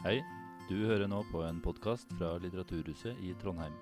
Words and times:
Hei, 0.00 0.22
du 0.64 0.78
hører 0.88 1.10
nå 1.12 1.18
på 1.28 1.42
en 1.44 1.58
podkast 1.60 2.08
fra 2.16 2.30
Litteraturhuset 2.40 3.18
i 3.20 3.34
Trondheim. 3.36 3.74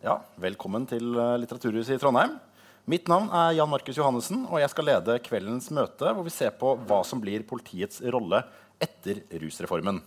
Ja, 0.00 0.14
velkommen 0.40 0.88
til 0.88 1.12
eh, 1.12 1.36
Litteraturhuset 1.44 1.98
i 1.98 2.00
Trondheim. 2.00 2.38
Mitt 2.88 3.12
navn 3.12 3.28
er 3.28 3.58
Jan 3.58 3.68
Markus 3.68 4.00
Johannessen, 4.00 4.46
og 4.48 4.62
jeg 4.64 4.72
skal 4.72 4.88
lede 4.88 5.18
kveldens 5.28 5.68
møte 5.68 6.16
hvor 6.16 6.24
vi 6.24 6.32
ser 6.32 6.56
på 6.56 6.78
hva 6.88 7.02
som 7.04 7.20
blir 7.20 7.44
politiets 7.44 8.00
rolle 8.08 8.40
etter 8.80 9.20
rusreformen. 9.44 10.00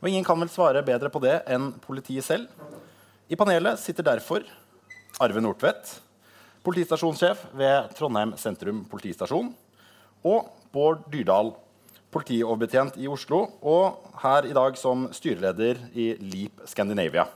Og 0.00 0.12
ingen 0.12 0.24
kan 0.24 0.36
vel 0.40 0.52
svare 0.52 0.84
bedre 0.84 1.08
på 1.12 1.24
det 1.24 1.38
enn 1.48 1.72
politiet 1.80 2.28
selv. 2.28 2.52
I 3.30 3.36
panelet 3.38 3.78
sitter 3.78 4.02
derfor 4.02 4.42
Arve 5.22 5.38
Nordtvedt, 5.38 5.86
politistasjonssjef 6.66 7.44
ved 7.54 7.92
Trondheim 7.94 8.32
sentrum 8.34 8.80
politistasjon, 8.90 9.52
og 10.26 10.48
Bård 10.74 11.04
Dyrdal, 11.12 11.52
politioverbetjent 12.10 12.98
i 12.98 13.06
Oslo, 13.06 13.44
og 13.62 14.16
her 14.24 14.48
i 14.50 14.56
dag 14.56 14.74
som 14.80 15.06
styreleder 15.14 15.78
i 15.94 16.08
Leap 16.18 16.64
Scandinavia. 16.66 17.28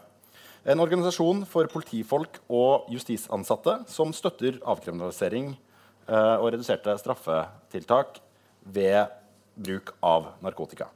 En 0.67 0.83
organisasjon 0.83 1.45
for 1.47 1.71
politifolk 1.71 2.43
og 2.51 2.91
justisansatte 2.91 3.77
som 3.87 4.11
støtter 4.17 4.59
avkriminalisering 4.67 5.53
eh, 5.53 6.37
og 6.41 6.51
reduserte 6.57 6.99
straffetiltak 7.05 8.19
ved 8.67 9.15
bruk 9.55 9.95
av 10.03 10.33
narkotika. 10.43 10.91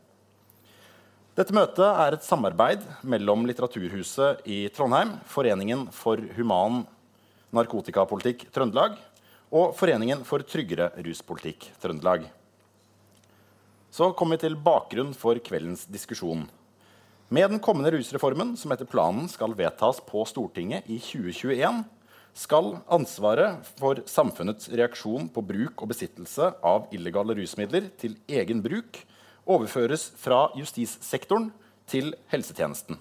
Dette 1.39 1.55
møtet 1.55 1.87
er 1.87 2.17
et 2.17 2.25
samarbeid 2.27 2.81
mellom 3.07 3.45
Litteraturhuset 3.47 4.41
i 4.51 4.57
Trondheim, 4.75 5.13
Foreningen 5.31 5.85
for 5.95 6.19
human 6.35 6.81
narkotikapolitikk 7.55 8.49
Trøndelag 8.51 8.97
og 9.55 9.77
Foreningen 9.79 10.25
for 10.27 10.43
tryggere 10.43 10.89
ruspolitikk 10.99 11.69
Trøndelag. 11.79 12.25
Så 13.95 14.09
kommer 14.19 14.35
vi 14.35 14.49
til 14.49 14.59
bakgrunn 14.59 15.13
for 15.15 15.39
kveldens 15.39 15.85
diskusjon. 15.87 16.43
Med 17.31 17.53
den 17.55 17.63
kommende 17.63 17.93
rusreformen, 17.95 18.57
som 18.59 18.75
etter 18.75 18.91
planen 18.91 19.31
skal 19.31 19.55
vedtas 19.55 20.03
på 20.09 20.25
Stortinget 20.27 20.91
i 20.91 20.99
2021, 20.99 21.85
skal 22.35 22.73
ansvaret 22.91 23.71
for 23.79 24.03
samfunnets 24.11 24.73
reaksjon 24.75 25.31
på 25.31 25.47
bruk 25.55 25.87
og 25.87 25.95
besittelse 25.95 26.51
av 26.67 26.91
illegale 26.91 27.39
rusmidler 27.39 27.93
til 28.03 28.19
egen 28.27 28.59
bruk 28.67 29.05
overføres 29.49 30.11
fra 30.21 30.49
justissektoren 30.59 31.51
til 31.89 32.13
helsetjenesten. 32.33 32.99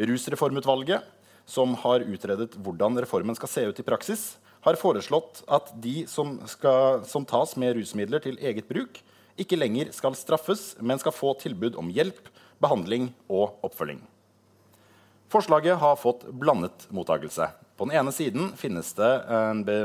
Rusreformutvalget, 0.00 1.04
som 1.48 1.74
har 1.82 2.04
utredet 2.06 2.54
hvordan 2.60 3.00
reformen 3.02 3.36
skal 3.36 3.50
se 3.50 3.66
ut 3.68 3.80
i 3.80 3.86
praksis, 3.86 4.36
har 4.60 4.76
foreslått 4.76 5.42
at 5.48 5.72
de 5.80 6.04
som, 6.08 6.36
skal, 6.48 7.02
som 7.08 7.24
tas 7.28 7.56
med 7.56 7.78
rusmidler 7.78 8.22
til 8.22 8.38
eget 8.44 8.68
bruk, 8.68 9.00
ikke 9.40 9.56
lenger 9.56 9.92
skal 9.96 10.16
straffes, 10.18 10.74
men 10.80 11.00
skal 11.00 11.16
få 11.16 11.32
tilbud 11.40 11.78
om 11.80 11.88
hjelp, 11.92 12.28
behandling 12.60 13.08
og 13.32 13.56
oppfølging. 13.64 14.02
Forslaget 15.32 15.78
har 15.80 15.96
fått 15.96 16.26
blandet 16.36 16.88
mottakelse. 16.92 17.46
På 17.78 17.86
den 17.86 17.96
ene 17.96 18.12
siden 18.12 18.50
finnes 18.58 18.90
det 18.98 19.10
en, 19.30 19.62
be, 19.64 19.76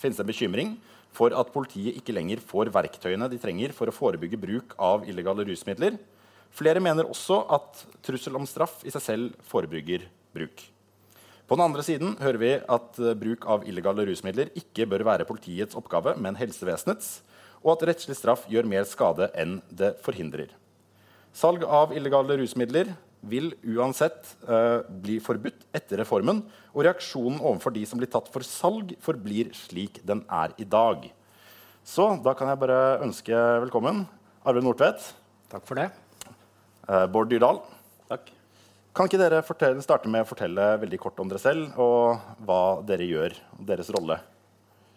finnes 0.00 0.20
en 0.22 0.28
bekymring 0.28 0.76
for 1.18 1.34
at 1.34 1.50
politiet 1.50 1.98
ikke 1.98 2.14
lenger 2.14 2.42
får 2.46 2.70
verktøyene 2.74 3.28
de 3.30 3.40
trenger 3.42 3.74
for 3.74 3.90
å 3.90 3.94
forebygge 3.94 4.38
bruk 4.40 4.76
av 4.78 5.06
illegale 5.10 5.46
rusmidler. 5.48 5.98
Flere 6.54 6.80
mener 6.82 7.08
også 7.10 7.42
at 7.58 7.82
trussel 8.06 8.38
om 8.38 8.46
straff 8.48 8.80
i 8.86 8.92
seg 8.94 9.04
selv 9.04 9.48
forebygger 9.50 10.06
bruk. 10.36 10.62
På 11.48 11.56
den 11.56 11.64
andre 11.64 11.82
siden 11.84 12.14
hører 12.20 12.38
vi 12.40 12.52
at 12.60 13.00
bruk 13.18 13.46
av 13.48 13.64
illegale 13.68 14.04
rusmidler 14.08 14.52
ikke 14.58 14.86
bør 14.88 15.06
være 15.08 15.26
politiets 15.28 15.76
oppgave, 15.78 16.14
men 16.20 16.36
helsevesenets, 16.36 17.22
og 17.64 17.74
at 17.74 17.86
rettslig 17.90 18.18
straff 18.18 18.44
gjør 18.52 18.68
mer 18.68 18.84
skade 18.86 19.30
enn 19.34 19.58
det 19.72 19.94
forhindrer. 20.04 20.52
Salg 21.34 21.64
av 21.64 21.94
illegale 21.96 22.36
rusmidler 22.40 22.92
vil 23.26 23.50
uansett 23.74 24.34
uh, 24.48 24.84
bli 24.86 25.18
forbudt 25.22 25.66
etter 25.74 26.02
reformen, 26.02 26.42
og 26.74 26.84
reaksjonen 26.86 27.40
overfor 27.40 27.74
de 27.74 27.84
som 27.88 28.00
blir 28.00 28.10
tatt 28.12 28.30
for 28.32 28.46
salg, 28.46 28.94
forblir 29.02 29.50
slik 29.56 30.00
den 30.06 30.22
er 30.30 30.54
i 30.60 30.66
dag. 30.68 31.08
Så 31.82 32.10
da 32.22 32.34
kan 32.38 32.50
jeg 32.52 32.60
bare 32.60 33.00
ønske 33.04 33.34
velkommen 33.64 34.04
Arve 34.46 34.62
Nordtvedt. 34.62 35.10
Takk 35.50 35.66
for 35.68 35.80
det. 35.80 35.90
Uh, 36.86 37.06
Bård 37.10 37.30
Dyrdal. 37.32 37.62
Takk. 38.08 38.32
Kan 38.96 39.06
ikke 39.06 39.20
dere 39.20 39.44
fortelle, 39.46 39.82
starte 39.84 40.10
med 40.10 40.24
å 40.24 40.28
fortelle 40.28 40.72
veldig 40.82 40.98
kort 40.98 41.20
om 41.22 41.28
dere 41.30 41.42
selv 41.42 41.76
og 41.78 42.18
hva 42.46 42.80
dere 42.86 43.06
gjør, 43.06 43.36
og 43.58 43.68
deres 43.68 43.92
rolle? 43.94 44.16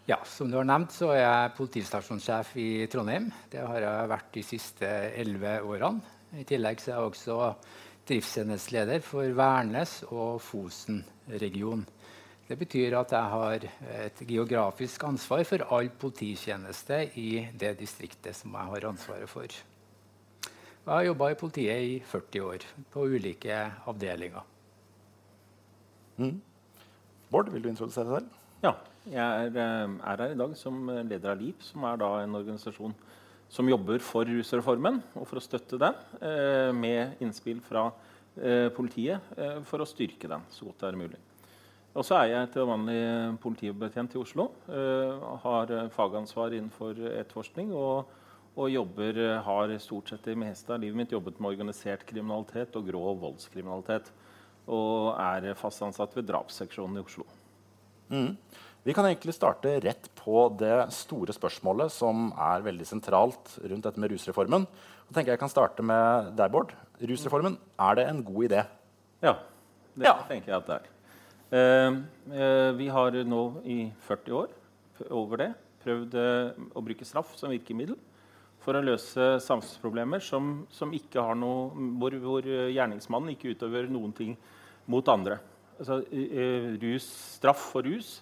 Ja, 0.10 0.18
Som 0.26 0.50
du 0.50 0.58
har 0.58 0.66
nevnt, 0.66 0.92
så 0.96 1.12
er 1.14 1.22
jeg 1.22 1.52
politistasjonssjef 1.60 2.56
i 2.58 2.70
Trondheim. 2.90 3.30
Det 3.52 3.62
har 3.62 3.84
jeg 3.86 4.10
vært 4.10 4.32
de 4.34 4.44
siste 4.44 4.90
elleve 5.22 5.60
årene. 5.70 6.02
I 6.34 6.46
tillegg 6.48 6.82
så 6.82 6.90
er 6.90 6.96
jeg 6.96 7.12
også 7.12 7.38
driftsenhetsleder 8.12 9.00
for 9.06 9.32
Værnes 9.38 10.02
og 10.10 10.42
Fosen-regionen. 10.44 11.86
Det 12.48 12.58
betyr 12.60 12.98
at 13.00 13.14
jeg 13.16 13.32
har 13.32 13.66
et 14.04 14.24
geografisk 14.28 15.04
ansvar 15.08 15.44
for 15.48 15.64
all 15.72 15.88
polititjeneste 15.90 16.98
i 17.16 17.46
det 17.60 17.78
distriktet 17.80 18.36
som 18.36 18.58
jeg 18.58 18.74
har 18.74 18.88
ansvaret 18.90 19.30
for. 19.32 19.48
Jeg 19.48 20.92
har 20.92 21.06
jobba 21.08 21.30
i 21.32 21.38
politiet 21.40 21.86
i 21.94 22.00
40 22.04 22.44
år 22.44 22.66
på 22.92 23.06
ulike 23.08 23.62
avdelinger. 23.88 24.44
Mm. 26.18 26.42
Bård, 27.32 27.52
vil 27.54 27.64
du 27.64 27.70
introdusere 27.70 28.10
deg 28.10 28.18
selv? 28.20 28.40
Ja. 28.66 28.74
Jeg 29.12 29.46
er, 29.46 29.56
er, 29.58 29.94
her 30.04 30.26
i 30.34 30.38
dag 30.38 30.52
som 30.60 30.84
leder 30.90 31.32
av 31.32 31.40
LIP, 31.40 31.64
som 31.66 31.88
er 31.90 32.04
en 32.04 32.36
organisasjon 32.38 32.94
som 33.52 33.68
jobber 33.68 34.00
for 34.04 34.28
rusreformen 34.28 35.02
og 35.20 35.28
for 35.28 35.40
å 35.40 35.44
støtte 35.44 35.80
den, 35.82 35.98
eh, 36.24 36.72
med 36.72 37.20
innspill 37.24 37.60
fra 37.66 37.90
eh, 38.38 38.70
politiet 38.72 39.34
eh, 39.36 39.60
for 39.68 39.84
å 39.84 39.90
styrke 39.90 40.30
den 40.32 40.46
så 40.54 40.70
godt 40.70 40.80
det 40.80 40.88
er 40.92 41.02
mulig. 41.02 41.20
Og 41.92 42.08
så 42.08 42.22
er 42.22 42.30
jeg 42.32 42.52
til 42.54 42.70
vanlig 42.70 43.02
politibetjent 43.44 44.14
i 44.16 44.20
Oslo. 44.22 44.46
har 45.44 45.74
fagansvar 45.92 46.54
innenfor 46.56 46.96
etterforskning. 47.20 47.74
og 47.76 48.08
og 48.60 48.68
jobber, 48.68 49.16
har 49.46 49.72
stort 49.80 50.10
sett 50.12 50.26
det 50.28 50.36
meste 50.36 50.74
av 50.74 50.82
livet 50.84 50.98
mitt 51.00 51.14
jobbet 51.14 51.38
med 51.40 51.54
organisert 51.54 52.04
kriminalitet 52.04 52.76
og 52.76 52.90
grov 52.90 53.22
voldskriminalitet. 53.22 54.10
Og 54.68 55.16
er 55.16 55.54
fast 55.56 55.82
ansatt 55.86 56.18
ved 56.18 56.28
drapsseksjonen 56.28 57.00
i 57.00 57.04
Oslo. 57.06 57.24
Mm. 58.12 58.36
Vi 58.82 58.94
kan 58.98 59.06
egentlig 59.06 59.36
starte 59.36 59.76
rett 59.84 60.08
på 60.18 60.48
det 60.58 60.88
store 60.96 61.34
spørsmålet 61.38 61.94
som 61.94 62.32
er 62.34 62.64
veldig 62.66 62.86
sentralt 62.90 63.52
rundt 63.62 63.86
dette 63.86 64.02
med 64.02 64.10
rusreformen. 64.10 64.64
Jeg 65.06 65.14
tenker 65.14 65.36
Jeg 65.36 65.42
kan 65.44 65.52
starte 65.54 65.86
med 65.86 66.32
deg, 66.34 66.50
Bård. 66.50 66.72
Rusreformen, 66.98 67.60
er 67.78 68.00
det 68.00 68.06
en 68.10 68.24
god 68.26 68.48
idé? 68.48 68.64
Ja, 69.22 69.36
det 69.94 70.08
ja. 70.08 70.16
tenker 70.26 70.50
jeg 70.50 70.58
at 70.58 70.72
det 70.72 70.78
er. 70.80 70.88
Uh, 71.52 72.00
uh, 72.32 72.72
vi 72.80 72.88
har 72.90 73.20
nå 73.28 73.42
i 73.70 73.78
40 74.08 74.34
år 74.40 74.50
over 75.12 75.44
det 75.44 75.50
prøvd 75.84 76.18
uh, 76.18 76.66
å 76.74 76.82
bruke 76.82 77.06
straff 77.06 77.36
som 77.38 77.54
virkemiddel 77.54 78.00
for 78.62 78.78
å 78.78 78.82
løse 78.82 79.30
samfunnsproblemer 79.46 80.26
som, 80.26 80.66
som 80.74 80.94
ikke 80.94 81.22
har 81.22 81.38
noe, 81.38 81.70
hvor, 82.02 82.18
hvor, 82.24 82.50
gjerningsmannen 82.50 83.36
ikke 83.36 83.54
utøver 83.54 83.94
noen 83.94 84.14
ting 84.18 84.34
mot 84.90 85.06
andre. 85.14 85.38
Altså, 85.78 86.02
rus, 86.82 87.14
straff 87.38 87.70
for 87.76 87.86
rus 87.86 88.22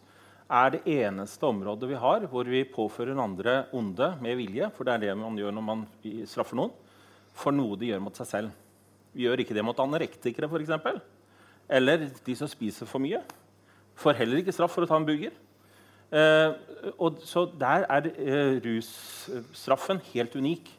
er 0.50 0.72
det 0.74 0.82
eneste 0.90 1.46
området 1.46 1.92
vi 1.92 1.98
har 2.02 2.26
hvor 2.32 2.48
vi 2.50 2.64
påfører 2.66 3.20
andre 3.22 3.68
onde 3.76 4.16
med 4.22 4.38
vilje, 4.40 4.70
for 4.74 4.88
det 4.88 4.96
er 4.96 5.04
det 5.04 5.18
man 5.20 5.38
gjør 5.38 5.54
når 5.54 5.66
man 5.66 5.84
straffer 6.26 6.58
noen, 6.58 6.74
for 7.38 7.54
noe 7.56 7.78
de 7.78 7.92
gjør 7.92 8.02
mot 8.02 8.18
seg 8.18 8.30
selv. 8.30 8.56
Vi 9.14 9.28
gjør 9.28 9.44
ikke 9.44 9.56
det 9.58 9.66
mot 9.66 9.78
anorektikere, 9.80 10.50
f.eks. 10.50 10.74
Eller 11.70 12.10
de 12.26 12.36
som 12.38 12.50
spiser 12.50 12.90
for 12.90 13.02
mye. 13.04 13.22
Får 14.00 14.18
heller 14.18 14.42
ikke 14.42 14.56
straff 14.56 14.74
for 14.74 14.86
å 14.86 14.90
ta 14.90 14.98
en 14.98 15.06
burger. 15.06 15.34
Eh, 16.10 16.52
og 16.98 17.22
så 17.22 17.46
Der 17.54 17.86
er 17.86 18.10
eh, 18.10 18.58
russtraffen 18.66 20.02
helt 20.14 20.36
unik. 20.36 20.72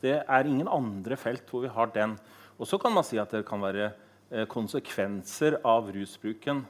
Det 0.00 0.22
er 0.24 0.48
ingen 0.48 0.68
andre 0.68 1.16
felt 1.20 1.44
hvor 1.50 1.66
vi 1.66 1.72
har 1.72 1.92
den. 1.92 2.16
Og 2.58 2.66
så 2.66 2.78
kan 2.80 2.92
man 2.92 3.04
si 3.04 3.18
at 3.20 3.32
det 3.32 3.44
kan 3.48 3.60
være 3.60 3.90
eh, 4.30 4.46
konsekvenser 4.48 5.60
av 5.64 5.92
rusbruken. 5.92 6.64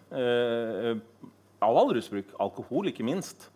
Eh, 1.60 1.68
av 1.68 1.76
all 1.76 1.94
rusbruk. 1.94 2.26
Alkohol, 2.40 2.88
ikke 2.88 3.04
minst. 3.04 3.50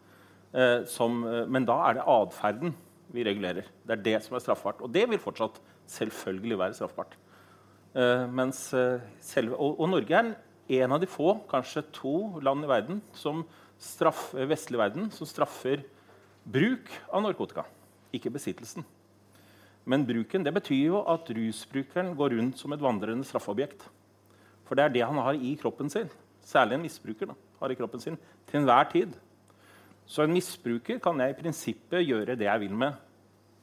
Eh, 0.52 0.84
som, 0.84 1.24
eh, 1.26 1.46
men 1.46 1.64
da 1.64 1.90
er 1.90 1.94
det 1.94 2.06
atferden 2.06 2.74
vi 3.12 3.24
regulerer. 3.24 3.64
Det 3.86 3.98
er 3.98 4.02
det 4.02 4.22
som 4.22 4.36
er 4.36 4.40
straffbart. 4.40 4.80
Og 4.82 4.92
det 4.92 5.08
vil 5.08 5.18
fortsatt 5.18 5.60
selvfølgelig 5.86 6.58
være 6.58 6.74
straffbart. 6.74 7.16
mens 7.94 8.74
selve, 9.20 9.54
og, 9.54 9.78
og 9.78 9.88
Norge 9.88 10.34
er 10.68 10.82
en 10.82 10.92
av 10.92 11.00
de 11.00 11.06
få, 11.06 11.46
kanskje 11.46 11.84
to 11.92 12.40
land 12.42 12.64
i 12.64 12.66
verden 12.66 13.00
som 13.12 13.44
straff, 13.78 14.34
vestlig 14.34 14.80
verden 14.80 15.12
som 15.12 15.28
straffer 15.28 15.84
bruk 16.42 16.90
av 17.12 17.22
narkotika, 17.22 17.62
ikke 18.12 18.32
besittelsen. 18.34 18.84
Men 19.86 20.04
bruken 20.04 20.42
det 20.42 20.52
betyr 20.56 20.88
jo 20.88 21.04
at 21.06 21.30
rusbrukeren 21.30 22.16
går 22.16 22.34
rundt 22.34 22.58
som 22.58 22.72
et 22.72 22.82
vandrende 22.82 23.22
straffeobjekt. 23.22 23.86
For 24.66 24.74
det 24.74 24.84
er 24.84 24.88
det 24.88 25.06
han 25.06 25.22
har 25.22 25.38
i 25.38 25.54
kroppen 25.54 25.88
sin. 25.88 26.10
Særlig 26.42 26.74
en 26.74 26.82
misbruker 26.82 27.30
da, 27.30 27.38
har 27.64 27.72
i 27.72 27.78
kroppen 27.78 28.02
sin 28.02 28.18
til 28.50 28.60
enhver 28.60 28.88
tid. 28.92 29.14
Så 30.06 30.24
en 30.24 30.34
misbruker 30.36 31.00
kan 31.02 31.20
jeg 31.20 31.32
i 31.32 31.38
prinsippet 31.38 32.04
gjøre 32.04 32.36
det 32.36 32.48
jeg 32.48 32.64
vil 32.66 32.74
med 32.76 32.96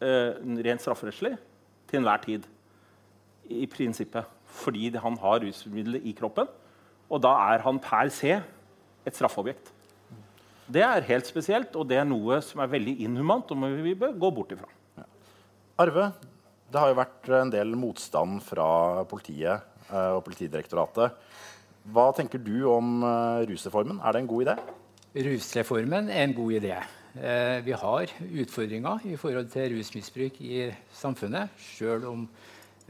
uh, 0.02 0.34
rent 0.66 0.82
strafferettslig 0.82 1.36
til 1.90 2.02
enhver 2.02 2.24
tid. 2.26 2.48
I 3.52 3.68
prinsippet. 3.70 4.26
Fordi 4.62 4.90
han 4.96 5.18
har 5.22 5.44
rusmiddelet 5.44 6.08
i 6.08 6.16
kroppen. 6.18 6.50
Og 7.12 7.22
da 7.24 7.36
er 7.52 7.64
han 7.66 7.80
per 7.84 8.10
se 8.14 8.34
et 9.06 9.16
straffeobjekt. 9.18 9.72
Det 10.72 10.84
er 10.86 11.04
helt 11.04 11.28
spesielt, 11.28 11.76
og 11.76 11.88
det 11.90 11.98
er 12.00 12.08
noe 12.08 12.38
som 12.46 12.62
er 12.64 12.70
veldig 12.72 12.94
inhumant, 13.04 13.50
og 13.52 13.64
vi 13.84 13.96
bør 13.98 14.14
gå 14.16 14.30
bort 14.32 14.54
ifra. 14.56 14.70
Ja. 14.96 15.08
Arve, 15.84 16.06
det 16.72 16.80
har 16.80 16.92
jo 16.92 17.00
vært 17.02 17.32
en 17.42 17.52
del 17.52 17.74
motstand 17.76 18.40
fra 18.46 19.04
politiet 19.10 19.66
uh, 19.90 20.16
og 20.16 20.24
Politidirektoratet. 20.28 21.18
Hva 21.90 22.12
tenker 22.14 22.42
du 22.44 22.64
om 22.70 23.02
uh, 23.04 23.42
rusreformen? 23.50 24.00
Er 24.04 24.14
det 24.14 24.22
en 24.22 24.32
god 24.32 24.46
idé? 24.46 24.58
Rusreformen 25.28 26.10
er 26.10 26.28
en 26.28 26.38
god 26.38 26.58
idé. 26.62 26.78
Uh, 27.16 27.58
vi 27.66 27.74
har 27.76 28.14
utfordringer 28.44 29.08
i 29.10 29.18
forhold 29.20 29.50
til 29.52 29.78
rusmisbruk 29.78 30.42
i 30.46 30.70
samfunnet, 30.94 31.50
Selv 31.58 32.08
om 32.12 32.28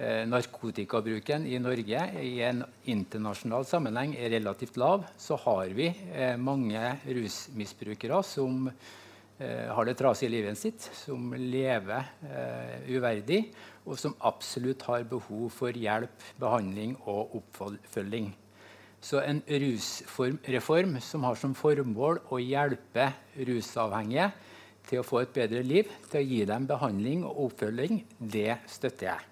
Eh, 0.02 0.24
narkotikabruken 0.26 1.44
i 1.46 1.60
Norge 1.62 2.00
i 2.24 2.40
en 2.48 2.64
internasjonal 2.90 3.68
sammenheng 3.70 4.16
er 4.18 4.32
relativt 4.34 4.80
lav, 4.82 5.04
så 5.20 5.36
har 5.44 5.74
vi 5.78 5.92
eh, 5.92 6.38
mange 6.42 6.80
rusmisbrukere 7.06 8.22
som 8.26 8.70
eh, 8.72 9.68
har 9.70 9.86
det 9.86 9.98
trasig 10.00 10.30
i 10.30 10.34
livet 10.38 10.58
sitt, 10.58 10.88
som 11.04 11.36
lever 11.36 12.08
uverdig, 12.90 13.44
og 13.86 14.00
som 14.00 14.16
absolutt 14.26 14.88
har 14.88 15.06
behov 15.12 15.52
for 15.54 15.76
hjelp, 15.76 16.30
behandling 16.40 16.96
og 17.04 17.38
oppfølging. 17.42 18.32
Så 19.02 19.22
en 19.26 19.42
rusreform 19.48 21.00
som 21.02 21.24
har 21.26 21.38
som 21.40 21.56
formål 21.58 22.22
å 22.30 22.38
hjelpe 22.42 23.08
rusavhengige 23.48 24.30
til 24.88 25.02
å 25.02 25.06
få 25.06 25.24
et 25.24 25.34
bedre 25.34 25.64
liv, 25.66 25.90
til 26.12 26.22
å 26.22 26.30
gi 26.30 26.42
dem 26.46 26.68
behandling 26.70 27.26
og 27.26 27.48
oppfølging, 27.48 28.04
det 28.20 28.60
støtter 28.70 29.12
jeg. 29.12 29.28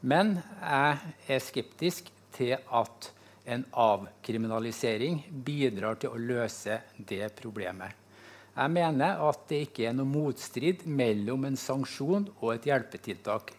Men 0.00 0.38
jeg 0.40 1.14
er 1.36 1.42
skeptisk 1.44 2.08
til 2.36 2.56
at 2.56 3.10
en 3.50 3.64
avkriminalisering 3.76 5.24
bidrar 5.44 5.98
til 6.00 6.14
å 6.14 6.20
løse 6.20 6.80
det 6.96 7.26
problemet. 7.36 7.96
Jeg 8.50 8.72
mener 8.72 9.20
at 9.28 9.44
det 9.48 9.62
ikke 9.66 9.86
er 9.88 9.94
noe 9.96 10.08
motstrid 10.08 10.82
mellom 10.88 11.46
en 11.48 11.58
sanksjon 11.60 12.26
og 12.40 12.54
et 12.54 12.66
hjelpetiltak. 12.70 13.52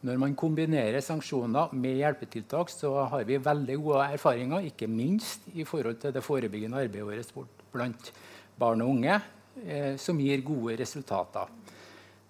Når 0.00 0.16
man 0.16 0.34
kombinerer 0.38 1.02
sanksjoner 1.04 1.74
med 1.76 1.98
hjelpetiltak, 1.98 2.70
så 2.72 2.94
har 3.12 3.24
vi 3.28 3.36
veldig 3.36 3.74
gode 3.82 4.06
erfaringer, 4.14 4.64
ikke 4.70 4.88
minst 4.88 5.50
i 5.52 5.66
forhold 5.68 5.98
til 6.00 6.14
det 6.16 6.22
forebyggende 6.24 6.80
arbeidet 6.86 7.34
vårt 7.36 7.66
blant 7.72 8.08
barn 8.56 8.80
og 8.80 8.94
unge, 8.94 9.18
eh, 9.66 9.96
som 10.00 10.20
gir 10.20 10.40
gode 10.46 10.78
resultater. 10.80 11.52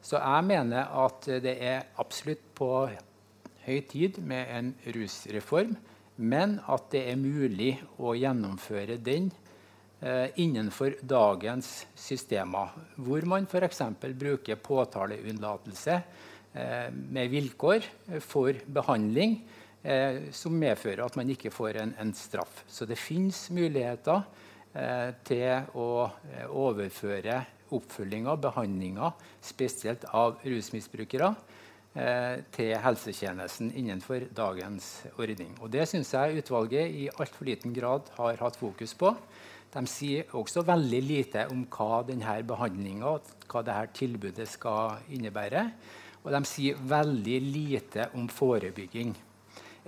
Så 0.02 0.19
jeg 0.19 0.46
mener 0.49 0.90
at 1.05 1.28
det 1.44 1.55
er 1.62 1.87
absolutt 2.02 2.43
på 2.58 2.72
høy 3.67 3.81
tid 3.87 4.19
med 4.19 4.50
en 4.56 4.72
rusreform, 4.96 5.76
men 6.17 6.58
at 6.69 6.90
det 6.93 7.05
er 7.12 7.20
mulig 7.20 7.76
å 8.02 8.17
gjennomføre 8.19 8.99
den 8.99 9.31
eh, 10.02 10.26
innenfor 10.43 10.99
dagens 11.06 11.84
systemer, 11.94 12.75
hvor 12.96 13.25
man 13.31 13.46
f.eks. 13.46 13.84
bruker 14.19 14.58
påtaleunnlatelse 14.58 16.00
med 16.52 17.31
vilkår 17.31 17.85
for 18.25 18.56
behandling 18.67 19.37
eh, 19.82 20.32
som 20.35 20.56
medfører 20.58 21.05
at 21.05 21.19
man 21.19 21.31
ikke 21.31 21.52
får 21.55 21.79
en, 21.82 21.94
en 22.02 22.11
straff. 22.17 22.64
Så 22.67 22.88
det 22.91 22.99
fins 22.99 23.44
muligheter 23.55 24.25
eh, 24.75 25.12
til 25.23 25.70
å 25.79 25.91
eh, 26.08 26.47
overføre 26.50 27.38
oppfølginga, 27.70 28.35
behandlinga, 28.43 29.12
spesielt 29.47 30.08
av 30.11 30.41
rusmisbrukere, 30.43 31.31
Eh, 31.91 32.44
til 32.55 32.76
helsetjenesten 32.79 33.73
innenfor 33.75 34.29
dagens 34.31 35.08
ordning. 35.19 35.56
Og 35.58 35.73
Det 35.73 35.88
syns 35.88 36.12
jeg 36.14 36.38
utvalget 36.38 36.87
i 36.87 37.08
altfor 37.11 37.44
liten 37.44 37.75
grad 37.75 38.06
har 38.14 38.37
hatt 38.38 38.55
fokus 38.55 38.94
på. 38.94 39.11
De 39.75 39.87
sier 39.91 40.31
også 40.31 40.62
veldig 40.62 41.03
lite 41.03 41.49
om 41.50 41.64
hva 41.67 42.06
denne 42.06 42.37
behandlinga 42.46 43.19
hva 43.50 43.62
dette 43.67 43.99
tilbudet 43.99 44.46
skal 44.46 45.03
innebære. 45.11 45.73
Og 46.25 46.32
de 46.34 46.43
sier 46.49 46.76
veldig 46.76 47.38
lite 47.46 48.11
om 48.19 48.28
forebygging. 48.28 49.14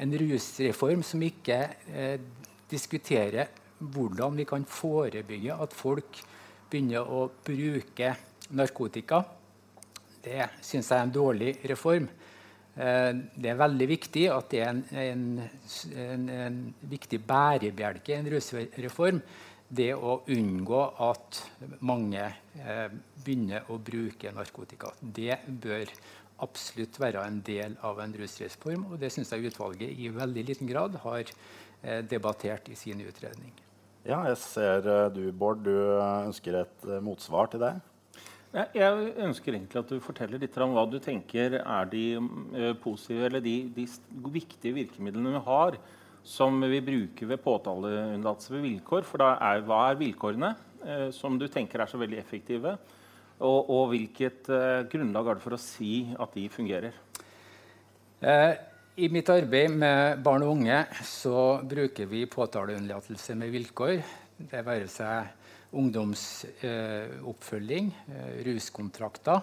En 0.00 0.16
rusreform 0.22 1.04
som 1.04 1.22
ikke 1.22 1.58
eh, 1.92 2.16
diskuterer 2.70 3.52
hvordan 3.82 4.38
vi 4.38 4.46
kan 4.48 4.64
forebygge 4.64 5.58
at 5.60 5.76
folk 5.76 6.22
begynner 6.70 7.04
å 7.04 7.26
bruke 7.44 8.14
narkotika 8.56 9.20
det 10.22 10.48
syns 10.62 10.90
jeg 10.90 10.98
er 10.98 11.06
en 11.06 11.14
dårlig 11.14 11.54
reform. 11.70 12.08
Eh, 12.74 13.10
det 13.34 13.52
er 13.52 13.60
veldig 13.60 13.88
viktig 13.90 14.26
at 14.32 14.50
det 14.52 14.60
er 14.62 14.70
en, 14.70 14.82
en, 15.02 15.24
en, 16.04 16.28
en 16.46 16.60
viktig 16.92 17.20
bærebjelke 17.26 18.14
i 18.14 18.20
en 18.20 18.30
rusreform. 18.36 19.22
Det 19.72 19.90
å 19.96 20.18
unngå 20.28 20.80
at 21.08 21.38
mange 21.88 22.24
eh, 22.60 22.88
begynner 23.24 23.70
å 23.72 23.78
bruke 23.80 24.34
narkotika. 24.36 24.92
Det 25.00 25.40
bør 25.48 25.94
absolutt 26.42 26.98
være 27.00 27.22
en 27.26 27.40
del 27.46 27.76
av 27.86 28.00
en 28.02 28.14
rusreform. 28.18 28.88
Og 28.92 29.00
det 29.00 29.12
syns 29.14 29.32
jeg 29.32 29.52
utvalget 29.52 29.94
i 29.94 30.10
veldig 30.12 30.46
liten 30.50 30.70
grad 30.70 30.98
har 31.04 31.24
eh, 31.24 32.02
debattert 32.04 32.70
i 32.72 32.78
sin 32.78 33.00
utredning. 33.04 33.54
Ja, 34.02 34.24
jeg 34.26 34.38
ser 34.42 34.82
du, 35.14 35.28
Bård, 35.30 35.62
du 35.62 35.74
ønsker 36.26 36.64
et 36.64 36.86
motsvar 37.04 37.52
til 37.52 37.62
det. 37.62 37.76
Jeg 38.52 39.12
ønsker 39.24 39.54
egentlig 39.54 39.78
at 39.80 39.88
du 39.88 40.02
forteller 40.02 40.42
litt 40.42 40.56
om 40.60 40.74
hva 40.74 40.82
du 40.90 40.98
tenker 41.00 41.54
er 41.62 41.86
de 41.88 42.02
positive 42.82 43.30
eller 43.30 43.40
de, 43.40 43.54
de, 43.72 43.86
viktige 44.34 44.74
virkemidlene 44.76 45.38
vi 45.38 45.44
har 45.46 45.78
som 46.26 46.58
vi 46.68 46.82
bruker 46.84 47.30
ved 47.30 47.40
påtaleunnlatelse 47.46 48.52
ved 48.52 48.66
vilkår. 48.66 49.06
For 49.08 49.22
da 49.22 49.30
er, 49.38 49.62
hva 49.64 49.78
er 49.86 50.02
vilkårene 50.02 50.52
som 51.16 51.38
du 51.40 51.46
tenker 51.48 51.80
er 51.80 51.88
så 51.88 52.02
veldig 52.02 52.20
effektive? 52.20 52.74
Og, 53.42 53.70
og 53.70 53.88
hvilket 53.92 54.48
eh, 54.54 54.84
grunnlag 54.92 55.24
har 55.28 55.34
det 55.38 55.44
for 55.44 55.54
å 55.56 55.60
si 55.60 55.94
at 56.14 56.34
de 56.38 56.44
fungerer? 56.52 56.94
I 58.22 59.08
mitt 59.10 59.28
arbeid 59.34 59.70
med 59.74 60.22
barn 60.22 60.44
og 60.46 60.52
unge 60.54 60.86
så 61.02 61.58
bruker 61.66 62.06
vi 62.06 62.30
påtaleunnlatelse 62.30 63.34
med 63.40 63.50
vilkår. 63.50 63.98
Det 64.38 64.62
være 64.62 64.86
seg 64.92 65.26
ungdomsoppfølging, 65.72 67.92
eh, 68.12 68.44
ruskontrakter, 68.46 69.40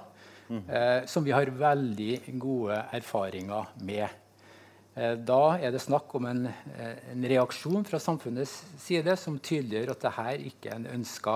mm. 0.48 0.70
eh, 0.70 1.06
som 1.10 1.26
vi 1.26 1.32
har 1.34 1.50
veldig 1.50 2.22
gode 2.38 2.78
erfaringer 2.94 3.66
med. 3.82 4.06
Eh, 5.00 5.16
da 5.16 5.58
er 5.58 5.72
det 5.72 5.82
snakk 5.82 6.12
om 6.18 6.26
en, 6.26 6.48
eh, 6.48 6.98
en, 7.12 7.24
reaksjon 7.24 7.86
fra 7.88 8.00
samfunnets 8.00 8.64
side 8.78 9.16
som 9.18 9.40
tydeliggjør 9.40 9.94
at 9.94 10.02
dette 10.06 10.34
ikke 10.50 10.70
er 10.70 10.76
en 10.76 10.90
ønska 11.00 11.36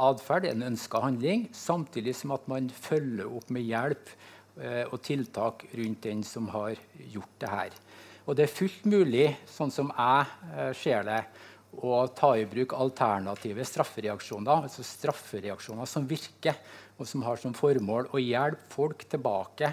atferd, 0.00 0.48
en 0.48 0.66
ønska 0.70 1.02
handling, 1.04 1.48
samtidig 1.56 2.16
som 2.18 2.34
at 2.36 2.46
man 2.50 2.70
følger 2.72 3.28
opp 3.28 3.50
med 3.52 3.66
hjelp 3.68 4.12
eh, 4.60 4.84
og 4.88 5.00
tiltak 5.06 5.66
rundt 5.76 6.02
den 6.06 6.24
som 6.26 6.48
har 6.54 6.80
gjort 7.12 7.36
det 7.42 7.52
her. 7.52 7.78
Og 8.26 8.36
det 8.36 8.46
er 8.46 8.52
fullt 8.52 8.84
mulig, 8.88 9.28
sånn 9.50 9.72
som 9.74 9.92
jeg 9.92 10.26
eh, 10.54 10.72
ser 10.76 11.06
det, 11.08 11.22
å 11.70 12.02
ta 12.14 12.32
i 12.34 12.48
bruk 12.50 12.74
alternative 12.74 13.64
straffereaksjoner, 13.66 14.66
altså 14.66 14.82
straffereaksjoner 14.86 15.86
som 15.86 16.08
virker, 16.08 16.58
og 16.98 17.08
som 17.08 17.22
har 17.24 17.38
som 17.40 17.54
formål 17.56 18.10
å 18.12 18.20
hjelpe 18.20 18.66
folk 18.74 19.06
tilbake 19.08 19.70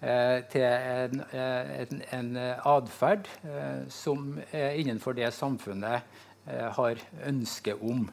eh, 0.00 0.38
til 0.52 0.64
en, 0.64 1.24
eh, 1.34 1.72
en, 1.82 2.02
en 2.18 2.30
atferd 2.72 3.28
eh, 3.42 3.82
som 3.92 4.36
er 4.52 4.78
innenfor 4.80 5.18
det 5.18 5.32
samfunnet 5.36 6.00
eh, 6.46 6.68
har 6.78 7.02
ønske 7.28 7.76
om. 7.82 8.06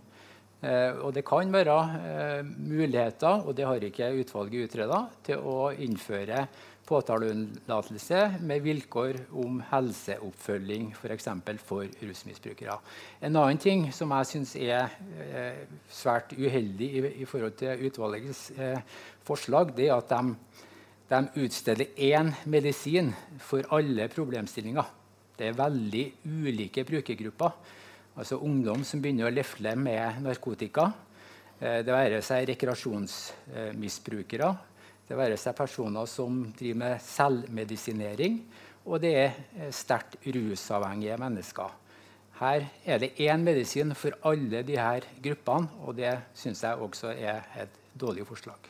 Eh, 0.60 0.98
og 1.06 1.14
det 1.16 1.24
kan 1.28 1.54
være 1.54 1.78
eh, 2.00 2.42
muligheter, 2.44 3.46
og 3.48 3.56
det 3.56 3.68
har 3.68 3.86
ikke 3.86 4.12
utvalget 4.20 4.68
utreda, 4.68 5.06
til 5.24 5.40
å 5.40 5.70
innføre 5.72 6.48
påtaleunnlatelse 6.90 8.22
med 8.42 8.64
vilkår 8.66 9.20
om 9.38 9.60
helseoppfølging 9.70 10.90
f.eks. 10.98 11.28
For, 11.30 11.62
for 11.64 12.06
rusmisbrukere. 12.10 12.78
En 13.22 13.38
annen 13.38 13.62
ting 13.62 13.88
som 13.96 14.12
jeg 14.18 14.30
syns 14.32 14.56
er 14.60 14.90
eh, 15.22 15.64
svært 15.92 16.34
uheldig 16.38 16.90
i, 16.90 17.04
i, 17.22 17.28
forhold 17.30 17.58
til 17.62 17.88
utvalgets 17.90 18.50
eh, 18.58 18.82
forslag, 19.28 19.76
det 19.78 19.90
er 19.90 19.98
at 20.00 20.12
de, 20.12 20.38
de 21.14 21.46
utsteder 21.46 21.94
én 22.10 22.34
medisin 22.50 23.14
for 23.44 23.64
alle 23.76 24.10
problemstillinger. 24.12 24.96
Det 25.40 25.52
er 25.52 25.60
veldig 25.60 26.06
ulike 26.26 26.84
brukergrupper. 26.84 27.54
Altså 28.20 28.36
ungdom 28.44 28.84
som 28.84 29.02
begynner 29.02 29.26
å 29.30 29.34
lefle 29.34 29.76
med 29.80 30.22
narkotika. 30.26 30.92
Eh, 31.60 31.80
det 31.88 31.94
være 31.96 32.22
seg 32.26 32.50
rekreasjonsmisbrukere 32.52 34.50
det 35.10 35.18
være 35.18 35.38
seg 35.42 35.56
personer 35.58 36.06
som 36.06 36.44
driver 36.54 36.84
med 36.84 37.00
selvmedisinering, 37.02 38.36
og 38.86 39.02
det 39.02 39.14
er 39.18 39.72
sterkt 39.74 40.20
rusavhengige 40.22 41.18
mennesker. 41.18 41.72
Her 42.40 42.68
er 42.86 43.02
det 43.02 43.16
én 43.26 43.42
medisin 43.44 43.96
for 43.98 44.14
alle 44.30 44.62
disse 44.68 45.16
gruppene, 45.26 45.82
og 45.82 45.98
det 45.98 46.14
syns 46.38 46.62
jeg 46.64 46.86
også 46.86 47.16
er 47.18 47.42
et 47.58 47.82
dårlig 48.00 48.28
forslag. 48.30 48.70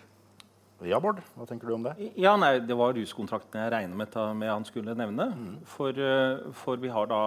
Ja, 0.87 0.99
Bård, 1.03 1.19
hva 1.35 1.43
tenker 1.47 1.67
du 1.67 1.75
om 1.75 1.83
det? 1.83 1.91
Ja, 2.15 2.37
nei, 2.39 2.59
Det 2.63 2.75
var 2.77 2.93
ruskontrakten 2.95 3.59
jeg 3.59 3.71
regnet 3.73 3.99
med, 3.99 4.15
med 4.39 4.51
han 4.51 4.65
skulle 4.67 4.95
nevne. 4.95 5.25
Mm. 5.35 5.55
For, 5.67 5.91
eh, 5.91 6.45
for, 6.55 6.79
vi 6.79 6.91
har 6.93 7.09
da 7.11 7.21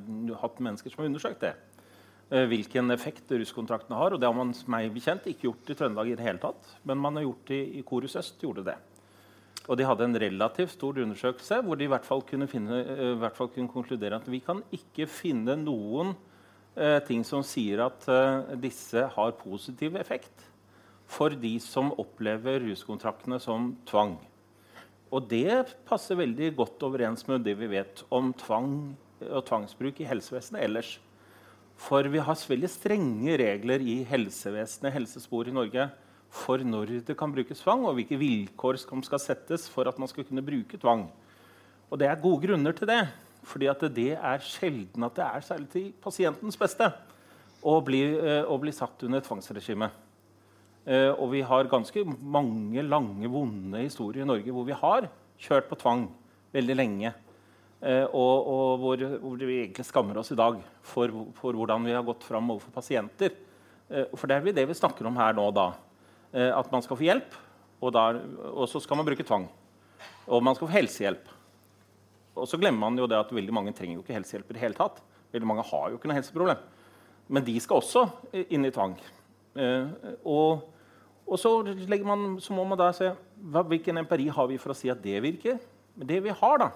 uh, 0.00 0.36
hatt 0.40 0.62
mennesker 0.64 0.92
som 0.92 1.02
har 1.02 1.10
undersøkt 1.10 1.44
det. 1.44 1.52
Uh, 2.32 2.46
hvilken 2.48 2.90
effekt 2.94 3.28
ruskontraktene 3.30 4.00
har. 4.00 4.16
Og 4.16 4.22
det 4.22 4.30
har 4.30 4.36
man 4.36 4.54
meg 4.72 4.88
bekjent 4.94 5.28
ikke 5.28 5.50
gjort 5.50 5.74
i 5.74 5.76
Trøndelag 5.76 6.12
i 6.14 6.16
det 6.16 6.24
hele 6.24 6.40
tatt. 6.40 6.72
Men 6.88 7.02
man 7.02 7.20
har 7.20 7.26
gjort 7.28 7.52
det 7.52 7.62
i 7.76 7.84
Korus 7.84 8.16
Øst. 8.16 8.40
gjorde 8.40 8.64
det. 8.70 8.78
Og 9.66 9.76
de 9.76 9.84
hadde 9.84 10.06
en 10.06 10.20
relativt 10.22 10.72
stor 10.76 10.96
undersøkelse 11.02 11.60
hvor 11.66 11.76
de 11.76 11.84
i 11.84 11.90
hvert 11.90 12.06
fall 12.06 12.22
kunne, 12.24 12.48
finne, 12.48 12.80
i 12.80 13.14
hvert 13.18 13.36
fall 13.36 13.50
kunne 13.52 13.72
konkludere 13.72 14.20
at 14.20 14.28
vi 14.30 14.38
kan 14.44 14.62
ikke 14.74 15.08
finne 15.10 15.56
noen 15.58 16.12
eh, 16.78 17.00
ting 17.06 17.24
som 17.26 17.42
sier 17.42 17.82
at 17.88 18.06
eh, 18.06 18.54
disse 18.62 19.02
har 19.16 19.34
positiv 19.40 19.98
effekt 19.98 20.46
for 21.06 21.34
de 21.38 21.54
som 21.62 21.92
opplever 22.00 22.64
ruskontraktene 22.66 23.38
som 23.42 23.74
tvang. 23.88 24.16
Og 25.14 25.28
det 25.30 25.76
passer 25.86 26.18
veldig 26.18 26.50
godt 26.58 26.82
overens 26.86 27.26
med 27.28 27.44
det 27.46 27.54
vi 27.60 27.70
vet 27.70 28.02
om 28.10 28.32
tvang 28.36 28.70
og 29.30 29.44
tvangsbruk 29.46 30.00
i 30.02 30.08
helsevesenet 30.08 30.64
ellers. 30.66 30.96
For 31.76 32.08
vi 32.10 32.22
har 32.24 32.48
veldig 32.48 32.70
strenge 32.72 33.36
regler 33.38 33.84
i 33.84 34.00
helsevesenet, 34.08 34.94
helsespor 34.96 35.48
i 35.48 35.54
Norge 35.54 35.86
for 36.32 36.62
når 36.64 36.98
det 37.06 37.16
kan 37.18 37.32
brukes 37.32 37.62
tvang, 37.62 37.84
og 37.86 37.96
hvilke 37.98 38.18
vilkår 38.20 38.80
som 38.82 39.02
skal 39.04 39.22
settes 39.22 39.68
for 39.72 39.88
at 39.88 39.98
man 40.00 40.10
skal 40.10 40.26
kunne 40.26 40.44
bruke 40.44 40.80
tvang. 40.80 41.06
Og 41.90 42.00
det 42.00 42.08
er 42.10 42.20
gode 42.20 42.46
grunner 42.46 42.74
til 42.76 42.90
det. 42.90 43.06
fordi 43.46 43.66
det 43.94 44.18
er 44.18 44.38
sjelden 44.42 45.04
at 45.04 45.14
det 45.14 45.22
er 45.22 45.40
særlig 45.40 45.68
til 45.70 45.92
pasientens 46.02 46.56
beste 46.56 46.92
å 47.62 47.80
bli, 47.80 48.02
eh, 48.18 48.42
å 48.42 48.58
bli 48.58 48.72
satt 48.72 49.04
under 49.04 49.20
tvangsregime. 49.20 49.88
Eh, 50.86 51.10
og 51.10 51.32
vi 51.32 51.42
har 51.42 51.70
ganske 51.70 52.04
mange 52.22 52.82
lange, 52.86 53.30
vonde 53.30 53.82
historier 53.82 54.22
i 54.22 54.28
Norge 54.28 54.54
hvor 54.54 54.66
vi 54.68 54.76
har 54.78 55.08
kjørt 55.42 55.66
på 55.70 55.78
tvang 55.80 56.06
veldig 56.54 56.76
lenge. 56.78 57.10
Eh, 57.82 58.04
og, 58.06 58.46
og 58.46 58.84
hvor, 58.84 59.02
hvor, 59.22 59.40
vi 59.42 59.62
egentlig 59.64 59.86
skammer 59.88 60.22
oss 60.22 60.30
i 60.32 60.38
dag 60.38 60.60
for, 60.86 61.10
for, 61.36 61.58
hvordan 61.58 61.88
vi 61.88 61.96
har 61.96 62.06
gått 62.06 62.24
fram 62.24 62.54
overfor 62.54 62.74
pasienter. 62.74 63.34
for 64.14 64.26
det 64.26 64.36
er 64.36 64.54
det 64.56 64.68
vi 64.68 64.74
snakker 64.74 65.06
om 65.06 65.16
her 65.16 65.34
nå. 65.36 65.50
da. 65.54 65.72
Eh, 66.32 66.52
at 66.52 66.70
man 66.72 66.82
skal 66.84 66.98
få 66.98 67.06
hjelp, 67.06 67.34
og, 67.80 67.92
der, 67.92 68.20
og, 68.52 68.66
så 68.68 68.80
skal 68.82 68.98
man 68.98 69.06
bruke 69.06 69.24
tvang. 69.24 69.46
Og 70.26 70.42
man 70.42 70.56
skal 70.56 70.68
få 70.68 70.74
helsehjelp. 70.74 71.28
Og 72.36 72.48
så 72.48 72.58
glemmer 72.60 72.82
man 72.82 72.98
jo 72.98 73.08
det 73.08 73.18
at 73.18 73.32
veldig 73.32 73.54
mange 73.54 73.72
trenger 73.76 73.96
jo 73.96 74.04
ikke 74.04 74.16
helsehjelp 74.16 74.50
i 74.50 74.56
det 74.56 74.62
hele 74.62 74.76
tatt. 74.76 75.00
Veldig 75.32 75.48
mange 75.48 75.64
har 75.70 75.90
jo 75.90 75.98
ikke 75.98 76.10
noe 76.10 76.18
helseproblem. 76.18 76.64
Men 77.32 77.46
de 77.46 77.54
skal 77.62 77.80
også 77.80 78.04
inn 78.44 78.68
i 78.68 78.72
tvang. 78.74 78.96
Eh, 79.56 80.10
og, 80.28 80.66
og 81.26 81.40
så, 81.42 81.50
man, 82.06 82.36
så, 82.40 82.54
må 82.54 82.64
man 82.64 82.78
da 82.78 82.92
se 82.94 83.10
hva, 83.50 83.64
hvilken 83.66 83.98
empiri 83.98 84.28
har 84.30 84.46
vi 84.46 84.58
for 84.62 84.70
å 84.70 84.78
si 84.78 84.90
at 84.92 85.00
det 85.02 85.18
virker. 85.24 85.58
Men 85.98 86.10
det 86.10 86.20
vi 86.22 86.34
har, 86.34 86.60
da, 86.62 86.68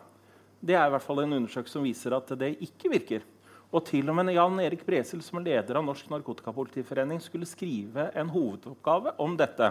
det 0.61 0.75
er 0.75 0.89
i 0.89 0.95
hvert 0.95 1.07
fall 1.07 1.23
en 1.23 1.37
undersøkelse 1.39 1.79
som 1.79 1.87
viser 1.87 2.17
at 2.17 2.33
det 2.41 2.57
ikke 2.67 2.91
virker. 2.93 3.27
Og 3.71 3.85
til 3.87 4.11
og 4.11 4.17
med 4.19 4.33
Jan 4.35 4.59
Erik 4.65 4.83
Bresel, 4.87 5.23
som 5.23 5.39
er 5.39 5.47
leder 5.53 5.79
av 5.79 5.85
Norsk 5.87 6.09
Narkotikapolitiforening, 6.11 7.21
skulle 7.23 7.47
skrive 7.47 8.09
en 8.19 8.33
hovedoppgave 8.33 9.15
om 9.23 9.37
dette, 9.39 9.71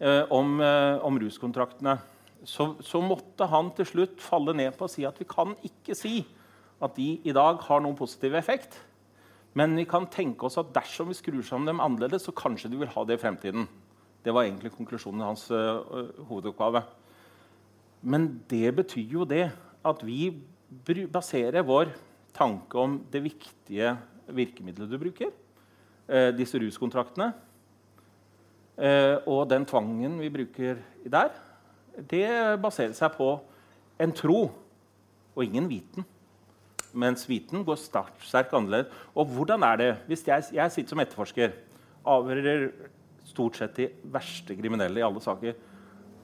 eh, 0.00 0.24
om, 0.34 0.58
eh, 0.60 0.98
om, 1.06 1.20
ruskontraktene, 1.22 1.94
så, 2.42 2.72
så, 2.82 3.00
måtte 3.02 3.46
han 3.46 3.70
til 3.74 3.86
slutt 3.86 4.18
falle 4.22 4.54
ned 4.54 4.74
på 4.78 4.86
å 4.86 4.90
si 4.90 5.06
at 5.06 5.18
vi 5.18 5.26
kan 5.30 5.54
ikke 5.62 5.94
si 5.94 6.24
at 6.82 6.94
de 6.98 7.20
i 7.26 7.34
dag 7.34 7.62
har 7.62 7.80
noen 7.82 7.98
positiv 7.98 8.34
effekt. 8.38 8.78
Men 9.58 9.74
vi 9.78 9.86
kan 9.88 10.06
tenke 10.12 10.46
oss 10.46 10.58
at 10.60 10.70
dersom 10.76 11.10
vi 11.10 11.16
skrur 11.18 11.42
sammen 11.46 11.70
dem 11.70 11.82
annerledes, 11.82 12.26
så 12.26 12.34
kanskje 12.36 12.70
de 12.70 12.78
vil 12.82 12.90
ha 12.92 13.04
det 13.06 13.16
i 13.16 13.22
fremtiden. 13.22 13.66
Det 14.22 14.34
var 14.34 14.46
egentlig 14.46 14.74
konklusjonen 14.74 15.22
i 15.22 15.26
hans 15.26 15.46
uh, 15.50 16.12
hovedoppgave. 16.28 16.82
Men 18.02 18.28
det 18.50 18.70
betyr 18.76 19.16
jo 19.18 19.26
det 19.26 19.48
at 19.88 20.04
vi 20.06 20.30
baserer 21.10 21.66
vår 21.66 21.90
tanke 22.36 22.78
om 22.78 22.98
det 23.10 23.24
viktige 23.24 23.96
virkemidlet 24.28 24.90
du 24.90 24.98
bruker, 25.00 25.32
uh, 25.32 26.30
disse 26.36 26.60
ruskontraktene, 26.60 27.32
uh, 28.78 29.16
og 29.24 29.48
den 29.50 29.66
tvangen 29.66 30.20
vi 30.22 30.30
bruker 30.34 30.84
der, 31.08 31.32
det 31.98 32.28
baserer 32.62 32.94
seg 32.94 33.16
på 33.16 33.32
en 33.98 34.14
tro 34.14 34.44
og 35.34 35.42
ingen 35.42 35.66
viten. 35.70 36.06
Mens 36.98 37.26
viten 37.28 37.62
går 37.66 37.78
sterkt 37.78 38.54
annerledes. 38.56 38.92
Og 39.14 39.30
hvordan 39.30 39.64
er 39.68 39.80
det 39.80 39.90
hvis 40.10 40.26
jeg, 40.26 40.50
jeg 40.56 40.74
sitter 40.74 40.94
som 40.94 41.02
etterforsker, 41.04 41.56
avhører 42.08 42.70
stort 43.28 43.58
sett 43.60 43.76
de 43.76 43.90
verste 44.10 44.56
kriminelle 44.56 45.00
i 45.00 45.04
alle 45.04 45.20
saker 45.22 45.58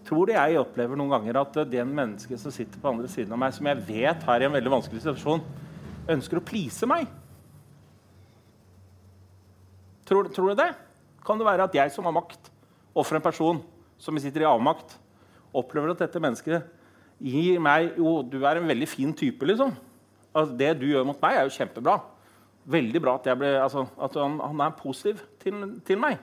tror 0.05 0.29
det 0.29 0.37
jeg 0.37 0.61
opplever 0.61 0.99
noen 0.99 1.13
ganger 1.15 1.41
at 1.41 1.59
den 1.71 1.93
mennesket 1.97 2.41
som 2.41 2.53
sitter 2.55 2.81
på 2.81 2.91
andre 2.91 3.09
siden 3.11 3.33
av 3.35 3.41
meg, 3.41 3.55
som 3.57 3.69
jeg 3.69 3.85
vet 3.89 4.27
er 4.29 4.43
i 4.43 4.49
en 4.49 4.57
veldig 4.57 4.73
vanskelig 4.77 5.03
situasjon, 5.03 5.45
ønsker 6.15 6.41
å 6.41 6.45
please 6.45 6.89
meg. 6.89 7.09
Tror, 10.05 10.29
tror, 10.29 10.53
du 10.53 10.61
det? 10.61 10.71
Kan 11.25 11.41
det 11.41 11.49
være 11.49 11.65
at 11.65 11.77
jeg 11.79 11.93
som 11.95 12.05
har 12.05 12.17
makt, 12.17 12.51
overfor 12.93 13.19
en 13.19 13.25
person 13.25 13.63
som 14.01 14.21
sitter 14.21 14.45
i 14.45 14.49
avmakt, 14.49 14.99
opplever 15.57 15.95
at 15.95 16.05
dette 16.05 16.21
mennesket 16.21 16.67
gir 17.25 17.61
meg 17.63 17.95
Jo, 17.97 18.19
du 18.27 18.41
er 18.43 18.59
en 18.59 18.69
veldig 18.69 18.89
fin 18.91 19.13
type, 19.17 19.47
liksom. 19.49 19.73
Altså, 20.35 20.57
det 20.59 20.73
du 20.81 20.89
gjør 20.91 21.07
mot 21.07 21.21
meg, 21.23 21.39
er 21.39 21.47
jo 21.47 21.55
kjempebra. 21.55 21.99
Veldig 22.75 23.03
bra 23.05 23.17
at, 23.21 23.29
ble, 23.39 23.51
altså, 23.61 23.85
at 24.03 24.17
han, 24.19 24.39
han, 24.43 24.63
er 24.65 24.77
positiv 24.79 25.21
til, 25.43 25.67
til, 25.87 26.01
meg. 26.01 26.19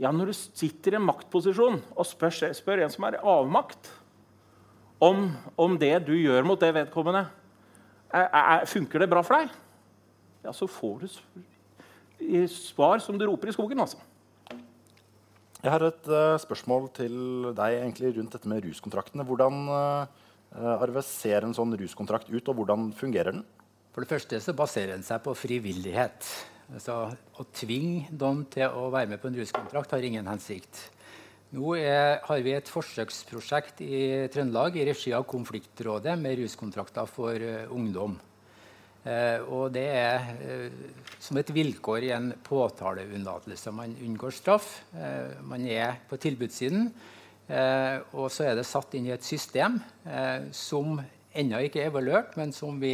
Ja, 0.00 0.10
når 0.16 0.32
du 0.32 0.36
sitter 0.36 0.96
i 0.96 0.98
en 0.98 1.06
maktposisjon 1.06 1.78
og 1.92 2.08
spør, 2.08 2.52
spør 2.56 2.84
en 2.84 2.92
som 2.92 3.06
er 3.06 3.18
i 3.18 3.24
avmakt, 3.34 3.92
om, 5.00 5.30
om 5.56 5.76
det 5.80 5.94
du 6.08 6.12
gjør 6.16 6.44
mot 6.44 6.60
det 6.60 6.74
vedkommende, 6.76 7.24
er, 8.10 8.66
funker 8.68 9.00
det 9.00 9.08
bra 9.12 9.22
for 9.24 9.38
deg? 9.38 9.52
Ja, 10.44 10.52
så 10.56 10.66
får 10.68 11.04
du 11.04 12.48
svar 12.50 13.00
som 13.00 13.18
du 13.18 13.24
roper 13.28 13.48
i 13.48 13.54
skogen. 13.54 13.80
altså. 13.80 14.00
Jeg 15.60 15.72
har 15.72 15.84
et 15.84 16.08
uh, 16.08 16.40
spørsmål 16.40 16.88
til 16.96 17.14
deg 17.56 17.82
egentlig 17.82 18.14
rundt 18.16 18.32
dette 18.32 18.48
med 18.48 18.64
ruskontraktene. 18.64 19.26
Hvordan 19.28 19.68
uh, 19.68 20.19
Arve, 20.50 21.02
ser 21.06 21.46
en 21.46 21.54
sånn 21.54 21.76
ruskontrakt 21.78 22.30
ut, 22.30 22.48
og 22.50 22.56
hvordan 22.58 22.90
fungerer 22.98 23.36
den? 23.36 23.44
For 23.94 24.02
det 24.02 24.10
første 24.10 24.38
så 24.42 24.54
baserer 24.56 24.96
den 24.96 25.06
seg 25.06 25.22
på 25.22 25.34
frivillighet. 25.38 26.26
Altså, 26.70 27.02
å 27.10 27.46
tvinge 27.54 28.06
noen 28.14 28.44
til 28.50 28.70
å 28.70 28.88
være 28.94 29.10
med 29.10 29.22
på 29.22 29.30
en 29.30 29.38
ruskontrakt 29.40 29.94
har 29.94 30.06
ingen 30.06 30.28
hensikt. 30.30 30.84
Nå 31.50 31.72
er, 31.74 32.20
har 32.22 32.42
vi 32.46 32.52
et 32.54 32.68
forsøksprosjekt 32.70 33.80
i 33.82 34.00
Trøndelag 34.30 34.76
i 34.78 34.84
regi 34.86 35.10
av 35.16 35.24
Konfliktrådet 35.26 36.14
med 36.20 36.38
ruskontrakter 36.38 37.10
for 37.10 37.34
uh, 37.34 37.72
ungdom. 37.74 38.14
Uh, 39.02 39.38
og 39.50 39.72
det 39.74 39.82
er 39.90 40.28
uh, 40.44 41.00
som 41.18 41.40
et 41.40 41.50
vilkår 41.50 42.06
i 42.06 42.12
en 42.14 42.30
påtaleunnlatelse. 42.46 43.74
Man 43.74 43.96
unngår 43.98 44.36
straff. 44.36 44.68
man 45.42 45.66
er 45.66 45.98
på 46.06 46.20
tilbudssiden. 46.22 46.92
Og 47.50 48.28
så 48.30 48.44
er 48.46 48.54
det 48.54 48.66
satt 48.68 48.92
inn 48.94 49.08
i 49.08 49.14
et 49.14 49.24
system 49.26 49.80
som 50.54 51.00
ennå 51.34 51.62
ikke 51.66 51.80
er 51.82 51.88
evaluert, 51.90 52.36
men 52.38 52.52
som 52.54 52.76
vi 52.78 52.92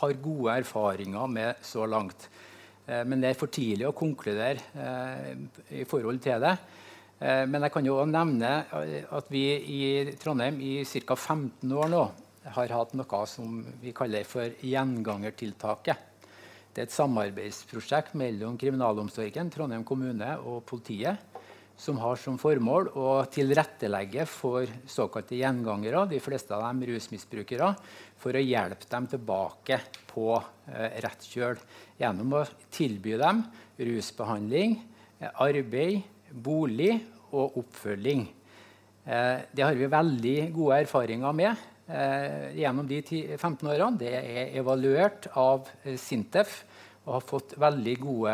har 0.00 0.16
gode 0.24 0.56
erfaringer 0.64 1.30
med 1.30 1.62
så 1.62 1.86
langt. 1.86 2.26
men 2.86 3.20
det 3.22 3.30
er 3.30 3.38
for 3.38 3.46
tidlig 3.46 3.86
å 3.86 3.94
konkludere 3.94 4.58
i 5.70 5.84
forhold 5.86 6.18
til 6.26 6.42
det. 6.42 6.56
Eh, 7.16 7.44
men 7.48 7.64
jeg 7.64 7.72
kan 7.72 7.86
jo 7.86 7.96
nevne 8.08 8.50
eh, 8.76 9.04
at 9.16 9.30
vi 9.32 9.44
i 9.72 10.16
Trondheim 10.20 10.58
i 10.60 10.82
ca. 10.84 11.16
15 11.16 11.72
år 11.72 11.88
nå 11.88 12.02
har 12.56 12.74
hatt 12.76 12.92
noe 12.94 13.22
som 13.26 13.62
vi 13.80 13.94
kaller 13.96 14.26
for 14.28 14.52
gjengangertiltaket. 14.62 16.12
Det 16.74 16.82
er 16.82 16.86
et 16.90 16.92
samarbeidsprosjekt 16.92 18.12
mellom 18.20 18.58
kriminalomsorgen, 18.60 19.48
Trondheim 19.50 19.86
kommune 19.88 20.34
og 20.44 20.60
politiet 20.68 21.35
som 21.76 21.98
har 22.00 22.16
som 22.20 22.38
formål 22.40 22.90
å 22.96 23.10
tilrettelegge 23.30 24.24
for 24.30 24.70
såkalte 24.88 25.36
gjengangere, 25.36 26.06
de 26.08 26.20
fleste 26.24 26.56
av 26.56 26.64
dem 26.64 26.84
rusmisbrukere, 26.88 27.74
for 28.16 28.36
å 28.36 28.42
hjelpe 28.42 28.88
dem 28.90 29.08
tilbake 29.12 29.80
på 30.08 30.30
eh, 30.36 30.96
rett 31.04 31.28
kjøl 31.28 31.60
gjennom 32.00 32.38
å 32.40 32.46
tilby 32.72 33.18
dem 33.20 33.44
rusbehandling, 33.76 34.78
eh, 35.20 35.44
arbeid, 35.44 36.02
bolig 36.32 36.94
og 37.36 37.60
oppfølging. 37.62 38.26
Eh, 39.06 39.38
det 39.52 39.62
har 39.62 39.76
vi 39.78 39.86
veldig 39.90 40.38
gode 40.54 40.80
erfaringer 40.82 41.34
med 41.36 41.52
eh, 41.86 42.56
gjennom 42.58 42.88
de 42.90 43.02
15 43.36 43.68
årene. 43.70 44.00
Det 44.00 44.14
er 44.18 44.56
evaluert 44.58 45.28
av 45.38 45.68
eh, 45.84 45.94
Sintef 46.00 46.64
og 47.06 47.20
har 47.20 47.22
fått 47.22 47.52
veldig 47.62 47.92
gode 48.02 48.32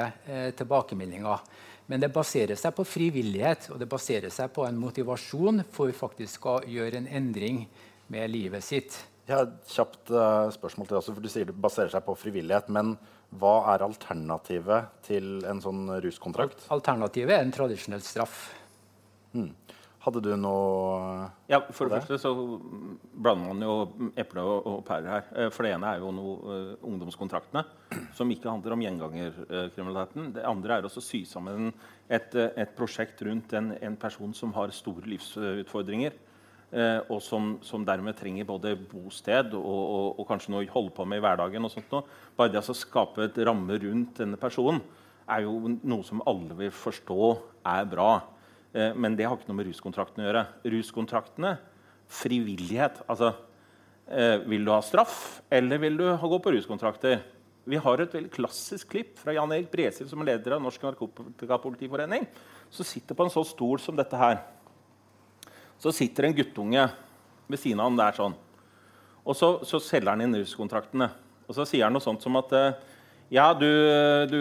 tilbakemeldinger. 0.56 1.42
Men 1.90 2.02
det 2.02 2.12
baserer 2.14 2.58
seg 2.58 2.74
på 2.76 2.84
frivillighet 2.86 3.70
og 3.72 3.80
det 3.80 3.88
baserer 3.90 4.32
seg 4.32 4.52
på 4.54 4.66
en 4.66 4.78
motivasjon 4.80 5.64
for 5.72 5.92
faktisk 5.96 6.46
å 6.46 6.60
gjøre 6.68 7.02
en 7.02 7.08
endring 7.10 7.64
med 8.12 8.30
livet 8.30 8.64
sitt. 8.64 8.98
Jeg 9.26 9.36
har 9.36 9.48
et 9.48 9.74
kjapt 9.74 10.10
uh, 10.10 10.50
spørsmål 10.52 10.88
til 10.88 10.94
deg 10.94 11.00
også, 11.00 11.14
for 11.16 11.24
Du 11.24 11.30
sier 11.30 11.48
det 11.48 11.54
baserer 11.54 11.92
seg 11.92 12.04
på 12.06 12.16
frivillighet. 12.18 12.70
Men 12.74 12.96
hva 13.38 13.54
er 13.72 13.84
alternativet 13.86 14.90
til 15.06 15.44
en 15.48 15.62
sånn 15.62 15.86
ruskontrakt? 16.04 16.66
Alternativet 16.74 17.36
er 17.36 17.46
en 17.46 17.54
tradisjonell 17.54 18.02
straff. 18.04 18.50
Hmm. 19.32 19.52
Hadde 20.02 20.18
du 20.25 20.32
noe 20.35 21.28
Ja, 21.50 21.61
For 21.71 21.87
det 21.87 22.00
første 22.00 22.18
så 22.18 22.32
blander 23.12 23.52
man 23.52 23.62
jo 23.62 23.75
eple 24.18 24.42
og, 24.42 24.66
og 24.66 24.80
pærer 24.87 25.09
her. 25.12 25.28
Eh, 25.37 25.50
for 25.54 25.66
det 25.66 25.76
ene 25.76 25.92
er 25.92 26.02
jo 26.02 26.11
noe, 26.16 26.32
uh, 26.42 26.73
ungdomskontraktene, 26.90 27.62
som 28.16 28.32
ikke 28.35 28.50
handler 28.50 28.75
om 28.75 28.82
gjengangerkriminaliteten. 28.82 30.32
Det 30.35 30.47
andre 30.49 30.80
er 30.80 30.88
å 30.88 30.90
sy 30.97 31.23
sammen 31.28 31.71
et, 32.11 32.35
et 32.35 32.75
prosjekt 32.75 33.23
rundt 33.28 33.54
en, 33.59 33.76
en, 33.78 33.99
person 34.00 34.35
som 34.35 34.54
har 34.59 34.75
store 34.75 35.06
livsutfordringer. 35.12 36.18
Uh, 36.73 36.99
og 37.12 37.21
som, 37.23 37.54
som, 37.62 37.85
dermed 37.87 38.16
trenger 38.18 38.49
både 38.49 38.75
bosted 38.88 39.52
og, 39.54 39.71
og, 39.71 40.06
og, 40.16 40.26
kanskje 40.26 40.54
noe 40.54 40.64
å 40.64 40.73
holde 40.73 40.97
på 40.97 41.06
med 41.06 41.21
i 41.21 41.26
hverdagen. 41.28 41.68
og 41.68 41.75
sånt 41.76 41.94
noe. 41.94 42.02
Bare 42.35 42.50
det 42.50 42.64
å 42.64 42.75
skape 42.75 43.28
et 43.28 43.42
ramme 43.47 43.78
rundt 43.87 44.18
denne 44.25 44.40
personen 44.40 44.82
er 45.30 45.44
jo 45.47 45.76
noe 45.78 46.02
som 46.02 46.23
alle 46.26 46.56
vil 46.59 46.73
forstå 46.75 47.35
er 47.71 47.87
bra. 47.87 48.14
Eh, 48.73 48.95
men 48.95 49.17
det 49.17 49.26
har 49.29 49.37
ikke 49.37 49.50
noe 49.50 49.61
med 49.61 49.69
ruskontraktene 49.69 50.25
å 50.25 50.29
gjøre. 50.29 50.45
Ruskontraktene, 50.75 51.52
frivillighet 52.12 53.02
altså, 53.09 53.35
eh, 54.09 54.38
Vil 54.49 54.64
du 54.64 54.73
ha 54.73 54.81
straff, 54.85 55.43
eller 55.50 55.79
vil 55.79 55.97
du 55.97 56.07
gå 56.17 56.38
på 56.43 56.52
ruskontrakter? 56.57 57.23
Vi 57.64 57.79
har 57.79 58.00
et 58.00 58.12
veldig 58.12 58.33
klassisk 58.33 58.88
klipp 58.91 59.19
fra 59.19 59.33
Jan 59.33 59.52
Erik 59.52 59.71
Bresil, 59.71 60.09
som 60.09 60.21
er 60.21 60.33
leder 60.33 60.57
av 60.57 60.62
Norsk 60.62 60.83
Narkotikapolitiforening. 60.83 62.26
Som 62.71 62.85
sitter 62.85 63.14
på 63.14 63.23
en 63.23 63.31
sånn 63.31 63.47
stol 63.47 63.79
som 63.79 63.95
dette 63.95 64.19
her. 64.19 64.41
Så 65.79 65.93
sitter 65.95 66.26
en 66.26 66.35
guttunge 66.35 66.88
ved 67.47 67.61
siden 67.61 67.79
av 67.79 67.91
han 67.91 68.00
der 68.00 68.17
sånn. 68.19 68.35
Og 69.23 69.37
så, 69.38 69.61
så 69.62 69.79
selger 69.79 70.11
han 70.11 70.25
inn 70.25 70.35
ruskontraktene. 70.35 71.09
Og 71.47 71.55
så 71.55 71.67
sier 71.69 71.87
han 71.87 71.95
noe 71.95 72.02
sånt 72.02 72.25
som 72.25 72.35
at 72.41 72.50
eh, 72.57 72.75
ja, 73.32 73.46
du, 73.56 73.68
du 74.28 74.38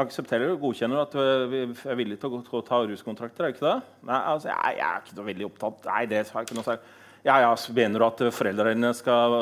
aksepterer 0.00 0.50
og 0.50 0.64
godkjenner 0.64 1.04
at 1.04 1.14
vi 1.52 1.60
er 1.70 1.98
villige 1.98 2.18
til 2.24 2.34
å 2.34 2.62
ta 2.66 2.80
ruskontrakter? 2.82 3.44
er 3.44 3.52
det 3.52 3.56
ikke 3.56 3.68
det? 3.68 3.94
Nei, 4.08 4.20
altså, 4.32 4.50
jeg, 4.50 4.78
jeg, 4.80 4.88
er 4.88 5.04
ikke 5.04 5.18
noe 5.18 5.28
veldig 5.28 5.46
opptatt 5.48 5.86
Nei, 5.90 6.00
det 6.10 6.22
har 6.24 6.42
jeg 6.42 6.48
ikke 6.48 6.58
noe 6.58 6.66
særlig. 6.66 6.96
Ja, 7.24 7.38
ja, 7.40 7.52
Mener 7.72 8.02
du 8.02 8.04
at 8.04 8.18
foreldrene 8.36 8.90
skal, 8.92 9.36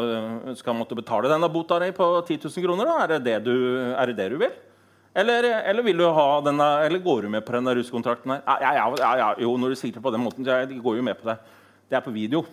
skal 0.61 0.77
måtte 0.79 0.95
betale 0.99 1.33
denne 1.33 1.49
bota 1.51 1.81
di 1.83 1.89
på 1.97 2.07
10 2.21 2.45
000 2.45 2.67
kroner? 2.69 2.87
Da? 2.87 2.99
Er, 3.03 3.15
det 3.17 3.25
det 3.27 3.39
du, 3.49 3.57
er 3.97 4.13
det 4.13 4.19
det 4.21 4.29
du 4.31 4.37
vil? 4.45 4.53
Eller, 5.19 5.49
eller, 5.67 5.83
vil 5.85 5.99
du 5.99 6.07
ha 6.07 6.29
denne, 6.45 6.69
eller 6.87 7.03
går 7.03 7.27
du 7.27 7.33
med 7.33 7.43
på 7.45 7.57
denne 7.57 7.75
ruskontrakten? 7.81 8.37
her? 8.37 8.45
Ja, 8.47 8.77
ja, 8.77 8.87
ja, 9.01 9.11
ja, 9.19 9.33
jo, 9.43 9.57
når 9.61 9.75
du 9.75 9.81
sier 9.81 9.97
det 9.97 10.05
på 10.05 10.13
den 10.15 10.23
måten, 10.25 10.47
jeg 10.47 10.79
går 10.85 11.01
jo 11.01 11.09
med 11.09 11.19
på 11.19 11.33
det. 11.33 11.41
Det 11.91 11.99
er 11.99 12.05
på 12.05 12.15
video. 12.15 12.45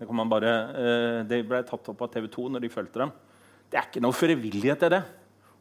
Det, 0.00 0.08
bare, 0.08 0.52
eh, 0.82 1.22
det 1.30 1.44
ble 1.46 1.62
tatt 1.68 1.88
opp 1.92 2.02
av 2.02 2.10
TV 2.12 2.26
2 2.32 2.50
når 2.56 2.64
de 2.64 2.72
fulgte 2.72 3.04
dem. 3.04 3.14
Det 3.70 3.78
er 3.78 3.86
ikke 3.86 4.02
noe 4.04 4.16
frivillighet 4.16 4.88
i 4.88 4.90
det. 4.96 5.04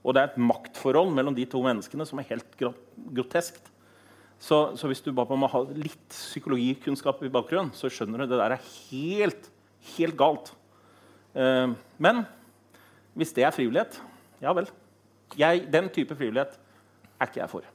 Og 0.02 0.16
det 0.16 0.22
er 0.22 0.32
et 0.32 0.42
maktforhold 0.42 1.12
mellom 1.14 1.36
de 1.38 1.46
to 1.50 1.62
menneskene 1.64 2.08
som 2.10 2.22
er 2.22 2.30
helt 2.32 2.58
groteskt. 2.58 3.70
Så, 4.42 4.74
så 4.74 4.90
hvis 4.90 5.04
du 5.06 5.12
bare 5.14 5.38
må 5.38 5.50
ha 5.52 5.62
litt 5.78 6.08
psykologikunnskap 6.10 7.22
i 7.22 7.30
bakgrunnen, 7.34 7.70
så 7.78 7.92
skjønner 7.94 8.24
du 8.24 8.26
at 8.26 8.32
det 8.32 8.40
der 8.42 8.56
er 8.56 8.70
helt, 8.90 9.52
helt 9.94 10.18
galt. 10.18 10.50
Uh, 11.38 11.78
men 12.02 12.24
hvis 13.14 13.36
det 13.38 13.46
er 13.46 13.54
frivillighet, 13.54 14.00
ja 14.42 14.54
vel. 14.58 14.70
Jeg, 15.38 15.68
den 15.72 15.92
type 15.94 16.18
frivillighet 16.18 16.58
er 17.22 17.30
ikke 17.30 17.44
jeg 17.44 17.52
for. 17.52 17.68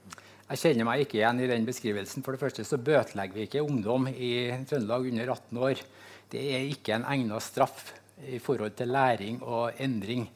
Jeg 0.46 0.60
kjenner 0.62 0.86
meg 0.86 1.02
ikke 1.02 1.20
igjen 1.20 1.40
i 1.42 1.48
den 1.50 1.64
beskrivelsen. 1.66 2.22
For 2.26 2.34
det 2.34 2.42
første 2.42 2.66
så 2.66 2.78
bøtelegger 2.78 3.34
vi 3.34 3.46
ikke 3.46 3.64
ungdom 3.64 4.10
i 4.10 4.32
Trøndelag 4.68 5.08
under 5.10 5.32
18 5.34 5.62
år. 5.68 5.80
Det 6.30 6.42
er 6.54 6.66
ikke 6.70 6.94
en 6.96 7.06
egnet 7.06 7.46
straff 7.46 7.92
i 8.26 8.38
forhold 8.42 8.74
til 8.78 8.90
læring 8.94 9.40
og 9.42 9.78
endring. 9.82 10.26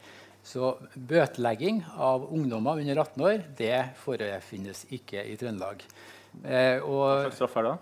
Så 0.47 0.73
bøtelegging 0.95 1.83
av 2.01 2.25
ungdommer 2.33 2.81
under 2.81 3.03
18 3.03 3.27
år 3.29 3.45
det 3.59 3.77
forefinnes 4.01 4.87
ikke 4.97 5.23
i 5.29 5.37
Trøndelag. 5.41 5.85
Eh, 6.45 6.81
Hva 6.81 7.07
slags 7.27 7.41
straff 7.41 7.57
er 7.61 7.69
det? 7.69 7.77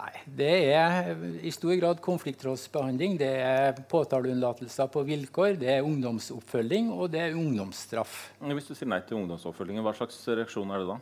Nei, 0.00 0.12
Det 0.24 0.52
er 0.70 1.08
i 1.42 1.50
stor 1.50 1.74
grad 1.80 2.00
konfliktrådsbehandling. 2.00 3.18
Det 3.18 3.30
er 3.42 3.80
påtaleunnlatelser 3.90 4.90
på 4.92 5.02
vilkår, 5.04 5.58
det 5.60 5.72
er 5.74 5.86
ungdomsoppfølging 5.86 6.92
og 6.94 7.10
det 7.10 7.24
er 7.26 7.38
ungdomsstraff. 7.38 8.30
Hvis 8.40 8.70
du 8.70 8.74
sier 8.74 8.88
nei 8.88 9.00
til 9.04 9.18
ungdomsoppfølgingen, 9.18 9.82
hva 9.84 9.96
slags 9.98 10.22
reaksjon 10.30 10.70
er 10.70 10.84
det 10.84 10.92
da? 10.92 11.00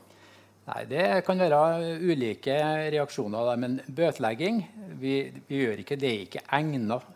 Nei, 0.69 0.85
Det 0.89 1.05
kan 1.25 1.41
være 1.41 1.99
ulike 2.01 2.57
reaksjoner. 2.93 3.47
Da. 3.47 3.57
Men 3.57 3.79
bøtelegging 3.87 4.65
vi, 5.01 5.15
vi, 5.49 5.63
gjør 5.63 5.85
ikke, 5.85 5.97
det 6.01 6.11
er 6.11 6.27
ikke 6.27 6.45
egnet 6.59 7.07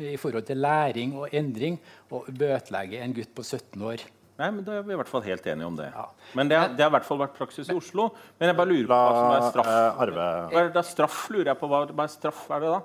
i 0.00 0.16
forhold 0.20 0.46
til 0.48 0.60
læring 0.62 1.14
og 1.18 1.34
endring 1.34 1.78
å 2.10 2.24
bøtelegge 2.28 3.02
en 3.04 3.16
gutt 3.16 3.32
på 3.36 3.44
17 3.44 3.82
år. 3.84 4.04
Nei, 4.34 4.48
men 4.50 4.64
Da 4.66 4.80
er 4.80 4.82
vi 4.82 4.94
i 4.94 4.98
hvert 4.98 5.10
fall 5.10 5.22
helt 5.22 5.44
enige 5.46 5.66
om 5.68 5.76
det. 5.78 5.86
Ja. 5.94 6.08
Men 6.34 6.50
det, 6.50 6.58
det, 6.74 6.82
har 6.82 6.90
i 6.90 6.96
hvert 6.96 7.06
fall 7.06 7.20
vært 7.20 7.36
praksis 7.36 7.70
i 7.70 7.76
Oslo. 7.76 8.08
Men 8.40 8.50
jeg 8.50 8.58
bare 8.58 8.72
lurer 8.72 8.88
på 8.90 8.98
hva 8.98 9.12
som 9.14 9.34
er 9.36 9.44
straff. 9.52 9.70
Hva 10.16 10.62
er 10.62 10.72
det 10.74 10.84
straff, 10.88 11.18
lurer 11.30 11.52
jeg 11.52 11.60
på. 11.60 11.70
Hva, 11.70 11.84
hva 11.92 12.06
er 12.06 12.12
straff 12.12 12.40
er 12.50 12.64
det 12.64 12.72
da? 12.74 12.80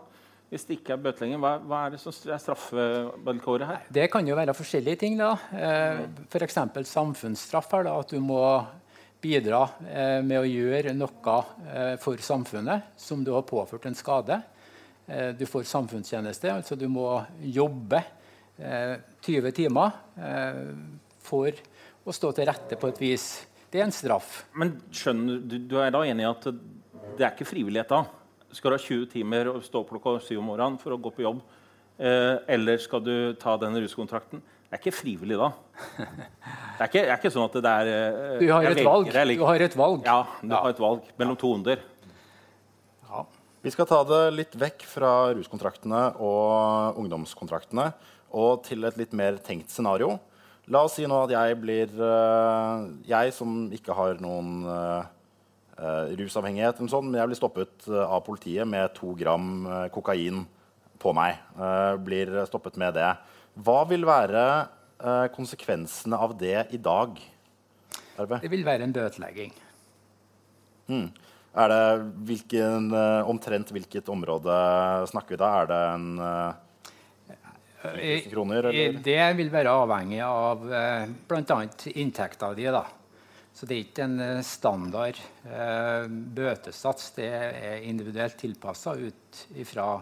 Hvis 0.49 0.65
det 0.65 0.79
ikke 0.79 0.95
er 0.95 1.01
bøtelegging, 1.05 1.41
hva, 1.41 1.55
hva, 1.61 1.79
er 1.85 1.93
det 1.93 1.99
som 2.01 2.13
er 2.13 2.39
straffevilkåret 2.41 3.69
her? 3.69 3.89
Det 3.93 4.07
kan 4.13 4.25
jo 4.25 4.37
være 4.37 4.55
forskjellige 4.57 5.01
ting. 5.01 5.17
da. 5.17 5.31
Eh, 5.53 6.03
F.eks. 6.25 6.57
samfunnsstraff. 6.89 7.69
her 7.73 7.85
da, 7.85 7.97
At 8.01 8.13
du 8.13 8.21
må 8.21 8.41
bidra 9.21 9.65
eh, 9.89 10.21
med 10.25 10.39
å 10.39 10.47
gjøre 10.47 10.93
noe 10.97 11.35
eh, 11.69 11.95
for 12.01 12.21
samfunnet 12.23 12.93
som 12.97 13.25
du 13.25 13.33
har 13.35 13.45
påført 13.45 13.85
en 13.89 13.97
skade. 13.97 14.39
Eh, 15.09 15.29
du 15.37 15.45
får 15.49 15.67
samfunnstjeneste, 15.69 16.53
altså 16.53 16.77
du 16.77 16.87
må 16.91 17.11
jobbe 17.41 18.03
20 18.59 19.53
timer 19.55 19.93
for 21.23 21.55
å 22.03 22.11
stå 22.11 22.31
til 22.35 22.47
rette 22.49 22.75
på 22.75 22.89
et 22.91 22.97
vis. 22.99 23.27
Det 23.71 23.79
er 23.79 23.85
en 23.85 23.93
straff. 23.95 24.41
Men 24.59 24.73
skjønner 24.91 25.37
du, 25.39 25.55
du 25.63 25.77
er 25.79 25.93
da 25.95 26.01
enig 26.03 26.25
i 26.25 26.27
at 26.27 26.47
det 26.49 27.23
er 27.23 27.31
ikke 27.31 27.47
frivillighet 27.47 27.93
da? 27.93 28.01
Skal 28.51 28.73
du 28.73 28.75
ha 28.75 28.81
20 28.83 29.07
timer 29.13 29.53
og 29.53 29.63
stå 29.63 29.85
klokka 29.87 30.17
syv 30.25 30.41
om 30.41 30.51
morgenen 30.51 30.75
for 30.81 30.91
å 30.91 30.99
gå 30.99 31.13
på 31.15 31.23
jobb? 31.23 31.39
eller 31.99 32.79
skal 32.79 33.01
du 33.03 33.13
ta 33.35 33.57
den 33.59 33.73
ruskontrakten? 33.83 34.39
Det 34.69 34.77
er 34.77 34.79
ikke 34.83 34.93
frivillig 34.93 35.35
da. 35.39 35.49
Det 35.97 36.85
er 36.85 36.91
ikke, 36.91 37.01
det 37.01 37.09
er 37.09 37.17
ikke 37.17 37.31
sånn 37.33 37.47
at 37.49 37.55
det 37.59 37.71
er 37.71 37.87
Du 38.39 38.45
har 38.53 38.67
et 38.69 38.83
valg. 38.85 39.09
Du 39.09 39.41
har 39.43 39.63
et 39.65 39.73
valg. 39.75 40.03
Ja, 40.05 40.19
du 40.39 40.53
ja. 40.53 40.59
har 40.61 40.75
et 40.75 40.79
valg 40.79 41.07
mellom 41.19 41.39
to 41.41 41.49
onder. 41.57 41.81
Vi 43.59 43.71
skal 43.73 43.87
ta 43.89 43.99
det 44.07 44.21
litt 44.35 44.55
vekk 44.55 44.85
fra 44.87 45.11
ruskontraktene 45.35 46.01
og 46.23 46.99
ungdomskontraktene 47.01 47.89
og 48.39 48.61
til 48.63 48.87
et 48.87 48.99
litt 48.99 49.15
mer 49.17 49.39
tenkt 49.43 49.73
scenario. 49.73 50.17
La 50.69 50.85
oss 50.85 50.95
si 50.99 51.07
nå 51.09 51.17
at 51.25 51.33
jeg 51.33 51.57
blir 51.57 51.89
uh, 51.97 52.85
Jeg 53.09 53.33
som 53.33 53.65
ikke 53.73 53.95
har 53.97 54.19
noen 54.21 54.61
uh, 54.69 55.01
rusavhengighet, 56.19 56.77
eller 56.77 56.91
sånt, 56.91 57.09
men 57.09 57.19
jeg 57.19 57.31
blir 57.31 57.39
stoppet 57.39 57.87
av 57.87 58.19
politiet 58.25 58.67
med 58.67 58.91
to 58.97 59.13
gram 59.15 59.63
kokain 59.95 60.41
på 60.99 61.13
meg. 61.15 61.37
blir 62.03 62.33
stoppet 62.49 62.75
med 62.75 62.97
det. 62.99 63.13
Hva 63.59 63.81
vil 63.89 64.05
være 64.07 64.43
eh, 64.99 65.25
konsekvensene 65.35 66.19
av 66.19 66.35
det 66.39 66.67
i 66.75 66.79
dag? 66.79 67.17
Arve? 68.19 68.39
Det 68.43 68.51
vil 68.51 68.65
være 68.67 68.85
en 68.87 68.93
bøtelegging. 68.95 69.53
Hmm. 70.89 71.09
Er 71.57 71.71
det 71.71 71.83
hvilken, 72.29 72.91
eh, 72.93 73.29
omtrent 73.29 73.71
hvilket 73.73 74.09
område 74.09 74.53
snakker 75.09 75.33
vi 75.33 75.41
da? 75.41 75.49
Er 75.61 75.65
det 75.71 75.81
en 75.95 76.07
eh, 76.19 76.53
kroner? 78.29 78.69
Eller? 78.69 79.01
Det 79.03 79.33
vil 79.39 79.51
være 79.53 79.73
avhengig 79.81 80.21
av 80.25 80.73
eh, 80.73 81.05
bl.a. 81.27 81.59
inntekta 81.95 82.53
di. 82.53 82.69
Så 83.59 83.67
det 83.67 83.75
er 83.75 83.87
ikke 83.87 84.05
en 84.05 84.19
eh, 84.23 84.45
standard 84.45 85.17
eh, 85.49 86.05
bøtesats. 86.07 87.11
Det 87.17 87.27
er 87.27 87.87
individuelt 87.87 88.37
tilpassa 88.39 88.93
ut 88.95 89.41
ifra 89.59 89.97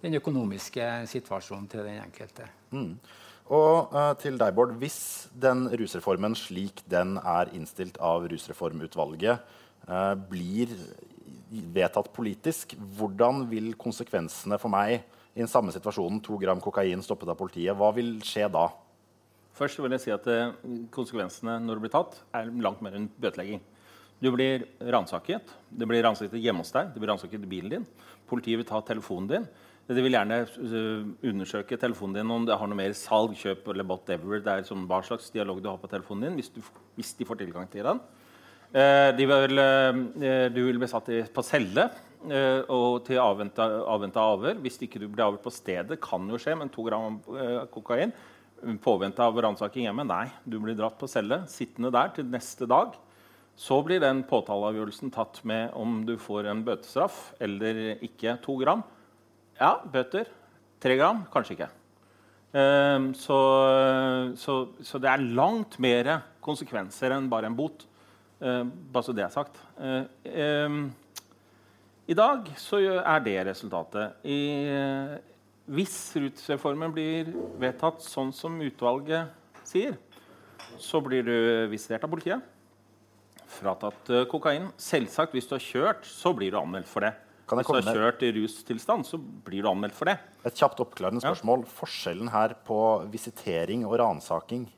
den 0.00 0.14
økonomiske 0.20 0.86
situasjonen 1.10 1.66
til 1.68 1.88
den 1.88 1.98
enkelte. 2.04 2.46
Mm. 2.70 2.94
Og 3.50 3.90
uh, 3.90 4.12
til 4.14 4.36
deg, 4.38 4.54
Bård. 4.54 4.76
Hvis 4.78 5.26
den 5.34 5.64
rusreformen 5.74 6.36
slik 6.38 6.84
den 6.90 7.16
er 7.18 7.50
innstilt 7.56 7.98
av 7.98 8.28
Rusreformutvalget, 8.30 9.42
blir 10.30 10.74
vedtatt 11.50 12.10
politisk, 12.14 12.76
hvordan 12.98 13.44
vil 13.50 13.72
konsekvensene 13.78 14.58
for 14.60 14.70
meg 14.72 15.00
i 15.34 15.42
den 15.42 15.50
samme 15.50 15.72
situasjonen, 15.74 16.20
to 16.22 16.38
gram 16.38 16.60
kokain 16.62 17.02
stoppet 17.02 17.30
av 17.30 17.38
politiet, 17.38 17.74
hva 17.76 17.90
vil 17.96 18.18
skje 18.26 18.46
da? 18.52 18.68
Først 19.60 19.80
vil 19.82 19.92
jeg 19.92 20.04
si 20.04 20.12
at 20.14 20.26
uh, 20.30 20.54
Konsekvensene 20.94 21.58
når 21.60 21.76
du 21.76 21.84
blir 21.84 21.92
tatt, 21.92 22.16
er 22.36 22.48
langt 22.64 22.80
mer 22.84 22.96
enn 22.96 23.10
bøtelegging. 23.20 23.60
Du 24.20 24.30
blir 24.32 24.66
ransaket. 24.92 25.50
Det 25.68 25.88
blir 25.88 26.04
ransaket 26.04 26.40
hjemme 26.40 26.64
hos 26.64 26.72
deg. 26.74 26.92
Det 26.92 27.00
blir 27.00 27.10
ransaket 27.12 27.44
i 27.44 27.50
bilen 27.50 27.72
din. 27.72 27.84
Politiet 28.28 28.60
vil 28.60 28.68
ta 28.68 28.80
telefonen 28.84 29.28
din. 29.30 29.46
De 29.90 30.04
vil 30.04 30.14
gjerne 30.14 30.42
eh, 30.44 31.06
undersøke 31.26 31.78
telefonen 31.80 32.20
din 32.20 32.32
om 32.32 32.44
det 32.46 32.56
har 32.60 32.68
noe 32.68 32.78
mer 32.78 32.92
salg, 32.94 33.32
kjøp 33.40 33.72
eller 33.72 33.88
whatever. 33.88 34.38
Det 34.44 34.52
er 34.52 34.68
sånn, 34.68 34.84
hva 34.90 35.00
slags 35.06 35.32
dialog 35.34 35.62
du 35.64 35.70
har 35.70 35.80
på 35.80 35.90
telefonen 35.90 36.28
din, 36.28 36.36
hvis, 36.38 36.52
du, 36.52 36.60
hvis 36.98 37.14
de 37.18 37.26
får 37.26 37.40
tilgang 37.40 37.68
til 37.72 37.88
den. 37.88 38.02
Eh, 38.70 39.10
de 39.18 39.26
vil, 39.26 39.58
eh, 39.58 40.48
du 40.54 40.60
vil 40.62 40.78
bli 40.78 40.86
satt 40.86 41.08
på 41.34 41.42
celle 41.42 41.88
eh, 42.30 42.60
og 42.70 43.00
til 43.06 43.18
avventa, 43.18 43.66
avventa 43.90 44.22
avhør. 44.22 44.60
Hvis 44.62 44.78
ikke 44.86 45.00
du 45.02 45.08
blir 45.08 45.24
avhørt 45.26 45.42
på 45.42 45.50
stedet, 45.50 45.98
kan 46.00 46.28
jo 46.30 46.38
skje, 46.38 46.54
men 46.58 46.70
to 46.70 46.84
gram 46.86 47.18
eh, 47.34 47.64
kokain 47.74 48.14
påvente 48.84 49.24
av 49.24 49.34
ransaking 49.42 49.88
hjemme. 49.88 50.06
Nei, 50.06 50.28
du 50.46 50.60
blir 50.62 50.78
dratt 50.78 50.98
på 51.00 51.08
celle, 51.10 51.42
sittende 51.50 51.90
der 51.90 52.14
til 52.14 52.30
neste 52.30 52.68
dag. 52.70 52.94
Så 53.58 53.80
blir 53.84 53.98
den 54.00 54.22
påtaleavgjørelsen 54.28 55.10
tatt 55.12 55.42
med 55.48 55.74
om 55.74 56.04
du 56.06 56.14
får 56.20 56.46
en 56.52 56.62
bøtestraff 56.64 57.32
eller 57.42 57.98
ikke. 58.06 58.38
To 58.44 58.54
gram. 58.60 58.84
Ja, 59.58 59.80
bøter. 59.82 60.30
Tre 60.80 60.94
gram 60.96 61.24
kanskje 61.32 61.56
ikke. 61.58 61.70
Så, 63.20 63.38
så, 64.40 64.54
så, 64.80 65.00
det 65.02 65.10
er 65.10 65.26
langt 65.36 65.76
mer 65.82 66.08
konsekvenser 66.42 67.12
enn 67.16 67.28
bare 67.32 67.50
en 67.50 67.58
bot. 67.58 67.84
Uh, 68.40 68.64
bare 68.92 69.06
så 69.06 69.14
det 69.16 69.24
er 69.26 69.32
sagt. 69.34 69.60
Um, 69.78 70.90
I 72.10 72.16
dag 72.16 72.48
så 72.58 72.80
er 72.82 73.24
det 73.24 73.36
resultatet. 73.50 74.16
I, 74.24 74.40
hvis 75.70 75.96
rutsreformen 76.18 76.90
blir 76.94 77.30
vedtatt 77.60 78.02
sånn 78.02 78.32
som 78.34 78.56
utvalget 78.64 79.30
sier, 79.68 79.94
så 80.80 80.98
blir 81.04 81.22
du 81.26 81.36
visitert 81.70 82.02
av 82.06 82.10
politiet. 82.10 82.42
Fratatt 83.50 84.10
kokain. 84.30 84.70
Selvsagt, 84.80 85.36
hvis 85.36 85.46
du 85.50 85.54
har 85.54 85.62
kjørt, 85.62 86.06
så 86.06 86.32
blir 86.34 86.54
du 86.54 86.58
anmeldt 86.58 86.90
for 86.90 87.06
det. 87.06 87.12
Hvis 87.50 87.66
du 87.66 87.74
har 87.74 87.96
kjørt 87.96 88.20
i 88.22 88.30
rustilstand, 88.36 89.06
så 89.08 89.18
blir 89.18 89.64
du 89.64 89.70
anmeldt 89.70 89.96
for 89.96 90.06
det. 90.06 90.16
Et 90.46 90.54
kjapt 90.54 90.78
oppklarende 90.84 91.22
spørsmål. 91.22 91.64
Ja. 91.66 91.72
Forskjellen 91.80 92.30
her 92.30 92.54
på 92.66 92.78
visitering 93.10 93.82
og 93.88 93.96
ransaking? 93.98 94.68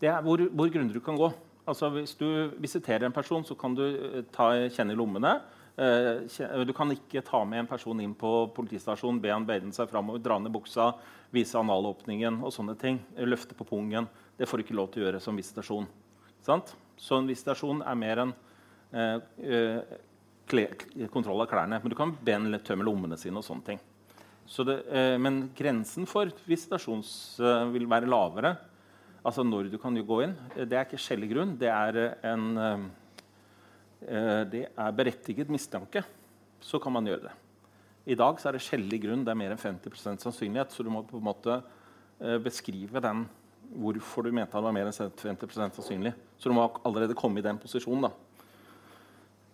Det 0.00 0.08
er 0.08 0.22
hvor, 0.24 0.40
hvor 0.48 0.72
grundig 0.72 0.96
du 0.96 1.02
kan 1.04 1.18
gå. 1.20 1.28
Altså, 1.68 1.90
hvis 1.92 2.16
du 2.16 2.26
visiterer 2.56 3.04
en 3.06 3.14
person, 3.14 3.44
så 3.44 3.56
kan 3.58 3.74
du 3.76 3.84
uh, 3.84 4.20
ta, 4.32 4.50
kjenne 4.72 4.94
i 4.94 4.98
lommene. 4.98 5.36
Eh, 5.78 6.64
du 6.66 6.72
kan 6.74 6.90
ikke 6.90 7.22
ta 7.22 7.44
med 7.46 7.60
en 7.62 7.68
person 7.70 8.00
inn 8.02 8.14
på 8.18 8.48
politistasjonen, 8.56 9.20
be 9.22 9.30
han 9.30 9.46
beide 9.46 9.70
seg 9.76 9.86
framover, 9.92 10.18
dra 10.24 10.40
ned 10.42 10.50
buksa, 10.50 10.88
vise 11.30 11.54
analåpningen 11.60 12.40
og 12.42 12.50
sånne 12.54 12.74
ting. 12.80 12.98
Løfte 13.22 13.54
på 13.54 13.66
pungen. 13.68 14.08
Det 14.34 14.48
får 14.50 14.58
du 14.58 14.64
ikke 14.64 14.78
lov 14.78 14.90
til 14.90 15.04
å 15.04 15.06
gjøre 15.06 15.22
som 15.22 15.38
visitasjon. 15.38 15.86
Sant? 16.42 16.74
Så 16.98 17.20
en 17.20 17.30
visitasjon 17.30 17.84
er 17.86 17.98
mer 17.98 18.24
enn 18.24 18.34
eh, 18.90 19.18
eh 19.38 19.96
kontroll 21.12 21.42
av 21.44 21.46
klærne. 21.50 21.76
Men 21.82 21.92
du 21.92 21.94
kan 21.94 22.14
be 22.24 22.32
en 22.32 22.54
tømme 22.64 22.86
lommene 22.86 23.18
sine 23.20 23.36
og 23.36 23.44
sånne 23.44 23.66
ting. 23.66 23.80
Det, 24.48 24.76
eh, 24.88 25.18
men 25.20 25.50
grensen 25.54 26.08
for 26.08 26.32
visitasjons 26.48 27.10
eh, 27.38 27.66
vil 27.74 27.84
være 27.86 28.08
lavere. 28.08 28.54
Altså 29.28 29.44
når 29.44 29.68
du 29.68 29.76
kan 29.82 29.92
gå 29.92 30.22
inn. 30.24 30.32
Det 30.56 30.72
er 30.72 30.86
ikke 30.86 31.00
skjellig 31.02 31.28
grunn. 31.34 31.52
Det 31.60 31.68
er 31.68 32.00
en 32.30 32.88
Eh, 34.06 34.44
det 34.46 34.64
er 34.70 34.94
berettiget 34.94 35.50
mistanke, 35.50 36.04
så 36.62 36.78
kan 36.82 36.94
man 36.94 37.06
gjøre 37.08 37.26
det. 37.26 37.34
I 38.08 38.16
dag 38.16 38.38
er 38.40 38.56
det 38.56 38.62
skjellig 38.64 39.02
grunn. 39.02 39.24
Det 39.26 39.32
er 39.34 39.40
mer 39.40 39.54
enn 39.54 39.60
50% 39.60 40.22
sannsynlighet. 40.24 40.72
Så 40.72 40.86
du 40.86 40.90
må 40.92 41.02
på 41.06 41.18
en 41.18 41.26
måte 41.26 41.58
eh, 41.58 42.38
beskrive 42.42 43.02
den 43.04 43.26
hvorfor 43.68 44.24
du 44.24 44.32
mente 44.32 44.56
det 44.56 44.64
var 44.64 44.72
mer 44.72 44.88
enn 44.88 44.96
50% 44.96 45.76
sannsynlig. 45.76 46.14
Så 46.40 46.48
du 46.48 46.56
må 46.56 46.64
allerede 46.88 47.16
komme 47.18 47.42
i 47.42 47.44
den 47.44 47.58
posisjonen. 47.60 48.08
da. 48.08 48.12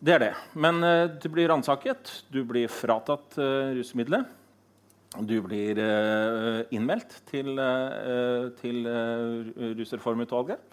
Det 0.05 0.15
er 0.15 0.21
det. 0.21 0.33
Men 0.53 0.79
du 1.19 1.27
blir 1.33 1.49
ransaket, 1.49 2.11
du 2.29 2.43
blir 2.45 2.69
fratatt 2.69 3.39
rusmiddelet. 3.75 4.29
Du 5.23 5.37
blir 5.45 5.79
uh, 5.79 6.65
innmeldt 6.75 7.21
til, 7.29 7.55
til 8.59 8.89
Rusreformutvalget 9.79 10.73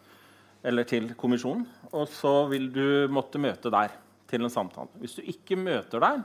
eller 0.66 0.86
til 0.90 1.12
kommisjonen. 1.18 1.66
Og 1.94 2.10
så 2.10 2.48
vil 2.50 2.70
du 2.74 2.86
måtte 3.14 3.42
møte 3.42 3.70
der 3.74 3.94
til 4.30 4.46
en 4.46 4.54
samtale. 4.54 4.90
Hvis 5.02 5.18
du 5.18 5.22
ikke 5.26 5.58
møter 5.60 6.02
der, 6.02 6.24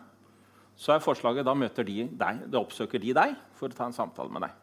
så 0.76 0.94
er 0.94 1.04
forslaget 1.04 1.44
da 1.48 1.54
møter 1.56 1.84
de 1.88 2.04
deg, 2.08 2.44
da 2.52 2.60
oppsøker 2.60 3.00
de 3.00 3.14
deg 3.16 3.36
for 3.56 3.72
å 3.72 3.76
ta 3.76 3.88
en 3.88 3.96
samtale 3.96 4.32
med 4.32 4.44
deg. 4.44 4.62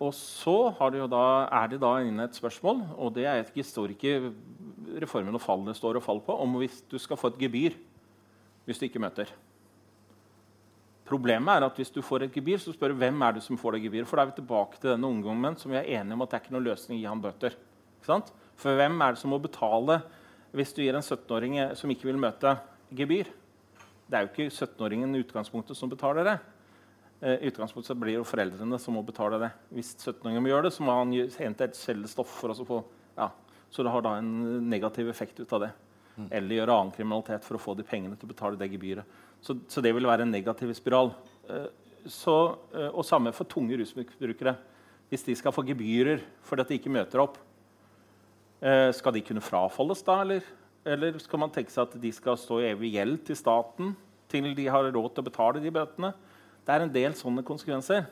Og 0.00 0.12
så 0.16 0.56
det 0.94 1.04
da, 1.12 1.26
er 1.52 1.68
det 1.72 1.80
da 1.82 1.92
inne 2.00 2.28
et 2.28 2.36
spørsmål, 2.36 2.80
og 2.96 3.12
det 3.16 3.26
er 3.28 3.42
et 3.42 3.52
står 3.66 3.92
reformen 5.02 5.36
og 5.36 5.42
fallet 5.42 5.76
står 5.76 6.00
og 6.00 6.04
faller 6.04 6.24
på, 6.26 6.36
om 6.44 6.58
hvis 6.60 6.82
du 6.90 6.98
skal 7.00 7.20
få 7.20 7.32
et 7.32 7.40
gebyr 7.44 7.76
hvis 8.64 8.78
du 8.78 8.86
ikke 8.86 9.02
møter. 9.02 9.30
Problemet 11.08 11.58
er 11.58 11.66
at 11.66 11.78
hvis 11.78 11.90
du 11.90 12.00
får 12.04 12.26
et 12.26 12.36
gebyr, 12.36 12.60
så 12.62 12.72
spør 12.74 12.92
du 12.92 13.00
hvem 13.00 13.22
er 13.26 13.36
det 13.36 13.42
som 13.44 13.58
får 13.58 13.76
det 13.76 13.84
gebyret. 13.86 14.08
For 14.08 14.18
da 14.18 14.24
er 14.24 14.30
vi 14.30 14.38
tilbake 14.38 14.78
til 14.78 14.92
denne 14.92 15.08
ungdommen 15.10 15.58
som 15.58 15.72
vi 15.72 15.80
er 15.80 15.90
enige 15.98 16.16
om 16.16 16.22
at 16.24 16.30
det 16.30 16.38
er 16.38 16.44
ikke 16.44 16.54
noen 16.56 16.68
løsning 16.68 16.98
å 16.98 17.02
gi 17.02 17.10
ham 17.10 17.22
bøter. 17.24 17.58
For 18.06 18.78
hvem 18.78 19.02
er 19.02 19.14
det 19.14 19.22
som 19.22 19.32
må 19.34 19.40
betale 19.42 20.00
hvis 20.52 20.74
du 20.76 20.82
gir 20.84 20.96
en 20.98 21.04
17-åring 21.04 21.58
som 21.78 21.90
ikke 21.90 22.10
vil 22.10 22.20
møte 22.20 22.54
gebyr? 22.94 23.30
Det 24.06 24.18
er 24.18 24.26
jo 24.26 24.32
ikke 24.32 24.52
17-åringen 24.52 25.16
i 25.16 25.22
utgangspunktet 25.24 25.78
som 25.78 25.90
betaler 25.90 26.28
det. 26.28 26.38
Eh, 27.22 27.38
I 27.38 27.52
utgangspunktet 27.52 27.98
blir 27.98 28.18
det 28.18 28.28
foreldrene 28.28 28.78
som 28.82 28.98
må 28.98 29.04
betale 29.06 29.38
det. 29.40 29.52
Hvis 29.72 29.94
17-åringen 29.96 30.44
må 30.44 30.52
gjøre 30.52 30.68
det, 30.68 30.74
så 30.76 30.84
må 30.84 30.98
han 30.98 31.14
hente 31.38 31.68
et 31.68 31.78
cellestoff. 31.78 32.28
for 32.40 32.52
å 32.52 32.66
få, 32.68 32.82
ja. 33.16 33.30
Så 33.72 33.82
det 33.82 33.90
har 33.94 34.04
da 34.04 34.18
en 34.18 34.68
negativ 34.68 35.08
effekt 35.08 35.40
ut 35.40 35.52
av 35.52 35.64
det. 35.64 35.72
Mm. 36.16 36.28
Eller 36.28 36.58
gjøre 36.58 36.76
annen 36.76 36.92
kriminalitet 36.92 37.44
for 37.46 37.56
å 37.56 37.62
få 37.62 37.74
de 37.78 37.86
pengene 37.88 38.18
til 38.18 38.28
å 38.28 38.34
betale 38.34 38.58
det 38.60 38.68
gebyret. 38.74 39.04
Så, 39.42 39.58
så 39.68 39.82
det 39.82 39.94
vil 39.94 40.06
være 40.06 40.26
en 40.26 40.34
negativ 40.34 40.72
spiral. 40.78 41.12
Eh, 41.50 41.70
så, 42.06 42.36
eh, 42.74 42.90
og 42.90 43.04
samme 43.06 43.34
for 43.34 43.48
tunge 43.50 43.78
rusmisbrukere. 43.78 44.56
Hvis 45.10 45.26
de 45.26 45.34
skal 45.36 45.52
få 45.52 45.64
gebyrer 45.66 46.22
fordi 46.46 46.68
de 46.68 46.78
ikke 46.80 46.94
møter 46.94 47.20
opp, 47.20 47.36
Eh, 48.62 48.92
skal 48.94 49.16
de 49.16 49.24
kunne 49.26 49.42
frafalles 49.42 50.04
da, 50.06 50.20
eller? 50.22 50.44
Eller 50.86 51.16
skal 51.18 51.40
man 51.42 51.50
tenke 51.50 51.72
seg 51.74 51.82
at 51.82 51.94
de 51.98 52.10
skal 52.14 52.38
stå 52.38 52.60
i 52.60 52.68
evig 52.70 52.92
gjeld 52.94 53.24
til 53.26 53.38
staten 53.38 53.96
til 54.30 54.52
de 54.54 54.68
har 54.70 54.86
råd 54.86 55.08
til 55.10 55.24
å 55.24 55.26
betale 55.26 55.62
de 55.62 55.72
bøtene? 55.74 56.12
Det 56.62 56.74
er 56.74 56.84
en 56.84 56.92
del 56.94 57.16
sånne 57.18 57.42
konsekvenser 57.46 58.06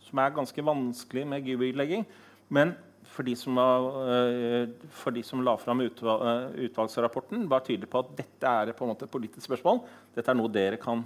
som 0.00 0.20
er 0.22 0.32
ganske 0.32 0.64
vanskelig 0.64 1.26
med 1.28 1.44
gebyrlegging. 1.44 2.06
Men 2.48 2.72
for 3.08 3.26
de 3.26 3.34
som, 3.36 3.58
uh, 3.58 4.68
for 5.02 5.14
de 5.14 5.22
som 5.26 5.42
la 5.44 5.56
fram 5.60 5.82
uh, 5.82 6.52
utvalgsrapporten, 6.66 7.48
var 7.50 7.64
tydelig 7.66 7.90
på 7.90 8.02
at 8.02 8.14
dette 8.22 8.54
er 8.62 8.72
på 8.76 8.86
en 8.86 8.92
måte 8.92 9.08
et 9.08 9.12
politisk 9.12 9.46
spørsmål. 9.48 9.82
Dette 10.14 10.32
er 10.32 10.38
noe 10.38 10.52
dere 10.52 10.80
kan 10.80 11.04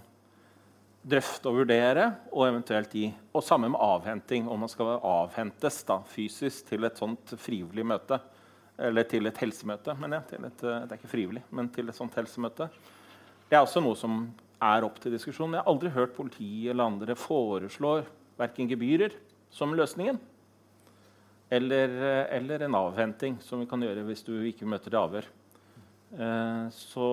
drøfte 1.06 1.50
og 1.50 1.60
vurdere. 1.62 2.08
Og 2.32 2.48
eventuelt 2.48 2.94
gi. 2.94 3.08
Og 3.32 3.44
samme 3.44 3.70
med 3.72 3.82
avhenting. 3.82 4.48
Om 4.50 4.64
man 4.66 4.72
skal 4.72 4.96
avhentes 4.98 5.82
da, 5.88 6.00
fysisk 6.10 6.72
til 6.72 6.88
et 6.88 6.98
sånt 6.98 7.36
frivillig 7.40 7.86
møte 7.86 8.20
eller 8.76 9.06
til 9.08 9.24
et 9.28 9.38
helsemøte. 9.40 9.94
Men 9.96 10.18
ja, 10.18 10.22
et, 10.36 10.60
det 10.60 10.90
er 10.90 10.98
ikke 10.98 11.14
frivillig, 11.14 11.40
men 11.54 11.70
til 11.72 11.88
et 11.88 11.96
sånt 11.96 12.16
helsemøte. 12.18 12.68
Det 13.48 13.56
er 13.56 13.62
også 13.62 13.80
noe 13.80 13.96
som 13.96 14.26
er 14.62 14.84
opp 14.84 14.98
til 15.00 15.14
diskusjon. 15.14 15.54
Jeg 15.54 15.62
har 15.62 15.70
aldri 15.70 15.92
hørt 15.94 16.16
politiet 16.16 16.72
eller 16.72 16.90
andre 16.90 17.16
foreslår 17.16 18.04
verken 18.36 18.68
gebyrer 18.68 19.14
som 19.52 19.72
løsningen 19.76 20.18
eller, 21.48 21.88
eller, 22.34 22.64
en 22.66 22.74
avhenting, 22.74 23.38
som 23.42 23.60
vi 23.62 23.68
kan 23.70 23.82
gjøre 23.82 24.04
hvis 24.08 24.24
du 24.26 24.34
ikke 24.48 24.68
møter 24.68 24.90
til 24.90 24.98
avhør. 25.00 25.28
Eh, 26.16 26.66
så, 26.74 27.08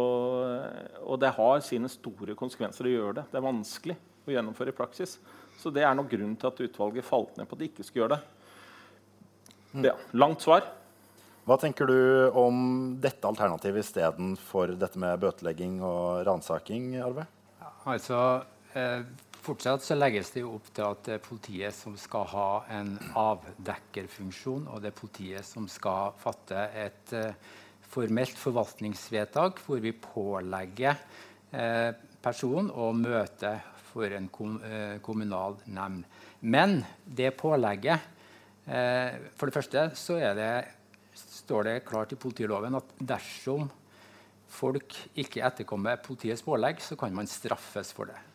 og 1.04 1.19
det 1.22 1.34
har 1.38 1.63
sine 1.65 1.89
store 1.91 2.38
konsekvenser 2.39 2.89
å 2.89 2.93
gjøre 2.93 3.17
det. 3.19 3.26
Det 3.32 3.39
er 3.39 3.46
vanskelig 3.46 3.98
å 4.24 4.36
gjennomføre 4.36 4.74
i 4.74 4.78
praksis. 4.78 5.17
Så 5.60 5.72
det 5.74 5.84
er 5.86 5.98
nok 5.98 6.10
grunnen 6.12 6.38
til 6.39 6.50
at 6.50 6.63
utvalget 6.65 7.06
falt 7.06 7.36
ned 7.38 7.50
på 7.50 7.58
at 7.58 7.62
de 7.62 7.69
ikke 7.69 7.86
skulle 7.86 8.06
gjøre 8.06 8.17
det. 8.17 8.24
Ja, 9.89 9.98
langt 10.17 10.43
svar. 10.46 10.65
Hva 11.43 11.58
tenker 11.60 11.89
du 11.89 11.98
om 12.39 12.58
dette 13.04 13.28
alternativet 13.28 13.84
istedenfor 13.84 14.78
dette 14.80 15.00
med 15.02 15.19
bøtelegging 15.19 15.82
og 15.84 16.24
ransaking? 16.28 16.93
Arve? 17.04 17.26
Ja, 17.60 17.72
altså, 17.91 18.19
eh, 18.78 19.04
fortsatt 19.43 19.84
så 19.84 19.97
legges 19.97 20.32
det 20.34 20.43
jo 20.43 20.53
opp 20.56 20.69
til 20.73 20.86
at 20.88 21.03
det 21.08 21.17
er 21.17 21.25
politiet 21.25 21.75
som 21.75 21.97
skal 21.99 22.25
ha 22.32 22.47
en 22.71 22.95
avdekkerfunksjon, 23.19 24.69
og 24.71 24.82
det 24.84 24.91
er 24.93 24.97
politiet 24.97 25.47
som 25.47 25.67
skal 25.71 26.15
fatte 26.21 26.63
et 26.79 27.13
eh, 27.17 27.36
formelt 27.93 28.39
forvaltningsvedtak 28.39 29.62
hvor 29.65 29.84
vi 29.84 29.93
pålegger 29.93 30.95
eh, 31.51 31.91
personen 32.23 32.71
å 32.71 32.91
møte 32.95 33.58
for 33.91 34.15
en 34.15 34.29
kom, 34.34 34.58
eh, 34.63 34.97
kommunal 35.06 35.60
nemnd. 35.69 36.08
Men 36.41 36.79
det 37.06 37.36
pålegget 37.39 38.10
eh, 38.65 39.19
For 39.38 39.47
det 39.47 39.56
første 39.56 39.86
så 39.99 40.17
det 40.36 40.51
står 41.13 41.67
det 41.67 41.79
klart 41.86 42.15
i 42.15 42.19
politiloven 42.19 42.79
at 42.79 42.93
dersom 42.97 43.69
folk 44.53 44.95
ikke 45.17 45.43
etterkommer 45.45 46.01
politiets 46.01 46.45
pålegg, 46.45 46.82
så 46.82 46.97
kan 46.97 47.13
man 47.13 47.29
straffes 47.29 47.93
for 47.93 48.10
det. 48.10 48.33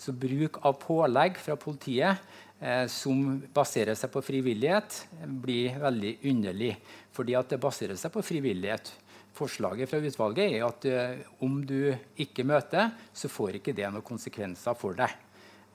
Så 0.00 0.14
bruk 0.16 0.62
av 0.64 0.78
pålegg 0.80 1.36
fra 1.42 1.58
politiet 1.60 2.22
eh, 2.60 2.86
som 2.88 3.40
baserer 3.52 3.98
seg 3.98 4.12
på 4.14 4.22
frivillighet, 4.24 4.96
blir 5.42 5.76
veldig 5.82 6.14
underlig. 6.30 6.72
Fordi 7.12 7.36
at 7.36 7.52
det 7.52 7.60
baserer 7.60 8.00
seg 8.00 8.12
på 8.14 8.24
frivillighet. 8.24 8.94
Forslaget 9.36 9.90
fra 9.90 10.00
utvalget 10.00 10.56
er 10.56 10.64
at 10.66 10.86
eh, 10.88 11.20
om 11.44 11.60
du 11.66 11.92
ikke 12.20 12.46
møter, 12.48 12.94
så 13.12 13.28
får 13.28 13.60
ikke 13.60 13.76
det 13.76 13.90
noen 13.90 14.06
konsekvenser 14.06 14.78
for 14.78 14.96
deg. 14.96 15.12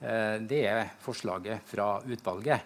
Eh, 0.01 0.41
det 0.41 0.63
er 0.71 0.91
forslaget 1.05 1.69
fra 1.69 1.99
utvalget. 2.01 2.65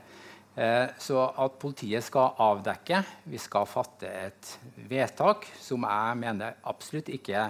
Eh, 0.59 0.89
så 0.99 1.21
at 1.39 1.53
politiet 1.61 2.03
skal 2.03 2.33
avdekke, 2.43 2.99
vi 3.31 3.39
skal 3.39 3.67
fatte 3.69 4.09
et 4.11 4.49
vedtak 4.89 5.45
som 5.55 5.85
jeg 5.87 6.17
mener 6.19 6.57
absolutt 6.67 7.11
ikke 7.15 7.45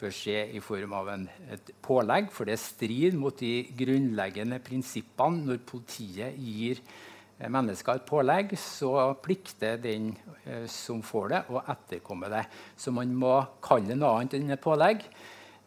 bør 0.00 0.14
skje 0.14 0.38
i 0.56 0.62
form 0.64 0.94
av 0.96 1.10
en, 1.12 1.26
et 1.52 1.74
pålegg, 1.84 2.30
for 2.32 2.48
det 2.48 2.56
strider 2.62 3.18
mot 3.20 3.36
de 3.36 3.66
grunnleggende 3.76 4.62
prinsippene 4.64 5.44
når 5.50 5.60
politiet 5.68 6.38
gir 6.40 6.80
eh, 6.80 7.50
mennesker 7.52 8.00
et 8.00 8.08
pålegg, 8.08 8.56
så 8.56 9.10
plikter 9.20 9.76
den 9.84 10.14
eh, 10.46 10.64
som 10.70 11.04
får 11.04 11.28
det, 11.34 11.42
å 11.52 11.60
etterkomme 11.74 12.32
det. 12.32 12.46
Så 12.80 12.94
man 12.96 13.12
må 13.12 13.34
kalle 13.64 13.98
noe 13.98 14.14
annet 14.22 14.38
enn 14.38 14.56
et 14.56 14.64
pålegg. 14.64 15.04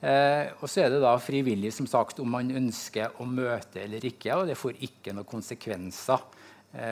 Eh, 0.01 0.49
og 0.57 0.65
så 0.65 0.87
er 0.87 0.95
det 0.95 1.03
da 1.05 1.13
frivillig 1.21 1.75
som 1.77 1.85
sagt, 1.89 2.23
om 2.25 2.33
man 2.39 2.49
ønsker 2.57 3.21
å 3.21 3.29
møte 3.29 3.85
eller 3.85 4.09
ikke. 4.09 4.33
Og 4.33 4.49
det 4.49 4.57
får 4.57 4.81
ikke 4.89 5.13
noen 5.13 5.29
konsekvenser 5.29 6.25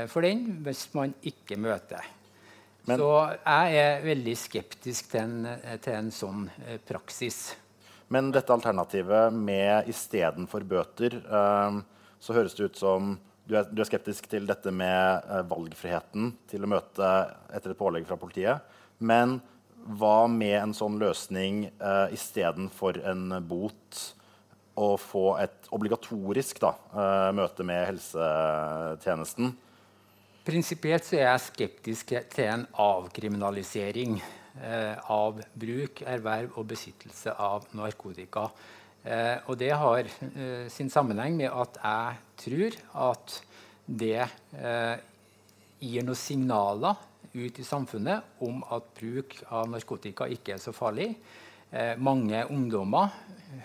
for 0.10 0.26
den 0.26 0.63
hvis 0.65 0.88
man 0.95 1.12
ikke 1.28 1.60
møter. 1.62 2.06
Men, 2.86 3.02
så 3.02 3.12
jeg 3.41 3.78
er 3.82 4.04
veldig 4.06 4.34
skeptisk 4.38 5.10
til 5.10 5.24
en, 5.24 5.62
til 5.82 5.95
en 5.98 6.12
sånn 6.13 6.43
eh, 6.67 6.78
praksis. 6.86 7.56
Men 8.13 8.30
dette 8.34 8.54
alternativet 8.54 9.34
med 9.34 9.89
istedenfor 9.89 10.65
bøter, 10.69 11.17
eh, 11.17 11.80
så 12.21 12.36
høres 12.38 12.54
det 12.58 12.69
ut 12.69 12.78
som 12.78 13.15
du 13.45 13.56
er, 13.58 13.65
du 13.69 13.82
er 13.82 13.89
skeptisk 13.89 14.30
til 14.30 14.45
dette 14.50 14.74
med 14.74 15.26
eh, 15.26 15.41
valgfriheten 15.50 16.32
til 16.50 16.65
å 16.65 16.69
møte 16.76 17.10
etter 17.58 17.74
et 17.74 17.82
pålegg 17.82 18.06
fra 18.06 18.19
politiet. 18.21 18.78
Men 19.02 19.39
hva 19.98 20.30
med 20.30 20.56
en 20.60 20.74
sånn 20.74 20.95
løsning 20.98 21.67
uh, 21.78 22.08
istedenfor 22.15 22.98
en 23.06 23.36
bot? 23.45 24.00
Å 24.76 24.88
få 25.00 25.36
et 25.39 25.69
obligatorisk 25.71 26.58
da, 26.60 26.71
møte 27.38 27.63
med 27.63 27.86
helsetjenesten? 27.91 29.54
Prinsipielt 30.45 31.08
er 31.13 31.23
jeg 31.25 31.43
skeptisk 31.47 32.12
til 32.34 32.45
en 32.45 32.67
avkriminalisering 32.77 34.19
eh, 34.19 34.93
av 35.10 35.39
bruk, 35.58 36.03
erverv 36.05 36.60
og 36.60 36.67
besittelse 36.69 37.34
av 37.34 37.65
narkotika. 37.73 38.45
Eh, 39.01 39.41
og 39.49 39.58
det 39.58 39.71
har 39.73 40.10
sin 40.69 40.91
sammenheng 40.93 41.39
med 41.39 41.49
at 41.49 41.81
jeg 41.81 42.21
tror 42.45 42.77
at 43.10 43.39
det 43.86 44.21
gir 45.81 46.05
noen 46.05 46.17
signaler 46.17 47.01
ut 47.36 47.60
i 47.60 47.65
samfunnet 47.65 48.41
om 48.45 48.62
at 48.73 48.88
bruk 48.97 49.36
av 49.49 49.67
narkotika 49.71 50.27
ikke 50.31 50.55
er 50.55 50.62
så 50.62 50.73
farlig. 50.75 51.12
Eh, 51.71 51.95
mange 51.97 52.45
ungdommer, 52.51 53.10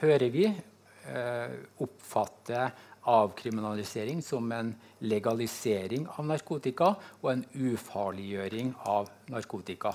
hører 0.01 0.31
vi, 0.33 0.47
eh, 0.47 1.51
oppfatter 1.79 2.73
avkriminalisering 3.09 4.21
som 4.25 4.51
en 4.53 4.75
legalisering 5.01 6.07
av 6.17 6.27
narkotika 6.29 6.93
og 7.21 7.31
en 7.33 7.45
ufarliggjøring 7.55 8.75
av 8.91 9.09
narkotika. 9.33 9.95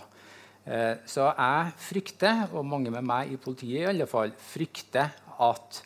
Eh, 0.66 0.96
så 1.06 1.28
jeg 1.30 1.76
frykter, 1.78 2.48
og 2.58 2.66
mange 2.66 2.94
med 2.94 3.06
meg 3.06 3.36
i 3.36 3.38
politiet 3.42 3.84
i 3.84 3.90
alle 3.92 4.08
fall, 4.10 4.34
frykter 4.34 5.14
at 5.46 5.84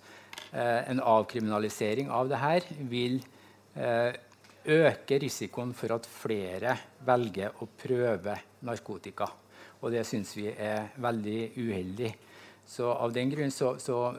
eh, 0.53 0.87
en 0.91 1.03
avkriminalisering 1.03 2.11
av 2.15 2.31
det 2.31 2.39
her 2.39 2.69
vil 2.87 3.19
eh, 3.75 4.15
øke 4.69 5.19
risikoen 5.19 5.73
for 5.75 5.97
at 5.97 6.07
flere 6.07 6.77
velger 7.05 7.59
å 7.59 7.67
prøve 7.79 8.37
narkotika. 8.67 9.27
Og 9.79 9.91
det 9.91 10.05
syns 10.07 10.31
vi 10.37 10.47
er 10.51 10.93
veldig 10.99 11.39
uheldig. 11.59 12.13
Så 12.69 12.87
av 12.91 13.11
den 13.15 13.31
grunn 13.31 13.51
så, 13.51 13.73
så 13.81 14.11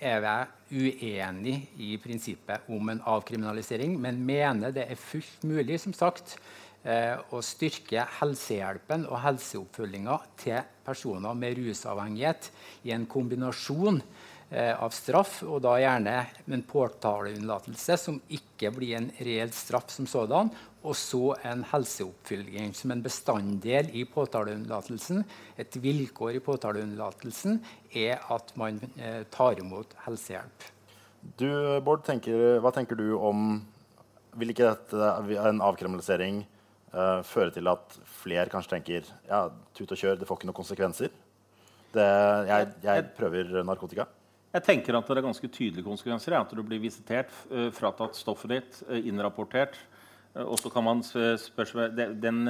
er 0.00 0.24
jeg 0.24 0.48
uenig 0.70 1.56
i 1.82 1.92
prinsippet 2.00 2.68
om 2.72 2.88
en 2.92 3.02
avkriminalisering, 3.12 3.96
men 4.00 4.22
mener 4.24 4.72
det 4.74 4.86
er 4.88 4.98
fullt 4.98 5.44
mulig 5.48 5.80
som 5.82 5.94
sagt, 5.96 6.38
eh, 6.84 7.16
å 7.30 7.42
styrke 7.44 8.06
helsehjelpen 8.20 9.06
og 9.10 9.20
helseoppfølginga 9.24 10.18
til 10.40 10.62
personer 10.86 11.36
med 11.36 11.58
rusavhengighet 11.58 12.50
i 12.88 12.94
en 12.96 13.06
kombinasjon 13.06 14.00
av 14.50 14.90
straff, 14.90 15.44
og 15.46 15.60
da 15.62 15.76
gjerne 15.78 16.14
en 16.50 16.62
påtaleunnlatelse 16.66 17.94
som 18.02 18.16
ikke 18.34 18.72
blir 18.74 18.96
en 18.98 19.06
reell 19.22 19.52
straff 19.54 19.92
som 19.94 20.08
sådan, 20.10 20.50
og 20.80 20.96
så 20.96 21.34
en 21.44 21.62
helseoppfølging 21.70 22.72
som 22.76 22.94
en 22.94 23.02
bestanddel 23.04 23.90
i 23.96 24.06
påtaleunnlatelsen. 24.08 25.22
Et 25.60 25.76
vilkår 25.82 26.38
i 26.38 26.44
påtaleunnlatelsen 26.44 27.58
er 27.96 28.22
at 28.32 28.54
man 28.60 28.80
eh, 28.96 29.22
tar 29.32 29.60
imot 29.60 29.92
helsehjelp. 30.06 30.70
Du, 31.36 31.50
Bård, 31.84 32.06
tenker, 32.06 32.56
hva 32.64 32.72
tenker 32.72 32.96
du 32.96 33.12
om 33.18 33.60
Vil 34.40 34.52
ikke 34.52 34.70
dette, 34.70 35.08
en 35.42 35.58
avkriminalisering 35.66 36.36
uh, 36.94 37.18
føre 37.26 37.50
til 37.50 37.66
at 37.66 37.96
flere 38.22 38.46
kanskje 38.48 38.76
tenker 38.76 39.08
ja, 39.26 39.40
tut 39.74 39.90
og 39.90 39.98
kjør, 39.98 40.20
det 40.20 40.28
får 40.28 40.38
ikke 40.38 40.48
noen 40.48 40.58
konsekvenser? 40.60 41.10
Det, 41.90 42.06
jeg, 42.46 42.68
jeg 42.86 43.08
prøver 43.18 43.50
narkotika. 43.66 44.06
Jeg 44.50 44.66
tenker 44.66 44.96
at 44.98 45.06
det 45.06 45.20
er 45.20 45.26
ganske 45.28 45.48
tydelige 45.48 45.86
konsekvenser. 45.86 46.34
At 46.40 46.54
du 46.54 46.62
blir 46.66 46.82
visitert, 46.82 47.30
uh, 47.52 47.68
fratatt 47.74 48.18
stoffet 48.18 48.50
ditt, 48.50 48.80
uh, 48.88 48.98
innrapportert. 48.98 49.78
Uh, 50.34 50.46
og 50.48 50.56
så 50.58 50.72
kan 50.72 50.86
man 50.86 51.04
spørre 51.04 51.90
Den, 51.94 52.42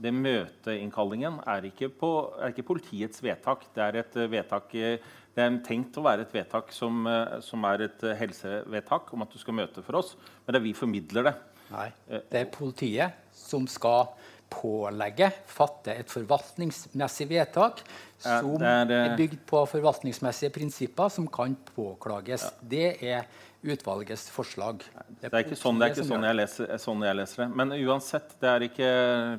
den 0.00 0.20
møteinnkallingen 0.24 1.40
er 1.48 1.64
ikke, 1.68 1.88
på, 1.88 2.10
er 2.40 2.52
ikke, 2.52 2.68
politiets 2.68 3.22
vedtak. 3.24 3.64
Det 3.74 3.84
er 3.84 4.00
et 4.02 4.20
vedtak 4.32 4.72
det 4.72 5.44
er 5.44 5.58
tenkt 5.64 5.96
å 5.96 6.04
være 6.04 6.24
et 6.26 6.32
vedtak 6.34 6.72
som, 6.74 7.04
som, 7.44 7.64
er 7.64 7.84
et 7.86 8.02
helsevedtak 8.18 9.12
om 9.14 9.22
at 9.22 9.30
du 9.30 9.38
skal 9.38 9.54
møte 9.54 9.84
for 9.86 10.00
oss, 10.00 10.16
men 10.42 10.52
det 10.52 10.58
er 10.58 10.64
vi 10.64 10.72
formidler 10.74 11.28
det. 11.28 11.34
Nei, 11.70 11.86
det 12.08 12.40
er 12.40 12.50
politiet 12.50 13.30
som 13.36 13.68
skal 13.70 14.08
pålegge, 14.50 15.30
fatte 15.48 15.94
et 16.02 16.10
forvaltningsmessig 16.10 17.28
vedtak 17.30 17.84
som 18.20 18.56
ja, 18.60 18.80
er, 18.82 18.92
er, 18.96 19.14
bygd 19.18 19.44
på 19.48 19.62
forvaltningsmessige 19.70 20.52
prinsipper 20.54 21.12
som 21.12 21.28
kan 21.32 21.56
påklages. 21.74 22.48
Ja. 22.48 22.68
Det 22.74 22.88
er 23.12 23.28
utvalgets 23.62 24.28
forslag. 24.32 24.84
Det 24.84 25.28
er, 25.28 25.28
det 25.28 25.34
er 25.34 25.44
ikke, 25.46 25.58
sånn, 25.58 25.80
det 25.80 25.90
er 25.90 25.94
ikke 25.94 26.08
sånn, 26.08 26.26
jeg 26.28 26.38
leser, 26.38 26.72
sånn, 26.80 27.04
jeg 27.06 27.20
leser, 27.20 27.44
det. 27.44 27.50
Men 27.60 27.76
uansett, 27.76 28.34
det, 28.40 28.56
ikke, 28.70 28.90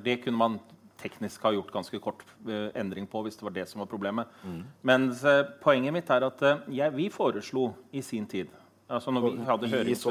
det 0.05 0.17
kunne 0.25 0.41
man 0.41 0.59
teknisk 1.01 1.43
ha 1.47 1.53
gjort 1.55 1.71
ganske 1.73 1.97
kort 2.01 2.21
uh, 2.45 2.69
endring 2.77 3.07
på 3.09 3.23
hvis 3.25 3.39
det 3.39 3.45
var 3.47 3.55
det 3.55 3.67
som 3.69 3.81
var 3.81 3.89
problemet. 3.89 4.41
Mm. 4.45 4.59
Men 4.85 5.09
uh, 5.23 5.43
poenget 5.63 5.95
mitt 5.95 6.11
er 6.13 6.27
at 6.27 6.43
uh, 6.45 6.65
jeg, 6.69 6.93
vi 6.97 7.09
foreslo 7.13 7.71
i 7.91 8.03
sin 8.05 8.27
tid 8.29 8.51
altså 8.91 9.13
når 9.13 9.25
vi 9.25 9.45
hadde 9.47 9.69
hørings... 9.71 10.05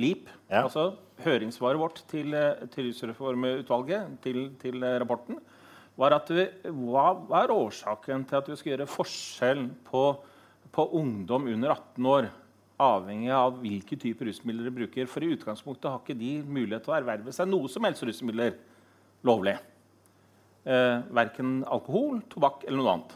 LIP, 0.00 0.28
ja. 0.48 0.64
altså 0.64 0.92
høringssvaret 1.24 1.80
vårt 1.80 2.02
til, 2.10 2.34
eh, 2.36 2.66
til 2.72 2.88
rusreformutvalget, 2.88 4.18
til, 4.24 4.42
til, 4.60 4.82
eh, 4.86 4.98
rapporten, 5.02 5.40
var 6.00 6.16
at 6.16 6.30
vi, 6.32 6.46
hva 6.86 7.10
er 7.42 7.52
årsaken 7.52 8.24
til 8.28 8.38
at 8.38 8.48
vi 8.48 8.58
skal 8.58 8.72
gjøre 8.74 8.88
forskjell 8.88 9.64
på, 9.90 10.04
på 10.72 10.86
ungdom 10.96 11.50
under 11.50 11.74
18 11.74 12.10
år, 12.14 12.30
avhengig 12.80 13.32
av 13.36 13.58
hvilke 13.60 13.98
typer 14.00 14.30
rusmidler 14.30 14.70
de 14.70 14.76
bruker? 14.78 15.10
For 15.10 15.24
i 15.24 15.34
utgangspunktet 15.34 15.90
har 15.90 16.00
ikke 16.00 16.16
de 16.16 16.38
mulighet 16.46 16.86
til 16.86 16.94
å 16.94 16.98
erverve 17.00 17.34
seg 17.36 17.50
noe 17.50 17.68
som 17.68 17.84
helst 17.84 18.06
rusmidler 18.06 18.56
lovlig. 19.28 19.58
Eh, 20.64 20.96
verken 21.12 21.60
alkohol, 21.68 22.22
tobakk 22.32 22.64
eller 22.64 22.80
noe 22.80 22.94
annet. 22.94 23.14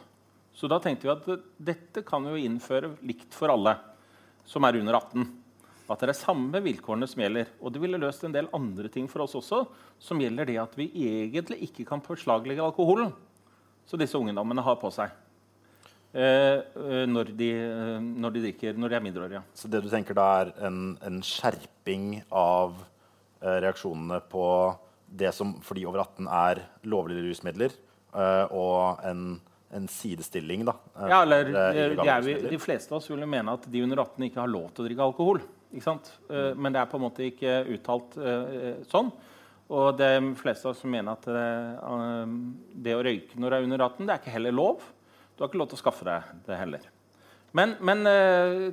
Så 0.55 0.69
da 0.71 0.77
tenkte 0.83 1.09
vi 1.09 1.15
at 1.15 1.49
dette 1.73 2.05
kan 2.07 2.27
vi 2.27 2.35
jo 2.35 2.51
innføre 2.51 2.93
likt 3.07 3.35
for 3.35 3.51
alle 3.55 3.75
som 4.49 4.65
er 4.67 4.79
under 4.81 4.99
18. 5.01 5.27
At 5.85 6.01
det 6.01 6.15
er 6.15 6.17
samme 6.17 6.61
vilkårene 6.65 7.09
som 7.09 7.21
gjelder. 7.21 7.51
Og 7.61 7.75
det 7.75 7.83
ville 7.83 8.01
løst 8.01 8.25
en 8.25 8.33
del 8.33 8.49
andre 8.57 8.89
ting 8.93 9.09
for 9.11 9.25
oss 9.25 9.37
også, 9.37 9.65
som 10.01 10.21
gjelder 10.21 10.49
det 10.49 10.59
at 10.63 10.79
vi 10.79 10.89
egentlig 11.05 11.61
ikke 11.69 11.87
kan 11.89 12.03
beslaglegge 12.05 12.65
alkoholen 12.65 13.13
som 13.85 14.01
disse 14.01 14.17
ungdommene 14.17 14.65
har 14.65 14.79
på 14.81 14.91
seg. 14.95 15.13
Eh, 16.15 16.61
eh 16.63 17.05
når, 17.11 17.35
de, 17.37 17.51
eh, 17.59 18.01
når, 18.01 18.37
de, 18.37 18.45
drikker 18.47 18.79
når 18.79 18.93
de 18.93 18.97
er 18.97 19.05
mindreårige. 19.05 19.43
Så 19.53 19.69
det 19.69 19.83
du 19.85 19.91
tenker 19.93 20.17
da 20.17 20.29
er 20.41 20.53
en, 20.69 20.95
en 21.05 21.21
skjerping 21.27 22.23
av 22.31 22.79
eh, 23.43 23.59
reaksjonene 23.67 24.23
på 24.31 24.47
det 25.15 25.35
som 25.37 25.59
for 25.63 25.79
de 25.79 25.85
over 25.87 26.05
18 26.07 26.31
er 26.31 26.63
lovlige 26.89 27.27
rusmidler, 27.29 27.75
eh, 28.15 28.47
og 28.55 29.05
en 29.07 29.27
en 29.75 29.89
sidestilling. 29.89 30.65
da. 30.65 30.77
Ja, 31.09 31.23
eller 31.23 31.45
de, 31.45 32.17
vi, 32.27 32.35
de, 32.49 32.59
fleste 32.63 32.95
av 32.95 33.01
oss 33.01 33.11
vil 33.11 33.25
mene 33.27 33.57
at 33.57 33.67
de 33.71 33.83
under 33.85 34.05
18 34.05 34.29
ikke 34.29 34.43
har 34.43 34.51
lov 34.51 34.71
til 34.73 34.85
å 34.85 34.89
drikke 34.89 35.07
alkohol. 35.09 35.43
ikke 35.73 35.87
sant? 35.87 36.11
Uh, 36.31 36.53
men 36.55 36.75
det 36.75 36.83
er 36.83 36.91
på 36.91 37.01
en 37.01 37.07
måte 37.07 37.27
ikke 37.27 37.61
uttalt 37.75 38.19
uh, 38.21 38.83
sånn. 38.91 39.13
Og 39.75 39.97
de 39.97 40.11
fleste 40.39 40.69
av 40.69 40.75
oss 40.75 40.85
mener 40.87 41.17
at 41.17 41.27
uh, 41.31 42.27
det 42.87 42.95
å 42.95 43.05
røyke 43.05 43.41
når 43.41 43.51
du 43.51 43.59
er 43.59 43.69
under 43.69 43.87
18, 43.89 44.05
det 44.05 44.15
er 44.15 44.23
ikke 44.23 44.37
heller 44.37 44.55
lov. 44.55 44.85
Du 45.35 45.43
har 45.43 45.51
ikke 45.51 45.63
lov 45.63 45.73
til 45.73 45.81
å 45.81 45.83
skaffe 45.83 46.07
deg 46.07 46.35
det 46.47 46.61
heller. 46.61 46.91
Men, 47.55 47.77
men 47.87 48.01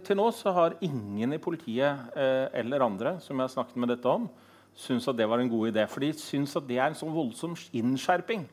til 0.01 0.17
nå 0.17 0.23
så 0.33 0.49
har 0.55 0.73
ingen 0.81 1.35
i 1.35 1.37
politiet 1.41 2.15
eller 2.17 2.81
andre 2.81 3.11
som 3.21 3.37
jeg 3.37 3.45
har 3.45 3.51
snakket 3.53 3.77
med 3.77 3.91
dette 3.93 4.09
om, 4.09 4.23
syntes 4.73 5.05
at 5.11 5.19
det 5.19 5.27
var 5.29 5.41
en 5.41 5.51
god 5.51 5.69
idé. 5.69 5.83
For 5.85 6.01
de 6.01 6.09
syns 6.17 6.55
at 6.57 6.65
det 6.65 6.79
er 6.79 6.87
en 6.87 6.97
sånn 6.97 7.13
voldsom 7.13 7.53
innskjerping 7.77 8.47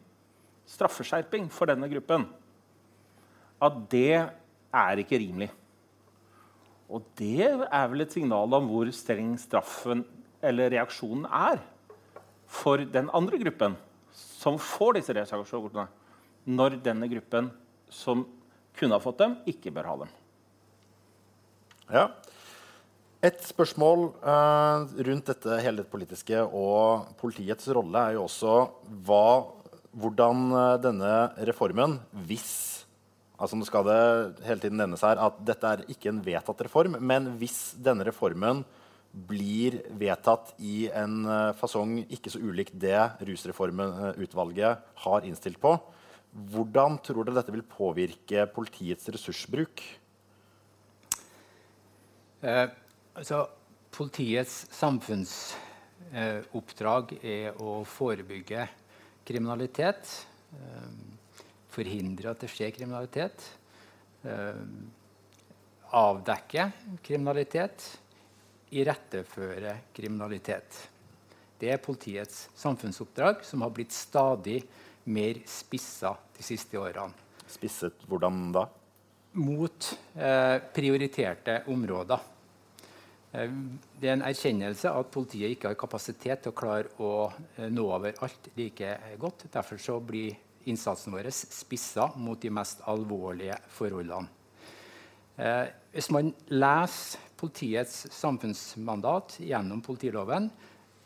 straffeskjerping 0.69 1.49
for 1.53 1.71
denne 1.71 1.89
gruppen, 1.91 2.27
at 3.59 3.81
det 3.91 4.19
er 4.19 5.01
ikke 5.03 5.19
rimelig. 5.21 5.51
Og 6.89 7.05
det 7.19 7.45
er 7.45 7.91
vel 7.91 8.05
et 8.05 8.15
signal 8.15 8.55
om 8.57 8.69
hvor 8.71 8.89
streng 8.97 9.35
straffen 9.41 10.05
eller 10.45 10.73
reaksjonen 10.73 11.27
er 11.27 11.61
for 12.49 12.81
den 12.81 13.11
andre 13.17 13.41
gruppen 13.43 13.77
som 14.13 14.57
får 14.63 14.99
disse 14.99 15.15
reaksjonene, 15.17 15.89
når 16.49 16.79
denne 16.85 17.09
gruppen 17.11 17.51
som 17.93 18.25
kunne 18.79 18.97
ha 18.97 19.03
fått 19.03 19.21
dem, 19.21 19.37
ikke 19.51 19.73
bør 19.75 19.91
ha 19.91 19.97
dem. 20.05 20.17
Ja. 21.93 22.05
Et 23.25 23.41
spørsmål 23.43 24.05
uh, 24.23 24.87
rundt 25.09 25.31
dette 25.33 25.57
hele 25.65 25.83
det 25.83 25.91
politiske 25.91 26.39
og 26.39 27.09
politiets 27.19 27.67
rolle 27.75 28.05
er 28.07 28.15
jo 28.15 28.29
også 28.29 28.53
hva, 29.09 29.25
hvordan 29.99 30.49
uh, 30.55 30.75
denne 30.83 31.15
reformen, 31.49 31.99
hvis 32.29 32.51
altså 33.39 33.55
Nå 33.55 33.69
skal 33.69 33.85
det 33.87 33.99
hele 34.49 34.59
tiden 34.59 34.81
nevnes 34.81 35.05
her 35.07 35.21
at 35.23 35.37
dette 35.47 35.69
er 35.71 35.85
ikke 35.93 36.09
en 36.11 36.25
vedtatt 36.25 36.65
reform, 36.67 36.97
men 36.99 37.29
hvis 37.39 37.77
denne 37.79 38.03
reformen 38.09 38.65
blir 39.29 39.77
vedtatt 39.95 40.51
i 40.59 40.89
en 40.91 41.21
uh, 41.23 41.53
fasong 41.57 42.01
ikke 42.11 42.33
så 42.35 42.41
ulik 42.43 42.73
det 42.75 42.99
rusreformutvalget 43.29 44.83
har 45.05 45.29
innstilt 45.29 45.63
på, 45.63 45.77
hvordan 46.51 46.99
tror 47.03 47.25
dere 47.25 47.35
dette 47.39 47.53
vil 47.55 47.63
påvirke 47.67 48.47
politiets 48.53 49.09
ressursbruk? 49.15 49.83
Eh, 52.43 52.69
altså, 53.19 53.47
politiets 53.91 54.67
samfunnsoppdrag 54.79 57.13
eh, 57.19 57.49
er 57.49 57.55
å 57.59 57.85
forebygge 57.89 58.69
kriminalitet. 59.29 60.11
Eh, 60.57 60.91
forhindre 61.73 62.33
at 62.33 62.43
det 62.43 62.51
skjer 62.53 62.73
kriminalitet. 62.75 63.45
Eh, 64.25 64.63
avdekke 65.99 66.71
kriminalitet. 67.05 67.87
Iretteføre 68.73 69.75
kriminalitet. 69.97 70.89
Det 71.59 71.73
er 71.73 71.81
politiets 71.83 72.47
samfunnsoppdrag, 72.57 73.41
som 73.45 73.65
har 73.65 73.73
blitt 73.75 73.95
stadig 73.97 74.61
mer 75.09 75.41
spissa 75.49 76.13
de 76.37 76.45
siste 76.45 76.79
årene. 76.79 77.27
Spisset 77.49 78.05
hvordan 78.09 78.51
da? 78.53 78.67
Mot 79.41 79.89
eh, 80.15 80.59
prioriterte 80.75 81.63
områder. 81.73 82.21
Eh, 83.33 83.51
det 84.01 84.09
er 84.09 84.17
en 84.17 84.27
erkjennelse 84.29 84.93
at 84.93 85.13
politiet 85.13 85.55
ikke 85.55 85.73
har 85.73 85.81
kapasitet 85.81 86.45
til 86.45 86.55
å 86.55 86.59
klare 86.59 86.93
å 87.03 87.13
eh, 87.57 87.69
nå 87.71 87.87
over 87.89 88.19
alt 88.25 88.51
like 88.59 88.95
godt. 89.21 89.49
Derfor 89.53 89.83
så 89.83 89.99
blir 90.01 90.37
innsatsen 90.69 91.15
vår 91.15 91.31
spissa 91.33 92.11
mot 92.17 92.41
de 92.41 92.53
mest 92.53 92.83
alvorlige 92.89 93.57
forholdene. 93.73 94.29
Eh, 95.39 95.67
hvis 95.95 96.11
man 96.15 96.33
leser 96.51 97.27
politiets 97.39 98.09
samfunnsmandat 98.11 99.37
gjennom 99.47 99.81
politiloven, 99.85 100.49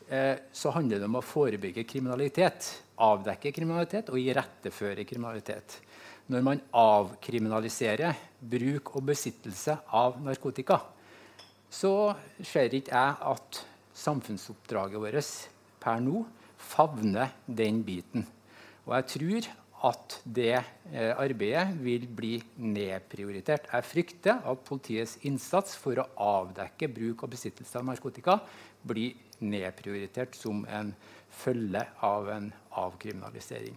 eh, 0.08 0.48
så 0.52 0.72
handler 0.72 1.02
det 1.02 1.10
om 1.10 1.20
å 1.20 1.26
forebygge 1.26 1.84
kriminalitet 1.84 2.70
avdekke 3.02 3.52
kriminalitet 3.54 4.10
og 4.12 4.20
iretteføre 4.20 5.06
kriminalitet. 5.08 5.78
Når 6.30 6.44
man 6.46 6.60
avkriminaliserer 6.78 8.18
bruk 8.52 8.94
og 8.96 9.06
besittelse 9.10 9.76
av 9.98 10.20
narkotika, 10.22 10.78
så 11.72 12.12
ser 12.44 12.74
ikke 12.76 12.92
jeg 12.92 13.16
at 13.32 13.62
samfunnsoppdraget 13.96 15.00
vårt 15.00 15.32
per 15.82 16.04
nå 16.04 16.22
favner 16.62 17.32
den 17.46 17.82
biten. 17.86 18.26
Og 18.86 18.94
jeg 18.98 19.08
tror 19.16 19.48
at 19.82 20.16
det 20.22 20.54
eh, 20.54 21.10
arbeidet 21.18 21.72
vil 21.82 22.04
bli 22.06 22.36
nedprioritert. 22.62 23.66
Jeg 23.72 23.88
frykter 23.88 24.44
at 24.46 24.62
politiets 24.66 25.16
innsats 25.26 25.74
for 25.78 25.98
å 25.98 26.06
avdekke 26.22 26.90
bruk 26.92 27.24
og 27.24 27.32
besittelse 27.34 27.80
av 27.80 27.88
narkotika 27.88 28.38
blir 28.86 29.18
nedprioritert 29.42 30.38
som 30.38 30.62
en 30.70 30.92
følge 31.42 31.82
av 32.06 32.30
en 32.30 32.52
avkriminalisering. 32.78 33.74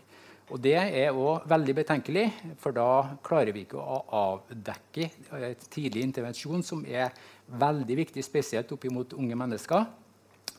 Og 0.53 0.62
Det 0.62 0.75
er 0.77 1.10
òg 1.10 1.47
veldig 1.49 1.73
betenkelig, 1.79 2.25
for 2.62 2.75
da 2.75 3.17
klarer 3.25 3.49
vi 3.55 3.63
ikke 3.65 3.81
å 3.81 4.03
avdekke 4.13 5.08
et 5.47 5.63
tidlig 5.73 6.03
intervensjon, 6.05 6.62
som 6.63 6.84
er 6.86 7.10
veldig 7.49 7.97
viktig, 8.03 8.23
spesielt 8.23 8.71
opp 8.71 8.86
mot 8.93 9.15
unge 9.17 9.38
mennesker. 9.41 9.88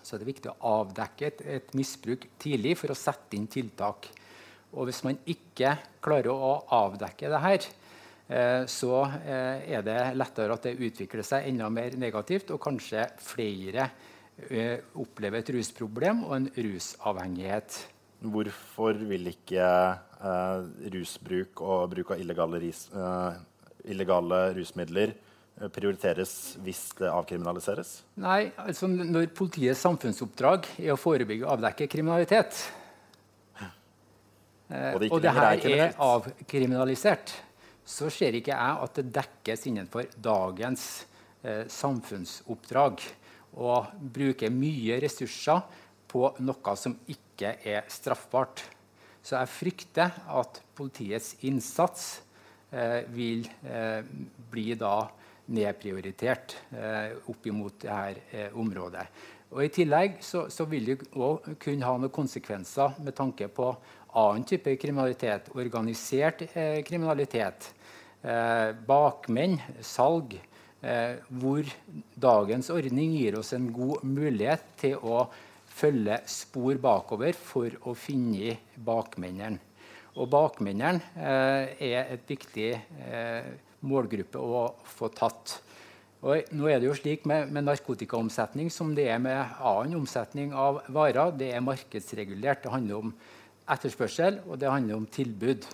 Så 0.02 0.18
det 0.18 0.26
er 0.26 0.32
viktig 0.32 0.50
å 0.50 0.72
avdekke 0.82 1.28
et, 1.28 1.44
et, 1.46 1.70
misbruk 1.78 2.26
tidlig 2.42 2.74
for 2.80 2.90
å 2.90 2.98
sette 2.98 3.38
inn 3.38 3.46
tiltak. 3.50 4.10
Og 4.74 4.90
hvis 4.90 5.04
man 5.06 5.18
ikke 5.22 5.76
klarer 6.02 6.34
å 6.34 6.52
avdekke 6.74 7.30
det 7.30 7.42
her, 7.46 7.70
eh, 8.26 8.66
så 8.66 9.04
eh, 9.22 9.70
er 9.70 9.86
det 9.86 10.00
lettere 10.18 10.58
at 10.58 10.66
det 10.66 10.76
utvikler 10.82 11.26
seg 11.26 11.46
enda 11.46 11.70
mer 11.70 11.94
negativt, 11.98 12.50
og 12.50 12.62
kanskje 12.62 13.06
flere 13.22 13.90
Eh, 14.36 14.82
opplever 15.00 15.40
et 15.40 15.50
rusproblem 15.54 16.18
og 16.26 16.34
en 16.36 16.46
rusavhengighet. 16.52 17.76
Hvorfor 18.20 18.96
vil 19.10 19.28
ikke 19.30 19.66
eh, 19.66 20.88
rusbruk 20.94 21.60
og 21.60 21.90
bruk 21.92 22.14
av 22.14 22.22
illegale, 22.22 22.60
ris, 22.62 22.86
eh, 22.96 23.38
illegale 23.92 24.40
rusmidler 24.56 25.12
prioriteres 25.72 26.56
hvis 26.64 26.80
det 26.98 27.08
avkriminaliseres? 27.08 27.92
Nei, 28.20 28.50
altså 28.60 28.88
Når 28.88 29.30
politiets 29.36 29.80
samfunnsoppdrag 29.84 30.68
er 30.82 30.92
å 30.92 30.98
forebygge 31.00 31.46
og 31.46 31.54
avdekke 31.56 31.88
kriminalitet, 31.92 32.58
og 34.66 34.98
det, 35.00 35.10
og 35.14 35.20
det 35.22 35.30
her 35.30 35.60
er, 35.62 35.74
er 35.86 35.92
avkriminalisert, 36.02 37.30
så 37.86 38.10
ser 38.10 38.34
ikke 38.34 38.50
jeg 38.50 38.82
at 38.82 38.98
det 38.98 39.12
dekkes 39.14 39.68
innenfor 39.70 40.08
dagens 40.18 41.06
eh, 41.46 41.64
samfunnsoppdrag 41.70 43.04
Å 43.56 43.76
bruke 43.96 44.50
mye 44.52 44.98
ressurser 45.00 45.62
på 46.08 46.28
noe 46.40 46.76
som 46.78 46.96
ikke 47.10 47.56
er 47.66 47.86
straffbart. 47.92 48.64
Så 49.22 49.36
jeg 49.36 49.52
frykter 49.52 50.18
at 50.38 50.60
politiets 50.78 51.34
innsats 51.46 52.20
eh, 52.70 53.02
vil 53.10 53.46
eh, 53.66 54.02
bli 54.50 54.74
da 54.78 55.08
nedprioritert 55.46 56.56
eh, 56.74 57.16
opp 57.30 57.46
imot 57.46 57.80
dette 57.82 58.46
eh, 58.46 58.54
området. 58.54 59.06
Og 59.54 59.62
I 59.62 59.70
tillegg 59.70 60.18
så, 60.26 60.46
så 60.50 60.66
vil 60.70 60.90
det 60.90 60.96
òg 61.14 61.52
kunne 61.62 61.86
ha 61.86 61.94
noen 61.98 62.12
konsekvenser 62.14 62.98
med 63.02 63.14
tanke 63.18 63.46
på 63.50 63.70
annen 64.16 64.46
type 64.48 64.74
kriminalitet. 64.80 65.50
Organisert 65.54 66.46
eh, 66.52 66.80
kriminalitet. 66.86 67.70
Eh, 68.26 68.72
bakmenn, 68.88 69.58
salg 69.84 70.34
eh, 70.36 71.18
hvor 71.28 71.68
dagens 72.18 72.70
ordning 72.74 73.14
gir 73.20 73.38
oss 73.38 73.52
en 73.54 73.68
god 73.74 74.02
mulighet 74.06 74.64
til 74.80 74.96
å 74.98 75.26
følge 75.76 76.18
spor 76.30 76.78
bakover 76.80 77.36
for 77.36 77.72
å 77.88 77.94
finne 77.98 78.56
bakmennene. 78.76 79.60
Og 80.16 80.30
bakmennene 80.32 81.02
eh, 81.20 81.76
er 81.92 82.12
et 82.14 82.28
viktig 82.28 82.70
eh, 82.72 83.48
målgruppe 83.84 84.40
å 84.40 84.62
få 84.88 85.10
tatt. 85.12 85.58
Og 86.24 86.54
nå 86.56 86.70
er 86.72 86.80
det 86.80 86.88
jo 86.88 86.96
slik 86.96 87.26
med, 87.28 87.50
med, 87.52 87.66
narkotikaomsetning 87.68 88.70
som 88.72 88.94
det 88.96 89.10
er 89.12 89.20
med 89.20 89.36
annen 89.60 89.98
omsetning 90.00 90.54
av 90.56 90.80
varer. 90.88 91.34
Det 91.36 91.50
er 91.52 91.64
markedsregulert. 91.64 92.64
Det 92.64 92.72
handler 92.72 93.02
om 93.02 93.12
etterspørsel, 93.68 94.40
og 94.48 94.56
det 94.62 94.72
handler 94.72 94.96
om 94.96 95.06
tilbud. 95.12 95.68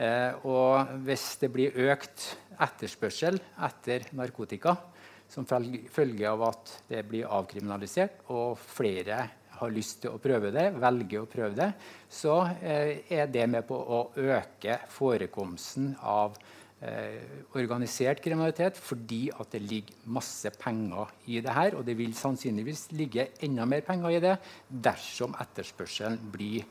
Eh, 0.00 0.32
og 0.48 0.96
hvis 1.04 1.28
det 1.42 1.52
blir 1.52 1.76
økt 1.92 2.30
etterspørsel 2.56 3.36
etter 3.68 4.08
narkotika 4.16 4.78
som 5.28 5.46
følge 5.46 6.28
av 6.30 6.44
at 6.46 6.76
det 6.90 7.02
blir 7.08 7.28
avkriminalisert, 7.28 8.22
og 8.32 8.58
flere 8.60 9.24
har 9.56 9.72
lyst 9.72 10.02
til 10.04 10.12
å 10.12 10.20
prøve 10.22 10.52
det, 10.54 10.68
velger 10.76 11.22
å 11.22 11.30
prøve 11.30 11.56
det, 11.56 11.70
så 12.12 12.42
eh, 12.60 13.06
er 13.12 13.30
det 13.32 13.46
med 13.50 13.66
på 13.68 13.76
å 13.76 14.00
øke 14.20 14.78
forekomsten 14.92 15.94
av 16.04 16.36
eh, 16.84 17.46
organisert 17.56 18.20
kriminalitet 18.24 18.78
fordi 18.80 19.26
at 19.32 19.54
det 19.54 19.62
ligger 19.64 20.08
masse 20.18 20.52
penger 20.60 21.14
i 21.32 21.40
det 21.44 21.56
her. 21.56 21.78
Og 21.78 21.86
det 21.88 21.96
vil 21.98 22.14
sannsynligvis 22.16 22.90
ligge 22.96 23.30
enda 23.46 23.68
mer 23.68 23.84
penger 23.86 24.16
i 24.16 24.22
det 24.24 24.36
dersom 24.68 25.36
etterspørselen 25.40 26.20
blir 26.32 26.66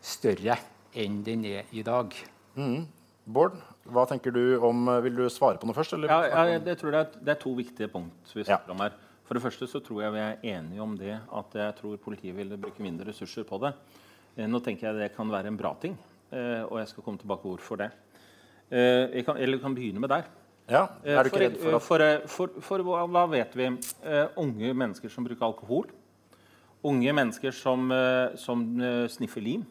større 0.00 0.56
enn 0.96 1.20
den 1.26 1.44
er 1.48 1.68
i 1.76 1.84
dag. 1.86 2.14
Mm. 2.56 2.88
Bård, 3.30 3.54
hva 3.90 4.06
tenker 4.10 4.34
du 4.34 4.58
om 4.66 4.88
Vil 5.04 5.14
du 5.14 5.24
svare 5.30 5.60
på 5.60 5.68
noe 5.68 5.76
først? 5.76 5.94
Ja, 6.08 6.20
ja, 6.26 6.58
jeg 6.58 6.78
tror 6.80 6.96
jeg 6.96 7.22
det 7.22 7.34
er 7.36 7.40
to 7.40 7.54
viktige 7.54 7.90
punkt 7.92 8.34
vi 8.34 8.42
snakker 8.42 8.72
ja. 8.72 8.74
om 8.74 8.82
her. 8.82 8.96
For 9.30 9.38
det 9.38 9.44
første 9.44 9.68
så 9.70 9.78
tror 9.78 10.00
jeg 10.02 10.14
vi 10.16 10.22
er 10.24 10.46
enige 10.56 10.82
om 10.82 10.96
det 10.98 11.14
at 11.14 11.52
jeg 11.54 11.74
tror 11.78 12.00
politiet 12.02 12.34
vil 12.34 12.56
bruke 12.58 12.82
mindre 12.82 13.12
ressurser 13.12 13.44
på 13.46 13.60
det. 13.62 13.70
Eh, 14.34 14.48
nå 14.50 14.58
tenker 14.64 14.88
jeg 14.88 14.98
det 14.98 15.12
kan 15.14 15.30
være 15.30 15.50
en 15.52 15.58
bra 15.58 15.70
ting, 15.78 15.94
eh, 16.34 16.64
og 16.64 16.80
jeg 16.80 16.90
skal 16.90 17.06
komme 17.06 17.22
tilbake 17.22 17.44
til 17.44 17.54
hvorfor 17.54 17.78
det. 17.78 17.90
Eh, 18.70 19.22
kan, 19.22 19.38
eller 19.38 19.58
vi 19.58 19.62
kan 19.62 19.76
begynne 19.76 20.02
med 20.02 20.10
der. 20.10 20.26
Ja, 20.70 20.82
er 21.02 21.22
du 21.22 21.30
ikke 21.30 21.44
redd 21.44 21.60
for, 21.62 21.78
for, 21.78 22.02
for, 22.30 22.58
for, 22.62 22.82
for 22.86 23.06
hva 23.10 23.24
vet 23.30 23.54
vi? 23.58 23.70
unge 24.38 24.74
mennesker 24.74 25.10
som 25.10 25.26
bruker 25.26 25.46
alkohol. 25.46 25.88
Unge 26.86 27.14
mennesker 27.14 27.54
som, 27.54 27.90
som 28.38 28.62
sniffer 29.10 29.42
lim 29.44 29.66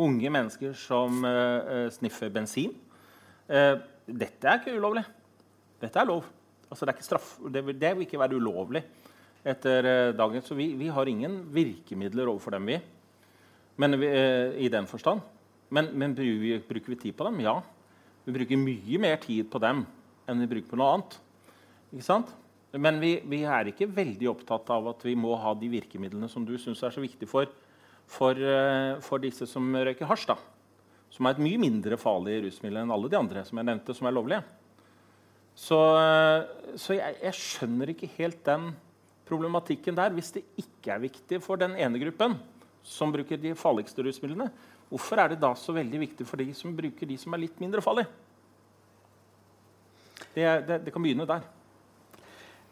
unge 0.00 0.30
mennesker 0.32 0.72
som 0.72 1.20
sniffer 1.92 2.30
bensin. 2.32 2.72
Uh, 3.50 3.80
dette 4.06 4.46
er 4.46 4.60
ikke 4.60 4.76
ulovlig. 4.78 5.04
Dette 5.80 6.00
er 6.00 6.08
lov. 6.08 6.24
Altså, 6.70 6.86
det, 6.86 6.94
er 6.94 7.06
straff, 7.06 7.34
det, 7.50 7.64
vil, 7.66 7.78
det 7.80 7.94
vil 7.96 8.06
ikke 8.06 8.20
være 8.20 8.38
ulovlig. 8.38 8.84
etter 9.44 9.86
eh, 9.88 10.12
dagen. 10.12 10.42
Så 10.44 10.54
vi, 10.54 10.74
vi, 10.76 10.90
har 10.92 11.08
ingen 11.08 11.40
virkemidler 11.52 12.28
overfor 12.28 12.56
dem, 12.56 12.66
vi. 12.68 12.76
Men 13.80 13.96
vi, 14.00 14.06
eh, 14.06 14.58
I 14.66 14.68
den 14.68 14.86
forstand. 14.86 15.22
Men, 15.70 15.90
men 15.94 16.14
bruker 16.14 16.90
vi 16.90 16.96
tid 16.96 17.16
på 17.16 17.24
dem? 17.24 17.40
Ja. 17.40 17.60
Vi 18.26 18.34
bruker 18.34 18.60
mye 18.60 19.00
mer 19.00 19.16
tid 19.22 19.48
på 19.50 19.60
dem 19.62 19.86
enn 20.28 20.42
vi 20.44 20.50
bruker 20.50 20.70
på 20.70 20.78
noe 20.78 20.92
annet. 20.94 21.16
Ikke 21.90 22.06
sant? 22.06 22.34
Men 22.70 23.00
vi, 23.02 23.16
vi, 23.26 23.42
er 23.42 23.70
ikke 23.70 23.88
veldig 23.90 24.28
opptatt 24.30 24.68
av 24.70 24.92
at 24.92 25.02
vi 25.02 25.16
må 25.18 25.32
ha 25.40 25.54
de 25.58 25.70
virkemidlene 25.72 26.28
som 26.30 26.44
du 26.46 26.52
syns 26.60 26.82
er 26.86 26.92
så 26.94 27.02
viktig 27.02 27.26
for, 27.26 27.50
for, 28.06 28.38
uh, 28.38 29.00
for, 29.02 29.18
disse 29.22 29.48
som 29.50 29.72
røyker 29.74 30.06
hasj. 30.06 30.28
da. 30.30 30.36
Som 31.10 31.26
er 31.26 31.34
et 31.34 31.42
mye 31.42 31.60
mindre 31.60 31.98
farlig 32.00 32.38
rusmiddel 32.44 32.82
enn 32.82 32.94
alle 32.94 33.10
de 33.10 33.18
andre 33.18 33.42
som 33.46 33.58
jeg 33.58 33.68
nevnte, 33.68 33.96
som 33.96 34.08
er 34.08 34.14
lovlige. 34.14 34.40
Så, 35.58 35.76
uh, 35.76 36.74
så 36.78 36.96
jeg, 36.96 37.18
jeg, 37.20 37.36
skjønner 37.36 37.92
ikke 37.92 38.08
helt 38.16 38.40
den 38.46 38.70
problematikken 39.28 39.98
der. 39.98 40.14
Hvis 40.14 40.32
det 40.36 40.46
ikke 40.60 40.94
er 40.94 41.04
viktig 41.04 41.42
for 41.44 41.60
den 41.60 41.76
ene 41.76 42.00
gruppen 42.02 42.38
som 42.86 43.12
bruker 43.12 43.40
de 43.40 43.52
farligste 43.58 44.06
rusmidlene, 44.06 44.48
hvorfor 44.90 45.20
er 45.22 45.32
det 45.32 45.42
da 45.42 45.52
så 45.58 45.74
veldig 45.76 46.00
viktig 46.06 46.26
for 46.26 46.40
de 46.40 46.48
som 46.56 46.74
bruker 46.76 47.06
de 47.06 47.18
som 47.20 47.34
er 47.36 47.44
litt 47.44 47.60
mindre 47.62 47.84
farlige? 47.84 48.08
Det, 50.30 50.46
det, 50.66 50.78
det 50.86 50.94
kan 50.94 51.02
begynne 51.02 51.26
der. 51.28 51.42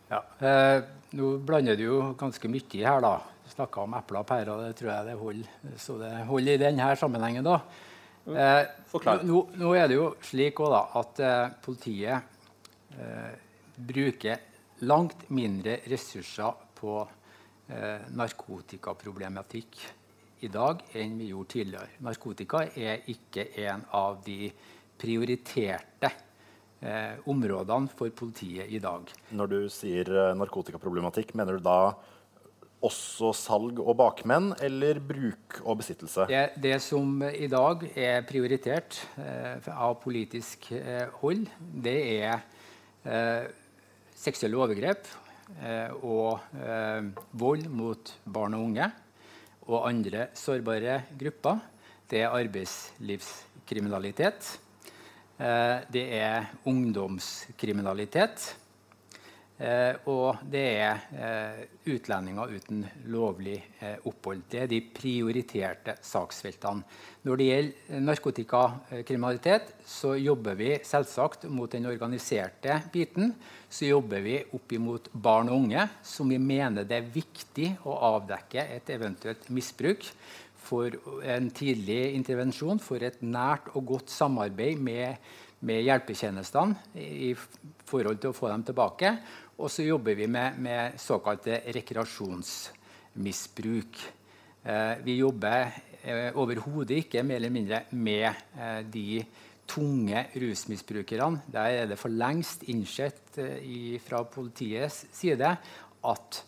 Ja, 0.09 0.23
eh, 0.41 0.87
Nå 1.19 1.35
blander 1.45 1.77
du 1.77 1.85
jo 1.87 1.99
ganske 2.21 2.49
mye 2.49 2.85
her. 2.85 3.01
da. 3.01 3.19
Du 3.45 3.53
snakka 3.53 3.85
om 3.85 3.95
epler 3.97 4.21
og 4.21 4.27
pærer. 4.29 4.65
Det 4.69 4.77
tror 4.79 4.91
jeg 4.93 5.07
det 5.07 5.19
holder, 5.21 5.77
så 5.77 5.99
det 6.01 6.13
holder 6.29 6.53
i 6.53 6.63
denne 6.63 6.89
sammenhengen. 6.97 7.45
da. 7.45 7.61
Eh, 8.29 8.65
nå, 9.25 9.39
nå, 9.57 9.71
er 9.73 9.89
det 9.89 9.97
jo 9.97 10.09
slik 10.25 10.61
også, 10.61 10.73
da, 10.75 10.83
at 11.01 11.21
eh, 11.25 11.55
politiet 11.65 12.99
eh, 12.99 13.31
bruker 13.89 14.43
langt 14.89 15.29
mindre 15.33 15.79
ressurser 15.89 16.67
på 16.79 16.99
eh, 17.73 18.05
narkotikaproblematikk 18.19 19.81
i 20.45 20.51
dag 20.53 20.85
enn 20.99 21.17
vi 21.19 21.31
gjorde 21.33 21.55
tidligere. 21.57 21.99
Narkotika 22.07 22.63
er 22.79 23.09
ikke 23.11 23.49
en 23.65 23.83
av 23.97 24.21
de 24.27 24.53
prioriterte 24.99 26.11
eh, 26.81 27.17
områdene 27.31 27.91
for 27.97 28.13
politiet 28.15 28.71
i 28.71 28.83
dag. 28.83 29.09
Når 29.35 29.51
du 29.55 29.59
sier 29.73 30.13
eh, 30.13 30.37
narkotikaproblematikk, 30.39 31.35
mener 31.39 31.59
du 31.59 31.65
da 31.65 31.81
også 32.85 33.33
salg 33.35 33.81
og 33.83 33.97
bakmenn, 33.99 34.53
eller 34.63 35.01
bruk 35.03 35.59
og 35.65 35.81
besittelse? 35.81 36.29
Det, 36.31 36.45
det 36.63 36.77
som 36.85 37.23
i 37.27 37.49
dag 37.51 37.83
er 37.99 38.23
prioritert 38.29 39.01
eh, 39.19 39.67
av 39.73 39.97
politisk 40.03 40.71
eh, 40.77 41.09
hold, 41.23 41.49
det 41.59 41.99
er 42.21 42.39
eh, 43.03 43.49
seksuelle 44.19 44.59
overgrep 44.59 45.07
eh, 45.63 45.91
og 46.03 46.39
vold 47.39 47.69
mot 47.71 48.15
barn 48.27 48.55
og 48.59 48.65
unge 48.71 48.91
og 49.69 49.85
andre 49.89 50.27
sårbare 50.37 51.03
grupper. 51.19 51.59
Det 52.09 52.21
er 52.23 52.29
arbeidslivskriminalitet. 52.33 54.61
Eh, 55.39 55.79
det 55.93 56.19
er 56.19 56.45
ungdomskriminalitet. 56.67 58.57
Eh, 59.59 59.97
og 60.07 60.45
det 60.47 60.65
er 60.79 61.01
eh, 61.19 61.63
utlendinger 61.91 62.53
uten 62.55 62.85
lovlig 63.11 63.57
opphold. 64.07 64.45
Det 64.51 64.61
er 64.63 64.71
de 64.71 64.81
prioriterte 64.95 65.97
saksfeltene. 66.07 66.87
Når 67.27 67.41
det 67.41 67.49
gjelder 67.49 68.05
narkotikakriminalitet, 68.07 69.73
så 69.83 70.15
jobber 70.15 70.55
vi 70.59 70.77
selvsagt 70.87 71.49
mot 71.51 71.73
den 71.75 71.91
organiserte 71.91 72.79
biten. 72.95 73.35
Så 73.69 73.91
jobber 73.91 74.23
vi 74.25 74.39
opp 74.55 74.73
imot 74.79 75.11
barn 75.13 75.51
og 75.51 75.65
unge, 75.65 75.89
som 76.07 76.31
vi 76.31 76.39
mener 76.39 76.87
det 76.87 77.01
er 77.01 77.11
viktig 77.19 77.73
å 77.83 77.99
avdekke 78.15 78.69
et 78.79 78.95
eventuelt 78.95 79.51
misbruk 79.51 80.07
for 80.69 80.95
en 81.25 81.51
tidlig 81.55 82.15
intervensjon, 82.17 82.81
for 82.83 83.03
et 83.05 83.21
nært 83.25 83.71
og 83.75 83.87
godt 83.95 84.13
samarbeid 84.13 84.81
med, 84.83 85.29
med 85.65 85.85
hjelpetjenestene 85.87 86.99
i 87.01 87.33
forhold 87.89 88.21
til 88.21 88.33
å 88.33 88.37
få 88.37 88.51
dem 88.53 88.67
tilbake. 88.69 89.15
Og 89.59 89.67
så 89.75 89.83
jobber 89.83 90.15
vi 90.15 90.29
med, 90.31 90.55
med 90.63 91.01
såkalte 91.03 91.57
rekreasjonsmisbruk. 91.75 93.99
Eh, 94.63 94.95
vi 95.03 95.19
jobber 95.19 95.67
eh, 96.05 96.31
overhodet 96.39 97.03
ikke 97.03 97.27
mer 97.27 97.41
eller 97.41 97.51
mindre 97.51 97.81
med 97.99 98.31
eh, 98.55 98.87
de 98.87 99.27
tunge 99.69 100.31
rusmisbrukerne. 100.39 101.43
Der 101.51 101.67
er 101.81 101.87
det 101.91 101.99
for 101.99 102.09
lengst 102.09 102.63
innsett 102.71 103.35
fra 104.07 104.23
politiets 104.25 105.07
side 105.13 105.57
at 106.09 106.45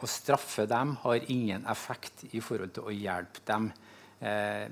å 0.00 0.06
straffe 0.08 0.66
dem 0.70 0.96
har 1.02 1.18
ingen 1.26 1.66
effekt 1.68 2.24
i 2.30 2.40
forhold 2.40 2.70
til 2.72 2.82
å 2.86 2.90
hjelpe 2.94 3.40
dem 3.50 3.72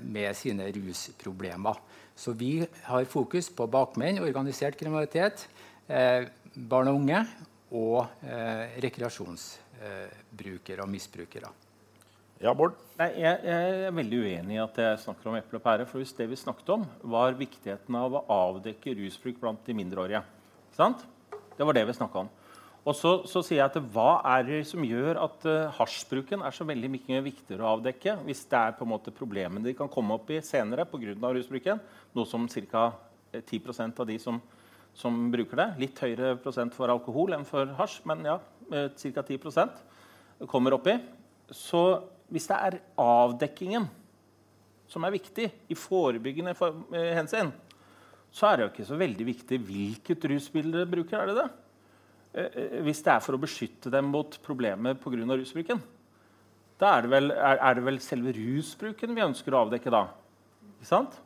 med 0.01 0.35
sine 0.39 0.71
rusproblemer. 0.73 1.75
Så 2.15 2.31
vi 2.39 2.67
har 2.87 3.05
fokus 3.11 3.49
på 3.53 3.67
bakmenn, 3.69 4.23
organisert 4.23 4.79
kriminalitet, 4.79 5.45
barn 5.85 6.87
og 6.89 6.95
unge 7.03 7.19
og 7.75 8.07
eh, 8.23 8.79
rekreasjonsbrukere 8.85 10.83
og 10.83 10.91
misbrukere. 10.91 11.51
Ja, 12.43 12.51
Bård? 12.55 12.75
Nei, 12.99 13.09
jeg, 13.21 13.39
jeg, 13.47 13.75
er 13.87 13.93
veldig 13.95 14.17
uenig 14.25 14.57
i 14.57 14.63
at 14.63 14.79
jeg 14.79 15.03
snakker 15.05 15.29
om 15.31 15.37
eple 15.37 15.59
og 15.59 15.63
pære. 15.63 15.85
For 15.87 16.01
hvis 16.01 16.15
det 16.17 16.27
vi 16.27 16.39
snakket 16.39 16.73
om, 16.75 16.83
var 17.07 17.37
viktigheten 17.39 17.95
av 17.95 18.17
å 18.17 18.25
avdekke 18.31 18.95
rusbruk 18.99 19.39
blant 19.41 19.61
de 19.67 19.75
mindreårige 19.77 20.21
sant? 20.75 21.05
Det 21.55 21.63
var 21.63 21.77
det 21.77 21.85
vi 21.87 21.95
snakka 21.95 22.25
om. 22.25 22.31
Og 22.85 22.93
så, 22.93 23.11
så, 23.25 23.41
sier 23.41 23.63
jeg 23.63 23.71
at 23.71 23.77
Hva 23.95 24.19
er 24.35 24.43
det 24.45 24.59
som 24.69 24.83
gjør 24.85 25.17
at 25.23 25.47
uh, 25.49 25.71
hasjbruken 25.79 26.43
er 26.45 26.53
så 26.53 26.67
veldig 26.67 26.91
mye 26.93 27.21
viktigere 27.25 27.65
å 27.65 27.71
avdekke 27.79 28.19
hvis 28.27 28.43
det 28.51 28.59
er 28.59 28.75
på 28.77 28.85
en 28.85 28.91
måte 28.91 29.13
problemene 29.15 29.65
de 29.65 29.73
kan 29.77 29.89
komme 29.89 30.19
opp 30.19 30.29
i 30.29 30.43
senere 30.45 30.85
pga. 30.85 31.15
rusbruken? 31.23 31.81
Noe 32.13 32.29
som 32.29 32.45
ca. 32.51 32.91
10 33.35 33.57
eh, 33.57 33.89
av 33.89 34.05
de 34.07 34.19
som, 34.21 34.37
som, 34.95 35.17
bruker 35.31 35.59
det. 35.59 35.67
Litt 35.83 35.99
høyere 36.01 36.35
prosent 36.41 36.75
for 36.75 36.91
alkohol 36.91 37.35
enn 37.35 37.45
for 37.47 37.69
hasj, 37.77 38.01
men 38.07 38.23
ja, 38.27 38.39
uh, 38.71 38.87
ca. 38.89 39.25
10 39.27 40.47
kommer 40.51 40.75
oppi. 40.77 40.95
Så 41.51 41.83
hvis 42.31 42.47
det 42.49 42.57
er 42.57 42.79
avdekkingen 42.99 43.85
som 44.89 45.05
er 45.05 45.15
viktig 45.15 45.47
i 45.71 45.77
forebyggende 45.77 46.53
for, 46.57 46.85
eh, 46.93 47.13
hensyn, 47.17 47.51
så 48.31 48.47
er 48.47 48.57
det 48.57 48.65
jo 48.65 48.71
ikke 48.73 48.89
så 48.89 48.97
veldig 48.99 49.25
viktig 49.25 49.59
hvilket 49.59 50.25
rusmiddel 50.29 50.71
dere 50.71 50.91
bruker. 50.91 51.19
er 51.19 51.25
det 51.27 51.35
det? 51.35 51.49
Eh, 52.35 52.49
eh, 52.61 52.81
hvis 52.83 53.01
det 53.01 53.13
er 53.13 53.19
for 53.19 53.33
å 53.33 53.41
beskytte 53.41 53.89
dem 53.89 54.05
mot 54.05 54.37
problemer 54.43 54.93
pga. 54.93 55.37
rusbruken, 55.39 55.81
da 56.77 56.97
er 56.97 57.01
det, 57.01 57.09
vel, 57.09 57.31
er, 57.31 57.57
er 57.57 57.73
det, 57.73 57.83
vel, 57.85 57.99
selve 57.99 58.33
rusbruken 58.35 59.15
vi 59.15 59.21
ønsker 59.21 59.53
å 59.53 59.65
avdekke 59.65 59.89
da. 59.89 60.09
Ikke 60.75 60.85
sant? 60.85 61.21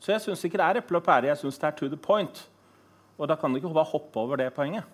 Så 0.00 0.12
jeg 0.12 0.20
syns 0.22 0.44
ikke 0.44 0.56
det 0.56 0.64
er 0.64 0.80
eple 0.80 0.96
og 0.96 1.04
pære. 1.04 1.28
Jeg 1.28 1.36
syns 1.36 1.58
det 1.58 1.66
er 1.68 1.76
to 1.76 1.88
the 1.88 1.96
point. 1.96 2.48
Og 3.16 3.28
da 3.30 3.36
kan 3.40 3.52
du 3.52 3.60
ikke 3.60 3.72
bare 3.72 3.92
hoppe 3.92 4.22
over 4.22 4.40
det 4.40 4.52
poenget. 4.56 4.84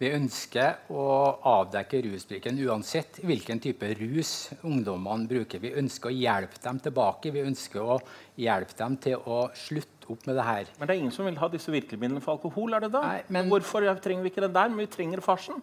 Vi 0.00 0.08
ønsker 0.16 0.92
å 0.96 1.06
avdekke 1.44 1.98
rusbruken 2.06 2.56
uansett 2.64 3.18
hvilken 3.20 3.58
type 3.60 3.90
rus 3.98 4.30
ungdommene 4.64 5.28
bruker. 5.28 5.60
Vi 5.60 5.74
ønsker 5.76 6.08
å 6.08 6.16
hjelpe 6.16 6.56
dem 6.64 6.78
tilbake. 6.80 7.32
Vi 7.34 7.42
ønsker 7.44 7.84
å 7.84 7.98
hjelpe 8.40 8.78
dem 8.78 8.96
til 9.04 9.20
å 9.20 9.42
slutte 9.52 10.08
opp 10.14 10.24
med 10.24 10.40
det 10.40 10.46
her. 10.46 10.70
Men 10.78 10.88
det 10.88 10.94
er 10.94 11.02
ingen 11.02 11.12
som 11.12 11.28
vil 11.28 11.36
ha 11.42 11.50
disse 11.52 11.74
virkemidlene 11.74 12.24
for 12.24 12.38
alkohol? 12.38 12.78
er 12.78 12.86
det 12.86 12.94
da? 12.94 13.02
Nei, 13.04 13.20
men... 13.28 13.52
Hvorfor 13.52 13.84
trenger 14.00 14.24
vi 14.24 14.32
ikke 14.32 14.46
den 14.46 14.56
der? 14.56 14.72
Men 14.72 14.86
vi 14.86 14.88
trenger 14.94 15.20
farsen. 15.26 15.60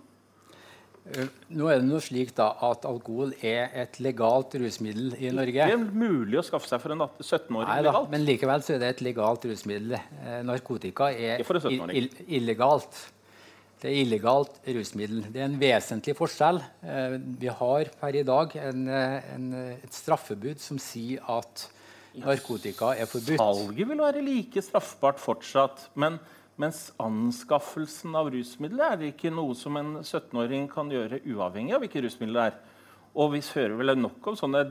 Eh, 1.16 1.28
nå 1.55 1.68
er 1.72 1.80
det 1.80 1.88
noe 1.88 2.01
slik 2.03 2.34
da, 2.36 2.49
at 2.68 2.86
Alkohol 2.88 3.34
er 3.45 3.72
et 3.84 3.99
legalt 4.03 4.55
rusmiddel 4.60 5.14
i 5.16 5.32
Norge. 5.36 5.68
Det 5.70 5.76
er 5.78 5.84
mulig 5.86 6.39
å 6.41 6.45
skaffe 6.45 6.68
seg 6.70 6.82
for 6.84 6.95
en 6.95 7.05
17-åring 7.05 7.86
legalt. 7.86 8.10
Men 8.12 8.26
likevel 8.28 8.66
så 8.66 8.76
er 8.76 8.82
det 8.84 8.89
et 8.95 9.05
legalt 9.08 9.47
rusmiddel. 9.47 9.95
Eh, 9.97 10.41
narkotika 10.47 11.12
er 11.14 11.43
illegalt. 12.28 12.99
Det 13.78 13.91
er 13.91 14.01
illegalt 14.01 14.60
rusmiddel. 14.74 15.24
Det 15.32 15.43
er 15.43 15.47
en 15.47 15.60
vesentlig 15.62 16.18
forskjell. 16.18 16.60
Eh, 16.84 17.18
vi 17.39 17.51
har 17.62 17.91
per 18.01 18.20
i 18.20 18.26
dag 18.28 18.55
en, 18.66 18.88
en, 18.89 19.49
et 19.78 19.99
straffebud 20.01 20.60
som 20.64 20.82
sier 20.82 21.24
at 21.32 21.68
narkotika 22.18 22.95
er 22.97 23.08
forbudt. 23.10 23.39
Salget 23.39 23.91
vil 23.93 24.01
være 24.01 24.26
like 24.26 24.66
straffbart 24.66 25.22
fortsatt. 25.22 25.88
Men 25.95 26.20
mens 26.62 26.88
anskaffelsen 27.01 28.16
av 28.18 28.32
rusmidler 28.34 28.95
er 28.95 29.12
ikke 29.12 29.30
noe 29.34 29.53
som 29.58 29.78
en 29.78 29.99
17-åring 30.01 30.66
kan 30.72 30.89
gjøre 30.91 31.22
uavhengig 31.30 31.76
av 31.78 31.84
hvilke 31.84 32.01
rusmidler 32.05 32.39
det 32.39 32.47
er. 32.49 32.58
Og 33.18 33.32
vi 33.34 33.41
hører 33.41 33.78
vel 33.80 33.95
nok 33.97 34.28
om 34.30 34.36
sånne 34.38 34.62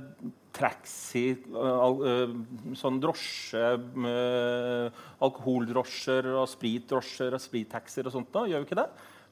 taxi, 0.54 1.24
sånn 2.78 3.00
drosje, 3.02 3.62
alkoholdrosjer 5.26 6.28
og 6.30 6.46
spritdrosjer 6.52 7.34
og 7.34 7.42
sprittaxier 7.42 8.06
og 8.06 8.14
sånt. 8.14 8.30
Da. 8.34 8.44
Gjør 8.46 8.62
vi 8.62 8.68
ikke 8.68 8.78
det? 8.78 8.86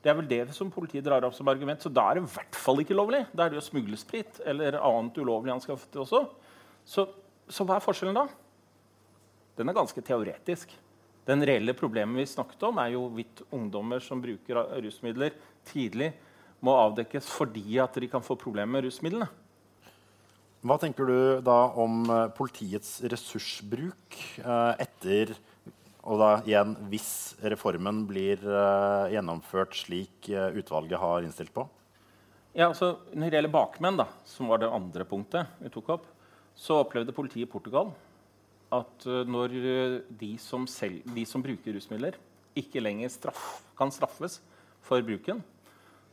Det 0.04 0.10
er 0.12 0.18
vel 0.18 0.28
det 0.28 0.40
som 0.52 0.72
politiet 0.72 1.06
drar 1.06 1.24
opp 1.24 1.36
som 1.36 1.48
argument. 1.48 1.80
Så 1.80 1.92
da 1.94 2.08
er 2.10 2.18
det 2.18 2.26
i 2.26 2.32
hvert 2.34 2.58
fall 2.58 2.82
ikke 2.82 2.98
lovlig. 2.98 3.22
Da 3.32 3.46
er 3.46 3.54
det 3.54 3.60
jo 3.60 3.66
smuglesprit 3.70 4.42
eller 4.44 4.80
annet 4.82 5.22
ulovlig 5.22 5.54
anskaffet 5.54 5.96
også. 6.02 6.24
Så, 6.84 7.06
så 7.48 7.64
hva 7.64 7.78
er 7.78 7.86
forskjellen 7.86 8.18
da? 8.18 8.26
Den 9.56 9.70
er 9.70 9.78
ganske 9.78 10.02
teoretisk. 10.04 10.74
Den 11.24 11.44
reelle 11.46 11.72
problemet 11.76 12.20
vi 12.20 12.26
snakket 12.28 12.66
om, 12.68 12.78
er 12.80 12.92
jo 12.92 13.06
hvorvidt 13.06 13.42
ungdommer 13.54 14.02
som 14.04 14.20
bruker 14.20 14.60
rusmidler 14.84 15.32
tidlig, 15.70 16.12
må 16.64 16.74
avdekkes 16.76 17.28
fordi 17.32 17.78
at 17.80 17.96
de 18.00 18.08
kan 18.12 18.24
få 18.24 18.36
problemer 18.40 18.76
med 18.76 18.86
rusmidlene. 18.88 19.28
Hva 20.64 20.78
tenker 20.80 21.08
du 21.08 21.18
da 21.44 21.58
om 21.76 22.04
eh, 22.08 22.30
politiets 22.36 22.96
ressursbruk 23.12 24.16
eh, 24.40 24.84
etter 24.84 25.34
og 26.04 26.20
da 26.20 26.30
igjen 26.44 26.74
hvis 26.90 27.10
reformen 27.48 28.02
blir 28.04 28.42
uh, 28.44 29.08
gjennomført 29.08 29.72
slik 29.72 30.28
utvalget 30.28 31.00
har 31.00 31.24
innstilt 31.24 31.48
på? 31.54 31.64
Ja, 32.52 32.66
altså, 32.66 32.98
Når 33.16 33.30
det 33.32 33.38
gjelder 33.38 33.54
bakmenn, 33.54 33.96
da, 33.96 34.04
som 34.28 34.50
var 34.52 34.60
det 34.60 34.68
andre 34.68 35.06
punktet 35.08 35.54
vi 35.62 35.72
tok 35.72 35.88
opp, 35.96 36.04
så 36.52 36.82
opplevde 36.82 37.16
politiet 37.16 37.48
i 37.48 37.50
Portugal 37.50 37.94
at 38.72 39.06
uh, 39.08 39.22
når 39.28 39.56
de 40.20 40.34
som, 40.40 40.66
selv, 40.70 41.02
de 41.14 41.24
som, 41.28 41.42
bruker 41.44 41.76
rusmidler, 41.76 42.16
ikke 42.56 42.82
lenger 42.82 43.12
straff, 43.12 43.64
kan 43.76 43.92
straffes 43.92 44.38
for 44.84 45.02
bruken, 45.04 45.42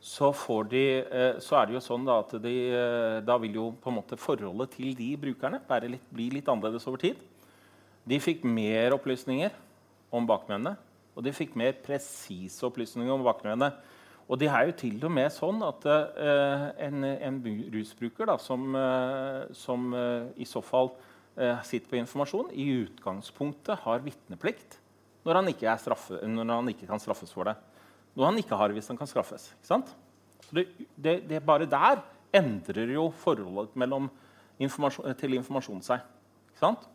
så, 0.02 0.32
de, 0.66 0.84
så, 1.38 1.60
er 1.60 1.68
det 1.68 1.76
jo 1.76 1.80
sånn 1.84 2.08
at 2.10 2.32
de, 2.42 2.54
da 3.22 3.36
vil 3.38 3.54
jo 3.54 3.68
på 3.78 3.92
en 3.92 4.00
måte 4.00 4.18
forholdet 4.18 4.72
til 4.74 4.96
de 4.98 5.12
brukerne 5.14 5.60
litt, 5.86 6.08
bli 6.10 6.26
litt 6.34 6.48
annerledes 6.50 6.88
over 6.90 6.98
tid. 6.98 7.20
De 8.02 8.18
fikk 8.18 8.42
mer 8.42 8.96
opplysninger 8.96 9.54
om 10.10 10.26
bakmennene. 10.26 10.74
Og 11.14 11.22
de 11.22 11.32
fikk 11.36 11.54
mer 11.58 11.76
presise 11.84 12.64
opplysninger 12.66 13.14
om 13.14 13.22
bakmennene. 13.22 13.70
Og 14.26 14.38
det 14.40 14.48
er 14.48 14.68
jo 14.68 14.76
til 14.80 14.98
og 15.04 15.12
med 15.12 15.30
sånn 15.34 15.62
at 15.66 15.86
en, 16.80 17.04
en, 17.04 17.40
rusbruker 17.74 18.30
da, 18.30 18.38
som, 18.40 18.74
som 19.54 19.90
i 20.40 20.46
så 20.48 20.62
fall 20.64 20.92
sitter 21.64 21.88
på 21.88 21.98
informasjon, 22.00 22.50
i 22.52 22.68
utgangspunktet 22.84 23.84
har 23.86 24.04
vitneplikt 24.04 24.78
når 25.22 25.38
han, 25.38 25.50
straffe, 25.78 26.18
når 26.26 26.50
han, 26.50 26.70
ikke 26.72 26.88
kan 26.90 27.00
straffes 27.00 27.30
for 27.32 27.46
det. 27.46 27.54
Noe 28.16 28.28
han 28.28 28.40
ikke 28.40 28.58
har 28.58 28.74
hvis 28.74 28.90
han 28.90 28.98
kan 28.98 29.08
straffes. 29.08 29.52
Det, 30.50 30.66
det, 30.96 31.20
det, 31.30 31.38
bare 31.46 31.68
der 31.70 32.02
endrer 32.34 32.90
jo 32.92 33.10
forholdet 33.22 33.76
informasjon, 34.62 35.14
til 35.18 35.38
informasjon 35.38 35.84
seg. 35.86 36.02
Ikke 36.50 36.64
sant? 36.64 36.88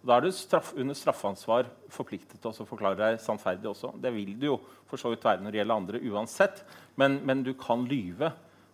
Da 0.00 0.16
er 0.16 0.24
du 0.24 0.32
straff, 0.32 0.72
under 0.80 0.96
straffansvar 0.96 1.66
forpliktet 1.92 2.40
til 2.40 2.52
å 2.52 2.68
forklare 2.68 2.96
deg 2.96 3.18
sannferdig 3.20 3.68
også. 3.68 3.92
Det 4.00 4.12
vil 4.14 4.32
du 4.40 4.46
jo 4.46 4.60
for 4.88 5.00
så 5.00 5.10
vidt 5.12 5.26
være 5.26 5.44
når 5.44 5.52
det 5.52 5.60
gjelder 5.60 5.80
andre 5.82 6.00
uansett. 6.08 6.62
Men, 7.00 7.18
men 7.28 7.42
du 7.44 7.52
kan 7.58 7.84
lyve 7.88 8.30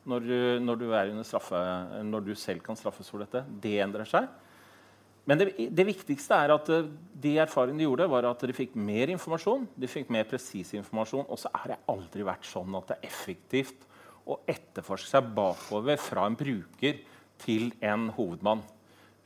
når, 0.06 0.28
når, 0.62 0.82
du 0.82 1.24
straffe, 1.26 1.62
når, 2.06 2.28
du 2.28 2.34
selv 2.38 2.62
kan 2.62 2.78
straffes 2.78 3.10
for 3.10 3.24
dette. 3.24 3.42
Det 3.62 3.74
endrer 3.82 4.06
seg. 4.06 4.28
Men 5.26 5.40
det, 5.40 5.48
det 5.74 5.86
viktigste 5.88 6.38
er 6.38 6.54
at 6.54 6.68
eh, 6.70 6.86
de 7.22 7.34
erfaringene 7.42 7.82
de 7.82 7.88
gjorde, 7.88 8.06
var 8.12 8.28
at 8.30 8.44
de 8.46 8.54
fikk 8.54 8.76
mer 8.78 9.10
informasjon. 9.10 9.66
De 9.74 9.90
fikk 9.90 10.12
mer 10.14 10.28
presis 10.30 10.70
informasjon. 10.78 11.26
Og 11.26 11.40
så 11.42 11.50
er 11.50 11.72
det 11.72 11.82
aldri 11.90 12.26
vært 12.26 12.46
sånn 12.46 12.78
at 12.78 12.92
det 12.92 12.98
er 13.00 13.10
effektivt 13.10 13.86
å 14.26 14.38
etterforske 14.50 15.10
seg 15.10 15.28
bakover 15.34 15.98
fra 16.02 16.28
en 16.30 16.38
bruker 16.38 17.02
til 17.42 17.70
en 17.84 18.08
hovedmann. 18.16 18.62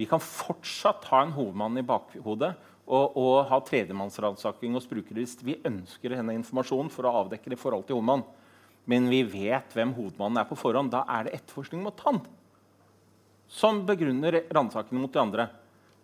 Vi 0.00 0.08
kan 0.08 0.22
fortsatt 0.24 1.04
ha 1.12 1.22
en 1.26 1.36
hovedmann 1.36 1.76
i 1.76 1.84
bakhodet 1.84 2.54
og, 2.88 3.16
og 3.20 3.34
ha 3.50 3.60
tredjemannsransaking 3.64 4.74
hos 4.76 4.88
brukere 4.88 5.20
hvis 5.20 5.36
vi 5.44 5.60
ønsker 5.68 6.16
denne 6.16 6.34
informasjonen 6.38 6.88
for 6.92 7.06
å 7.06 7.14
avdekke 7.20 7.52
det 7.52 7.58
i 7.58 7.60
forhold 7.60 7.84
til 7.88 8.00
hovedmann. 8.00 8.24
Men 8.88 9.08
vi 9.12 9.20
vet 9.28 9.76
hvem 9.76 9.92
hovedmannen 9.94 10.40
er 10.40 10.48
på 10.48 10.58
forhånd. 10.58 10.92
Da 10.92 11.04
er 11.12 11.28
det 11.28 11.36
etterforskning 11.36 11.84
mot 11.84 12.00
han 12.08 12.22
som 13.50 13.82
begrunner 13.86 14.44
ransakene 14.54 15.02
mot 15.02 15.12
de 15.12 15.20
andre. 15.20 15.48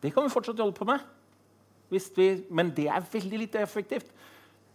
Det 0.02 0.12
kan 0.14 0.26
vi 0.26 0.32
fortsatt 0.32 0.60
holde 0.60 0.76
på 0.76 0.88
med. 0.88 1.04
Vi, 1.90 2.00
men 2.50 2.72
det 2.74 2.88
er 2.90 3.04
veldig 3.12 3.42
lite 3.44 3.62
effektivt. 3.62 4.08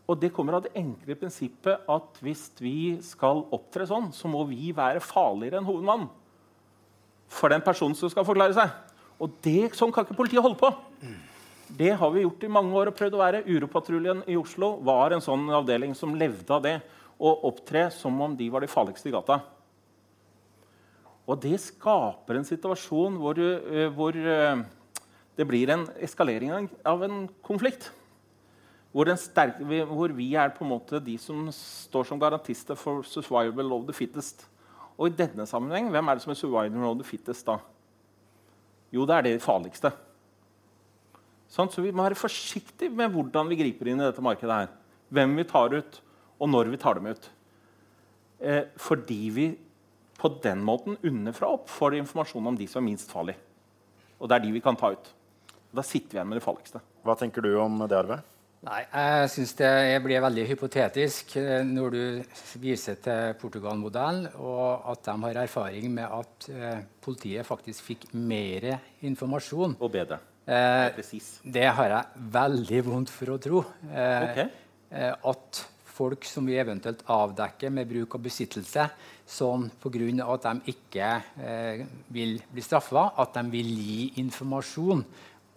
Og 0.10 0.18
det 0.20 0.32
kommer 0.36 0.58
av 0.58 0.66
det 0.66 0.74
enkle 0.80 1.16
prinsippet 1.16 1.86
at 1.92 2.18
hvis 2.24 2.48
vi 2.60 2.98
skal 3.06 3.46
opptre 3.54 3.86
sånn, 3.88 4.10
så 4.16 4.32
må 4.32 4.44
vi 4.50 4.72
være 4.76 5.04
farligere 5.04 5.62
enn 5.62 5.68
hovedmannen 5.68 6.10
for 7.32 7.54
den 7.54 7.64
personen 7.64 7.96
som 7.96 8.12
skal 8.12 8.28
forklare 8.28 8.56
seg. 8.58 8.74
Og 9.22 9.38
det, 9.46 9.72
Sånn 9.78 9.94
kan 9.94 10.04
ikke 10.04 10.18
politiet 10.18 10.44
holde 10.44 10.60
på. 10.60 10.72
Det 11.72 11.94
har 11.96 12.12
vi 12.12 12.26
gjort 12.26 12.44
i 12.44 12.52
mange 12.52 12.76
år 12.76 12.92
og 12.92 12.98
prøvd 12.98 13.16
å 13.16 13.22
være. 13.22 13.44
Uropatruljen 13.48 14.26
i 14.28 14.36
Oslo 14.40 14.74
var 14.84 15.14
en 15.16 15.24
sånn 15.24 15.46
avdeling 15.56 15.94
som 15.96 16.18
levde 16.18 16.52
av 16.52 16.66
det. 16.66 16.76
Å 17.22 17.32
opptre 17.48 17.86
som 17.96 18.18
om 18.26 18.34
de 18.36 18.50
var 18.52 18.66
de 18.66 18.72
farligste 18.72 19.08
i 19.08 19.14
gata. 19.14 19.40
Og 21.30 21.38
det 21.40 21.56
skaper 21.64 22.40
en 22.40 22.48
situasjon 22.48 23.16
hvor, 23.22 23.38
uh, 23.40 23.88
hvor 23.96 24.18
uh, 24.18 24.66
det 25.42 25.48
blir 25.50 25.72
en 25.74 25.88
eskalering 25.98 26.70
av 26.86 27.02
en 27.02 27.24
konflikt. 27.42 27.88
Hvor, 28.94 29.10
sterke, 29.18 29.64
hvor, 29.90 30.12
vi 30.14 30.34
er 30.38 30.52
på 30.54 30.66
en 30.66 30.74
måte 30.74 31.00
de 31.02 31.16
som 31.18 31.48
står 31.56 32.06
som 32.10 32.20
garantister 32.22 32.78
for 32.78 33.08
survival 33.08 33.74
of 33.74 33.88
the 33.88 33.96
fittest. 33.96 34.44
Og 35.00 35.10
i 35.10 35.16
denne 35.24 35.48
sammenheng, 35.50 35.88
hvem 35.90 36.12
er 36.12 36.20
det 36.20 36.26
som 36.26 36.34
er 36.34 36.38
survival 36.38 36.90
of 36.92 37.00
the 37.00 37.08
fittest 37.08 37.48
da? 37.48 37.58
Jo, 38.94 39.08
det 39.08 39.16
er 39.16 39.26
det 39.26 39.42
farligste. 39.42 39.90
Sånn, 41.50 41.72
så 41.72 41.82
vi 41.82 41.94
må 41.96 42.04
være 42.06 42.20
forsiktige 42.20 42.94
med 42.94 43.16
hvordan 43.16 43.50
vi 43.50 43.58
griper 43.64 43.90
inn 43.90 44.04
i 44.04 44.06
dette 44.06 44.24
markedet. 44.24 44.68
her. 44.68 44.76
Hvem 45.10 45.34
vi 45.40 45.48
tar 45.48 45.74
ut, 45.74 46.02
og 46.38 46.52
når 46.52 46.70
vi 46.76 46.80
tar 46.80 47.00
dem 47.00 47.10
ut. 47.10 47.32
Eh, 48.40 48.68
fordi 48.78 49.22
vi 49.34 49.48
på 50.20 50.30
den 50.44 50.62
måten 50.68 51.00
underfra 51.02 51.50
opp 51.56 51.72
får 51.72 51.98
informasjon 51.98 52.52
om 52.52 52.60
de 52.60 52.68
som 52.70 52.84
er 52.84 52.92
minst 52.92 53.10
farlige. 53.12 53.40
Og 54.20 54.30
det 54.30 54.38
er 54.38 54.46
de 54.46 54.54
vi 54.54 54.62
kan 54.62 54.78
ta 54.78 54.92
ut. 54.94 55.12
Da 55.72 55.84
sitter 55.84 56.12
vi 56.12 56.20
igjen 56.20 56.30
med 56.30 56.42
det 56.42 56.46
farligste. 56.46 56.82
Hva 57.06 57.16
tenker 57.20 57.46
du 57.46 57.54
om 57.62 57.80
det, 57.86 57.96
Arve? 57.96 58.20
Nei, 58.62 58.84
Jeg 58.94 59.30
syns 59.34 59.56
det 59.58 59.70
blir 60.04 60.22
veldig 60.22 60.44
hypotetisk 60.52 61.32
eh, 61.42 61.64
når 61.66 61.96
du 61.96 62.02
viser 62.62 63.00
til 63.02 63.32
Portugal-modellen, 63.42 64.28
og 64.38 64.84
at 64.92 65.08
de 65.08 65.16
har 65.24 65.40
erfaring 65.48 65.88
med 65.96 66.06
at 66.06 66.50
eh, 66.54 66.84
politiet 67.02 67.48
faktisk 67.48 67.88
fikk 67.88 68.06
mer 68.14 68.68
informasjon. 69.08 69.80
Og 69.80 69.94
bedre. 69.96 70.20
Eh, 70.46 71.02
det 71.58 71.68
har 71.80 71.96
jeg 71.96 72.28
veldig 72.38 72.84
vondt 72.86 73.14
for 73.16 73.34
å 73.34 73.40
tro. 73.42 73.64
Eh, 73.90 74.30
okay. 74.30 74.48
Eh, 74.92 75.14
at 75.32 75.64
folk 75.92 76.26
som 76.30 76.46
vi 76.46 76.60
eventuelt 76.62 77.02
avdekker 77.10 77.74
med 77.74 77.90
bruk 77.90 78.16
og 78.18 78.24
besittelse, 78.28 78.88
sånn 79.32 79.70
pga. 79.82 80.28
at 80.36 80.48
de 80.48 80.74
ikke 80.74 81.10
eh, 81.42 81.84
vil 82.14 82.38
bli 82.52 82.62
straffa, 82.62 83.12
at 83.18 83.34
de 83.38 83.44
vil 83.54 83.74
gi 83.74 84.14
informasjon 84.22 85.04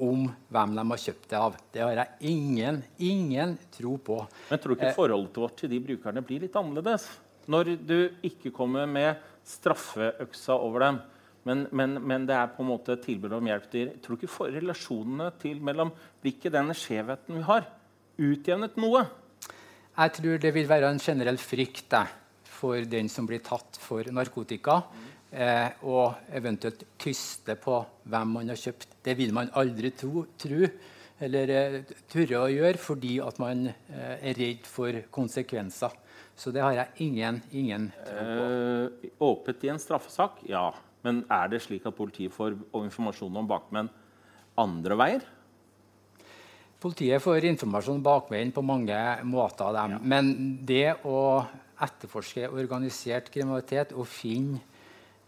om 0.02 0.26
hvem 0.50 0.74
de 0.74 0.84
har 0.90 1.02
kjøpt 1.04 1.28
det 1.30 1.38
av. 1.38 1.56
Det 1.72 1.82
har 1.84 1.98
jeg 2.00 2.32
ingen, 2.34 2.80
ingen 2.98 3.54
tro 3.74 3.96
på. 4.02 4.18
Men 4.50 4.60
tror 4.60 4.74
du 4.74 4.78
ikke 4.80 4.90
eh, 4.90 4.96
forholdet 4.96 5.40
vårt 5.44 5.56
til 5.60 5.70
de 5.70 5.80
brukerne 5.84 6.24
blir 6.26 6.44
litt 6.44 6.58
annerledes? 6.58 7.06
Når 7.50 7.74
du 7.84 7.98
ikke 8.24 8.52
kommer 8.54 8.88
med 8.90 9.20
straffeøksa 9.46 10.56
over 10.56 10.86
dem, 10.86 11.00
men, 11.44 11.66
men, 11.76 11.98
men 12.00 12.26
det 12.26 12.36
er 12.38 12.52
på 12.56 12.64
en 12.64 12.70
måte 12.70 12.96
tilbud 13.04 13.34
om 13.36 13.48
hjelp 13.50 13.64
til 13.68 13.90
Tror 14.00 14.16
du 14.16 14.22
ikke 14.22 14.32
for 14.32 14.54
relasjonene 14.54 15.26
til 15.42 15.58
mellom 15.60 15.90
Blir 16.22 16.32
ikke 16.38 16.48
den 16.48 16.72
skjevheten 16.72 17.36
vi 17.36 17.42
har, 17.44 17.66
utjevnet 18.16 18.78
noe? 18.80 19.02
Jeg 19.94 20.14
tror 20.16 20.40
det 20.40 20.54
vil 20.56 20.70
være 20.70 20.88
en 20.88 21.02
generell 21.02 21.36
frykt 21.38 21.84
der, 21.92 22.08
for 22.48 22.80
den 22.88 23.10
som 23.12 23.28
blir 23.28 23.44
tatt 23.44 23.76
for 23.78 24.08
narkotika. 24.08 24.80
Mm 24.88 25.13
eh, 25.34 25.84
og 25.90 26.30
eventuelt 26.34 26.84
tyste 27.00 27.56
på 27.60 27.80
hvem 28.10 28.36
man 28.38 28.52
har 28.52 28.60
kjøpt. 28.60 29.00
Det 29.04 29.16
vil 29.18 29.34
man 29.36 29.50
aldri 29.58 29.90
tro, 29.98 30.24
tro 30.38 30.68
eller 31.22 31.52
eh, 31.52 31.76
tørre 32.10 32.44
å 32.44 32.50
gjøre 32.50 32.80
fordi 32.80 33.18
at 33.22 33.38
man 33.42 33.68
eh, 33.68 34.16
er 34.30 34.38
redd 34.38 34.66
for 34.68 35.04
konsekvenser. 35.14 35.94
Så 36.34 36.50
det 36.54 36.64
har 36.64 36.74
jeg 36.74 37.06
ingen, 37.06 37.38
ingen 37.54 37.90
tro 38.00 38.24
på. 38.24 38.48
Eh, 39.04 39.14
åpent 39.22 39.64
i 39.66 39.70
en 39.74 39.82
straffesak? 39.82 40.42
Ja. 40.50 40.68
Men 41.04 41.22
er 41.32 41.50
det 41.52 41.60
slik 41.62 41.84
at 41.86 41.96
politiet 41.96 42.32
får 42.32 42.56
informasjon 42.80 43.36
om 43.36 43.48
bakmenn 43.48 43.90
andre 44.58 44.96
veier? 44.98 45.26
Politiet 46.80 47.22
får 47.22 47.46
informasjon 47.48 48.00
om 48.00 48.04
bakmenn 48.04 48.52
på 48.52 48.64
mange 48.64 48.96
måter. 49.28 49.76
Ja. 49.76 50.00
Men 50.00 50.32
det 50.66 50.96
å 51.06 51.44
etterforske 51.84 52.48
organisert 52.54 53.30
kriminalitet 53.34 53.92
og 53.96 54.08
finne 54.08 54.62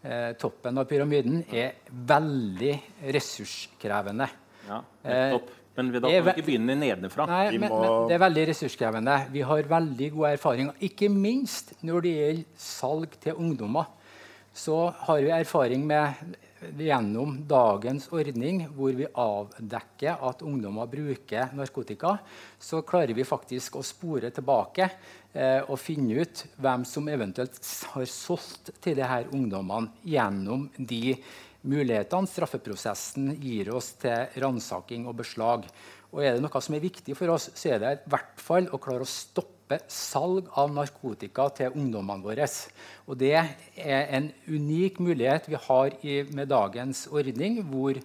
eh, 0.03 0.31
toppen 0.39 0.77
av 0.77 0.87
pyramiden 0.89 1.43
er 1.51 1.77
veldig 1.89 2.73
ressurskrevende. 3.15 4.29
Ja, 4.67 4.81
nettopp. 5.03 5.53
Men 5.77 5.91
da 5.93 6.09
kan 6.09 6.23
vi 6.25 6.31
ikke 6.33 6.45
begynne 6.47 6.73
nedenfra. 6.73 7.27
Nei, 7.29 7.57
men, 7.61 7.69
men, 7.69 8.07
det 8.09 8.15
er 8.15 8.21
veldig 8.23 8.45
ressurskrevende. 8.49 9.17
Vi 9.29 9.43
har 9.45 9.69
veldig 9.69 10.07
gode 10.15 10.31
erfaringer, 10.33 10.79
ikke 10.87 11.09
minst 11.13 11.75
når 11.85 12.05
det 12.05 12.13
gjelder 12.15 12.63
salg 12.63 13.13
til 13.21 13.37
ungdommer. 13.37 13.91
Så 14.57 14.87
har 15.05 15.21
vi 15.21 15.29
erfaring 15.35 15.83
med 15.85 16.37
gjennom 16.75 17.37
dagens 17.47 18.07
ordning, 18.13 18.65
hvor 18.75 18.95
vi 18.97 19.07
avdekker 19.07 20.23
at 20.27 20.43
ungdommer 20.45 20.89
bruker 20.91 21.53
narkotika, 21.57 22.17
så 22.59 22.81
klarer 22.87 23.15
vi 23.17 23.25
faktisk 23.27 23.79
å 23.79 23.85
spore 23.85 24.31
tilbake 24.35 24.89
eh, 25.33 25.61
og 25.63 25.79
finne 25.81 26.23
ut 26.23 26.45
hvem 26.59 26.85
som 26.87 27.07
eventuelt 27.11 27.59
har 27.93 28.07
solgt 28.11 28.73
til 28.83 28.97
disse 28.99 29.19
ungdommene 29.31 30.07
gjennom 30.07 30.67
de 30.77 31.17
mulighetene 31.67 32.29
straffeprosessen 32.29 33.33
gir 33.41 33.73
oss 33.75 33.93
til 34.01 34.39
ransaking 34.41 35.07
og 35.09 35.17
beslag. 35.23 35.67
Og 36.13 36.23
er 36.23 36.37
det 36.37 36.43
noe 36.45 36.63
som 36.63 36.77
er 36.77 36.83
viktig 36.83 37.15
for 37.17 37.33
oss, 37.33 37.49
så 37.55 37.75
er 37.75 37.83
det 37.83 37.93
i 37.97 38.09
hvert 38.13 38.41
fall 38.41 38.69
å 38.71 38.79
klare 38.81 39.03
å 39.03 39.09
stoppe 39.09 39.56
stoppe 39.67 39.83
salg 39.91 40.47
av 40.55 40.71
narkotika 40.71 41.49
til 41.51 41.75
ungdommene 41.75 42.23
våre. 42.23 42.47
Og 43.07 43.17
det 43.19 43.35
er 43.35 44.07
en 44.15 44.31
unik 44.47 44.99
mulighet 44.99 45.49
vi 45.49 45.59
har 45.59 45.91
i, 46.03 46.23
med 46.31 46.47
dagens 46.47 47.07
ordning, 47.11 47.61
hvor 47.67 47.99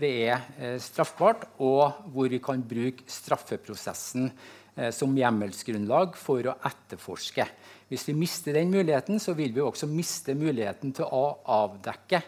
det 0.00 0.10
er 0.30 0.40
eh, 0.58 0.78
straffbart, 0.80 1.44
og 1.60 1.92
hvor 2.12 2.28
vi 2.28 2.40
kan 2.40 2.62
bruke 2.62 3.04
straffeprosessen 3.06 4.30
eh, 4.76 4.90
som 4.90 5.12
hjemmelsgrunnlag 5.12 6.16
for 6.16 6.48
å 6.48 6.56
etterforske. 6.64 7.46
Hvis 7.88 8.08
vi 8.08 8.16
mister 8.16 8.56
den 8.56 8.72
muligheten, 8.72 9.20
så 9.20 9.34
vil 9.36 9.52
vi 9.52 9.60
også 9.60 9.86
miste 9.86 10.34
muligheten 10.34 10.94
til 10.96 11.04
å 11.12 11.26
avdekke 11.44 12.22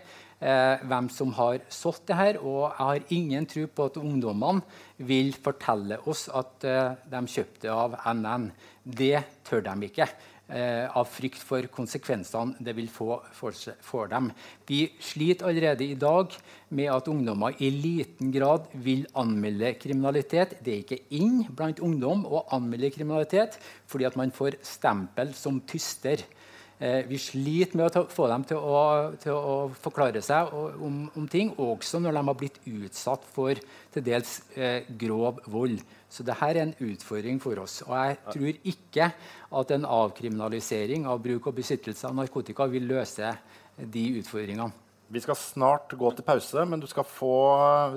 eh, 0.44 0.84
hvem 0.84 1.08
som 1.12 1.32
har 1.38 1.62
solgt 1.72 2.06
det 2.10 2.18
her. 2.18 2.38
Og 2.42 2.68
jeg 2.68 2.84
har 2.84 3.16
ingen 3.16 3.48
tro 3.48 3.64
på 3.66 3.88
at 3.88 3.98
ungdommene 4.00 4.62
vil 5.08 5.32
fortelle 5.40 5.98
oss 6.10 6.28
at 6.28 6.68
eh, 6.68 6.94
de 7.10 7.24
kjøpte 7.36 7.72
av 7.72 7.98
NN. 8.12 8.50
Det 8.84 9.16
tør 9.48 9.64
de 9.64 9.88
ikke. 9.88 10.08
Eh, 10.44 10.84
av 10.92 11.06
frykt 11.08 11.40
for 11.40 11.64
konsekvensene 11.72 12.60
det 12.60 12.74
vil 12.76 12.90
få 12.92 13.14
for, 13.32 13.56
for, 13.80 14.10
dem. 14.12 14.26
Vi 14.68 14.82
sliter 15.00 15.48
allerede 15.48 15.86
i 15.86 15.96
dag 15.96 16.34
med 16.68 16.90
at 16.92 17.08
ungdommer 17.08 17.56
i 17.64 17.70
liten 17.72 18.28
grad 18.34 18.68
vil 18.76 19.06
anmelde 19.16 19.72
kriminalitet. 19.80 20.58
Det 20.60 20.74
er 20.74 20.82
ikke 20.82 21.00
inn 21.16 21.46
blant 21.48 21.80
ungdom 21.80 22.26
å 22.28 22.44
anmelde 22.52 22.92
kriminalitet 22.92 23.56
fordi 23.88 24.04
at 24.04 24.20
man 24.20 24.34
får 24.36 24.60
stempel 24.60 25.32
som 25.32 25.62
tyster. 25.64 26.26
Eh, 26.76 27.06
vi 27.08 27.16
sliter 27.16 27.80
med 27.80 27.86
å 27.86 27.92
ta, 27.94 28.04
få 28.10 28.28
dem 28.28 28.44
til 28.44 28.60
å, 28.60 28.78
til 29.24 29.32
å 29.32 29.58
forklare 29.80 30.20
seg 30.24 30.52
om, 30.52 31.06
om, 31.14 31.28
ting, 31.30 31.54
også 31.56 32.02
når 32.04 32.18
de 32.18 32.26
har 32.28 32.40
blitt 32.44 32.62
utsatt 32.68 33.24
for 33.32 33.56
til 33.94 34.04
dels 34.04 34.42
eh, 34.58 34.84
grov 35.00 35.40
vold. 35.48 35.80
Så 36.14 36.22
dette 36.22 36.46
er 36.46 36.60
en 36.62 36.74
utfordring 36.86 37.40
for 37.42 37.58
oss. 37.58 37.80
Og 37.88 37.94
jeg 37.98 38.18
tror 38.36 38.58
ikke 38.70 39.10
at 39.60 39.74
en 39.74 39.86
avkriminalisering 39.96 41.08
av 41.10 41.22
bruk 41.24 41.50
og 41.50 41.56
besittelse 41.58 42.06
av 42.06 42.14
narkotika 42.20 42.68
vil 42.70 42.86
løse 42.86 43.32
de 43.74 44.04
utfordringene. 44.20 44.70
Vi 45.14 45.20
skal 45.20 45.36
snart 45.36 45.92
gå 45.98 46.10
til 46.14 46.26
pause, 46.26 46.62
men 46.66 46.80
du 46.80 46.86
skal 46.90 47.04
få, 47.06 47.34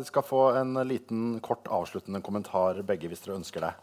skal 0.05 0.25
få 0.25 0.41
en 0.59 0.81
liten, 0.89 1.37
kort 1.45 1.69
avsluttende 1.71 2.21
kommentar 2.25 2.81
begge 2.85 3.09
hvis 3.09 3.23
dere 3.23 3.37
ønsker 3.39 3.63
det. 3.63 3.75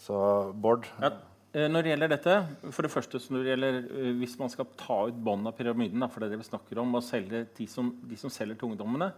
Så 0.00 0.16
Bård? 0.56 0.88
Ja. 1.00 1.12
Eh, 1.52 1.66
når 1.70 1.82
det 1.82 1.92
gjelder 1.92 2.10
dette, 2.12 2.34
for 2.70 2.86
det 2.86 2.92
første 2.92 3.20
når 3.28 3.42
det 3.42 3.50
gjelder, 3.52 3.78
eh, 3.90 4.12
Hvis 4.18 4.38
man 4.38 4.50
skal 4.50 4.68
ta 4.78 5.06
ut 5.08 5.14
bånd 5.24 5.46
av 5.46 5.56
pyramiden, 5.56 6.08
for 6.08 6.20
det 6.20 6.28
er 6.28 6.36
det 6.36 6.44
vi 6.44 6.50
snakker 6.50 6.78
om, 6.78 6.94
og 6.94 7.02
selge 7.02 7.46
de 7.56 7.66
som, 7.66 7.90
de 8.02 8.16
som 8.16 8.30
selger 8.30 8.56
til 8.56 8.70
ungdommene, 8.70 9.12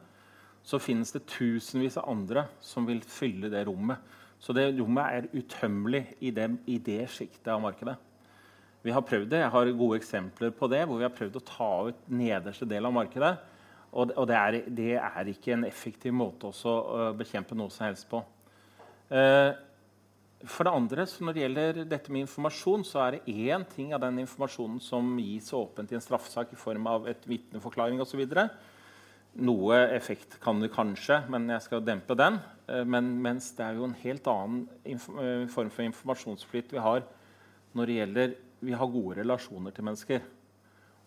så 0.64 0.78
finnes 0.78 1.12
det 1.12 1.26
tusenvis 1.26 1.98
av 1.98 2.08
andre 2.08 2.46
som 2.60 2.86
vil 2.86 3.00
fylle 3.00 3.50
det 3.50 3.66
rommet. 3.66 3.98
Så 4.42 4.54
det 4.56 4.72
rommet 4.74 5.18
er 5.18 5.28
utømmelig 5.36 6.02
i 6.20 6.32
det, 6.34 6.48
i 6.66 6.80
det 6.82 7.04
sjiktet 7.14 7.52
av 7.52 7.62
markedet. 7.62 7.94
Vi 8.82 8.90
har 8.90 9.04
prøvd 9.06 9.28
det. 9.30 9.44
Jeg 9.44 9.54
har 9.54 9.72
gode 9.78 9.98
eksempler 10.00 10.50
på 10.58 10.66
det, 10.70 10.82
hvor 10.88 10.98
vi 10.98 11.06
har 11.06 11.14
prøvd 11.14 11.38
å 11.38 11.46
ta 11.46 11.72
ut 11.88 12.06
nederste 12.10 12.66
del 12.66 12.88
av 12.88 12.94
markedet. 12.96 13.36
Og, 13.92 14.10
og 14.16 14.26
det, 14.26 14.38
er, 14.38 14.56
det, 14.66 14.94
er, 14.98 15.28
ikke 15.30 15.54
en 15.54 15.66
effektiv 15.68 16.14
måte 16.16 16.50
å 16.50 17.12
bekjempe 17.14 17.54
noe 17.54 17.70
som 17.70 17.86
helst 17.86 18.08
på. 18.10 18.22
Uh, 19.12 19.52
for 20.48 20.66
det 20.66 20.72
andre, 20.74 21.06
Når 21.20 21.32
det 21.32 21.42
gjelder 21.42 21.84
dette 21.86 22.10
med 22.10 22.24
informasjon, 22.24 22.82
så 22.82 23.04
er 23.04 23.10
det 23.14 23.34
én 23.52 23.62
ting 23.68 23.92
av 23.94 24.00
den 24.02 24.18
informasjonen 24.24 24.80
som 24.82 25.14
gis 25.20 25.52
åpent 25.54 25.92
i 25.92 25.94
en 25.94 26.02
straffesak 26.02 26.50
i 26.52 26.58
form 26.58 26.88
av 26.90 27.06
et 27.06 27.28
vitneforklaring 27.28 28.00
osv. 28.02 28.24
Noe 29.32 29.78
effekt 29.96 30.36
kan 30.42 30.60
det 30.60 30.72
kanskje, 30.74 31.22
men 31.32 31.48
jeg 31.48 31.64
skal 31.64 31.84
dempe 31.84 32.16
den. 32.18 32.36
Eh, 32.68 32.84
men 32.84 33.14
mens 33.24 33.50
det 33.56 33.64
er 33.64 33.78
jo 33.78 33.88
en 33.88 33.96
helt 34.02 34.28
annen 34.28 34.66
eh, 34.84 35.46
form 35.48 35.72
for 35.72 35.86
informasjonsflyt 35.86 36.74
vi 36.74 36.82
har 36.84 37.04
når 37.72 37.88
det 37.88 38.00
gjelder 38.00 38.34
Vi 38.62 38.74
har 38.78 38.86
gode 38.86 39.16
relasjoner 39.18 39.72
til 39.74 39.84
mennesker. 39.88 40.20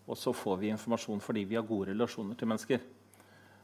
Og 0.06 0.18
så 0.20 0.34
får 0.36 0.58
vi 0.60 0.68
informasjon 0.68 1.22
fordi 1.24 1.46
vi 1.48 1.56
har 1.56 1.64
gode 1.64 1.94
relasjoner 1.94 2.36
til 2.36 2.50
mennesker. 2.50 2.82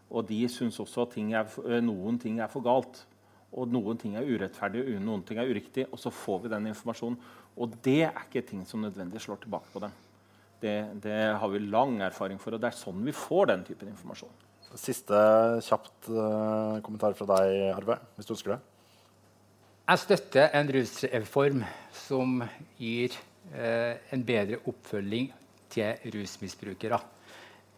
Og 0.09 0.25
de 0.29 0.39
syns 0.49 0.79
også 0.81 1.05
at 1.05 1.13
ting 1.19 1.35
er, 1.35 1.45
eh, 1.67 1.83
noen 1.85 2.19
ting 2.19 2.41
er 2.41 2.49
for 2.49 2.65
galt 2.65 3.05
og 3.53 3.69
noen 3.69 3.99
ting 4.01 4.15
er 4.17 4.25
urettferdig, 4.25 4.85
og 4.87 5.03
noen 5.05 5.25
ting 5.29 5.41
er 5.41 5.51
uriktig. 5.51 5.85
Og 5.93 6.01
så 6.01 6.13
får 6.13 6.45
vi 6.45 6.53
den 6.55 6.71
informasjonen. 6.71 7.19
Og 7.61 7.75
det 7.85 8.07
er 8.07 8.25
ikke 8.25 8.45
ting 8.49 8.63
som 8.69 8.81
nødvendig 8.81 9.21
slår 9.21 9.43
tilbake 9.43 9.69
på 9.75 9.83
dem. 9.85 9.93
Det, 10.63 10.77
det, 11.05 11.19
har 11.37 11.51
vi 11.51 11.59
lang 11.59 11.99
erfaring 12.07 12.41
for, 12.41 12.55
og 12.55 12.63
det 12.63 12.71
er 12.71 12.79
sånn 12.79 13.03
vi 13.05 13.13
får 13.13 13.51
den 13.51 13.65
typen 13.67 13.91
informasjon. 13.93 14.33
Siste 14.81 15.19
kjapt 15.67 16.09
uh, 16.09 16.79
kommentar 16.85 17.17
fra 17.19 17.27
deg, 17.35 17.57
Arve, 17.75 17.99
hvis 18.17 18.29
du 18.29 18.35
ønsker 18.37 18.55
det. 18.55 18.61
Jeg 19.83 20.01
støtter 20.01 20.55
en 20.57 20.71
rusreform 20.77 21.65
som 22.05 22.39
gir 22.79 23.17
uh, 23.53 23.99
en 24.15 24.25
bedre 24.25 24.63
oppfølging 24.71 25.29
til 25.73 26.15
rusmisbrukere. 26.15 27.01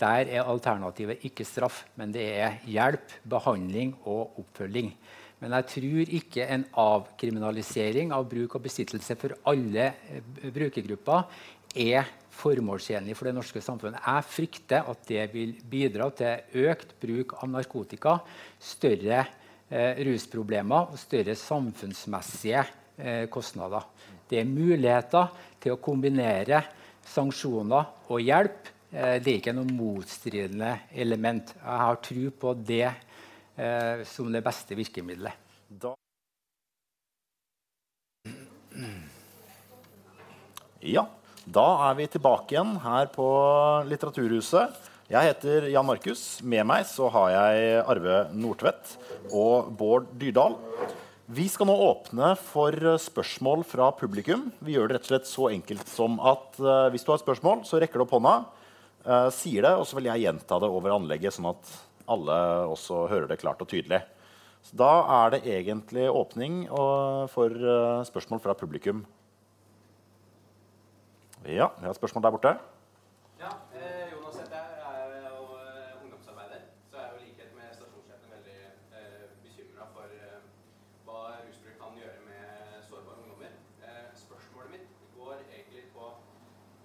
Der 0.00 0.30
er 0.36 0.46
alternativet 0.50 1.22
ikke 1.26 1.46
straff, 1.46 1.84
men 1.96 2.14
det 2.14 2.24
er 2.42 2.58
hjelp, 2.66 3.12
behandling 3.30 3.94
og 4.02 4.40
oppfølging. 4.42 4.90
Men 5.42 5.54
jeg 5.58 5.66
tror 5.74 6.14
ikke 6.18 6.46
en 6.50 6.64
avkriminalisering 6.80 8.14
av 8.16 8.26
bruk 8.30 8.56
og 8.56 8.64
besittelse 8.64 9.16
for 9.20 9.36
alle 9.50 9.90
eh, 10.08 10.22
brukergrupper 10.54 11.26
er 11.74 12.08
formålstjenlig 12.34 13.14
for 13.16 13.28
det 13.28 13.34
norske 13.36 13.62
samfunnet. 13.62 14.02
Jeg 14.02 14.28
frykter 14.30 14.90
at 14.90 15.06
det 15.08 15.26
vil 15.34 15.54
bidra 15.70 16.10
til 16.16 16.64
økt 16.66 16.94
bruk 17.02 17.36
av 17.40 17.50
narkotika, 17.52 18.18
større 18.58 19.20
eh, 19.68 20.02
rusproblemer 20.06 20.94
og 20.94 21.00
større 21.00 21.36
samfunnsmessige 21.38 22.64
eh, 22.98 23.24
kostnader. 23.32 23.86
Det 24.28 24.40
er 24.40 24.50
muligheter 24.50 25.30
til 25.62 25.76
å 25.76 25.82
kombinere 25.82 26.62
sanksjoner 27.06 28.10
og 28.10 28.22
hjelp. 28.24 28.70
Eh, 28.90 29.16
det 29.22 29.30
er 29.30 29.40
ikke 29.40 29.56
noe 29.56 29.70
motstridende 29.70 30.76
element. 30.90 31.54
Jeg 31.58 31.82
har 31.84 32.00
tro 32.02 32.30
på 32.44 32.54
det 32.66 32.86
eh, 32.88 34.04
som 34.08 34.32
det 34.32 34.42
beste 34.44 34.78
virkemidlet. 34.78 35.42
Da 35.68 35.94
ja, 40.84 41.04
da 41.44 41.64
er 41.90 41.96
vi 41.98 42.06
tilbake 42.08 42.54
igjen 42.54 42.70
her 42.80 43.10
på 43.12 43.24
Litteraturhuset. 43.84 44.76
Jeg 45.12 45.28
heter 45.28 45.66
Jan 45.68 45.84
Markus. 45.84 46.40
Med 46.40 46.64
meg 46.64 46.86
så 46.88 47.10
har 47.12 47.32
jeg 47.34 47.80
Arve 47.84 48.20
Nordtvedt 48.32 48.94
og 49.28 49.68
Bård 49.76 50.06
Dyrdal. 50.16 50.56
Vi 51.28 51.44
skal 51.52 51.68
nå 51.68 51.74
åpne 51.84 52.30
for 52.40 52.72
spørsmål 53.00 53.64
fra 53.68 53.90
publikum. 53.92 54.46
Vi 54.64 54.72
gjør 54.72 54.88
det 54.88 54.96
rett 54.96 55.04
og 55.04 55.10
slett 55.12 55.28
så 55.28 55.50
enkelt 55.52 55.90
som 55.92 56.16
at 56.24 56.56
uh, 56.64 56.88
hvis 56.94 57.04
du 57.04 57.12
har 57.12 57.20
spørsmål, 57.20 57.60
så 57.68 57.80
rekker 57.82 58.00
du 58.00 58.06
opp 58.06 58.14
hånda, 58.16 58.32
uh, 59.04 59.28
sier 59.32 59.66
det, 59.66 59.74
og 59.76 59.84
så 59.88 59.98
vil 59.98 60.08
jeg 60.08 60.24
gjenta 60.24 60.58
det 60.64 60.70
over 60.72 60.96
anlegget, 60.96 61.36
sånn 61.36 61.50
at 61.52 61.74
alle 62.08 62.38
også 62.72 63.02
hører 63.12 63.28
det 63.28 63.40
klart 63.42 63.60
og 63.60 63.68
tydelig. 63.68 64.00
Så 64.64 64.80
da 64.80 64.92
er 65.20 65.36
det 65.36 65.42
egentlig 65.58 66.08
åpning 66.08 66.64
for 67.32 67.52
uh, 67.52 68.00
spørsmål 68.08 68.40
fra 68.44 68.56
publikum. 68.56 69.04
Ja, 71.46 71.68
vi 71.78 71.82
har 71.84 71.90
et 71.90 71.96
spørsmål 71.96 72.22
der 72.22 72.30
borte. 72.30 72.48
Ja, 73.44 73.50
eh, 73.78 74.12
Jonas 74.12 74.36
heter 74.40 74.56
jeg. 74.56 74.68
Jeg 74.84 75.24
er 75.24 75.30
jo 75.36 75.44
eh, 75.60 76.02
ungdomsarbeider. 76.02 76.60
Så 76.90 76.96
jeg 76.96 77.06
er 77.06 77.10
jo 77.12 77.18
i 77.20 77.24
likhet 77.28 77.50
med 77.58 77.66
stasjonssjefen 77.78 78.30
veldig 78.36 78.58
eh, 78.98 79.24
bekymra 79.44 79.84
for 79.94 80.06
eh, 80.20 80.38
hva 81.04 81.18
rusbruk 81.46 81.76
kan 81.82 81.98
gjøre 82.02 82.20
med 82.30 82.44
sårbare 82.88 83.18
ungdommer. 83.22 83.52
Eh, 83.86 84.06
spørsmålet 84.24 84.70
mitt 84.74 84.88
går 85.16 85.34
egentlig 85.56 85.84
på 85.96 86.04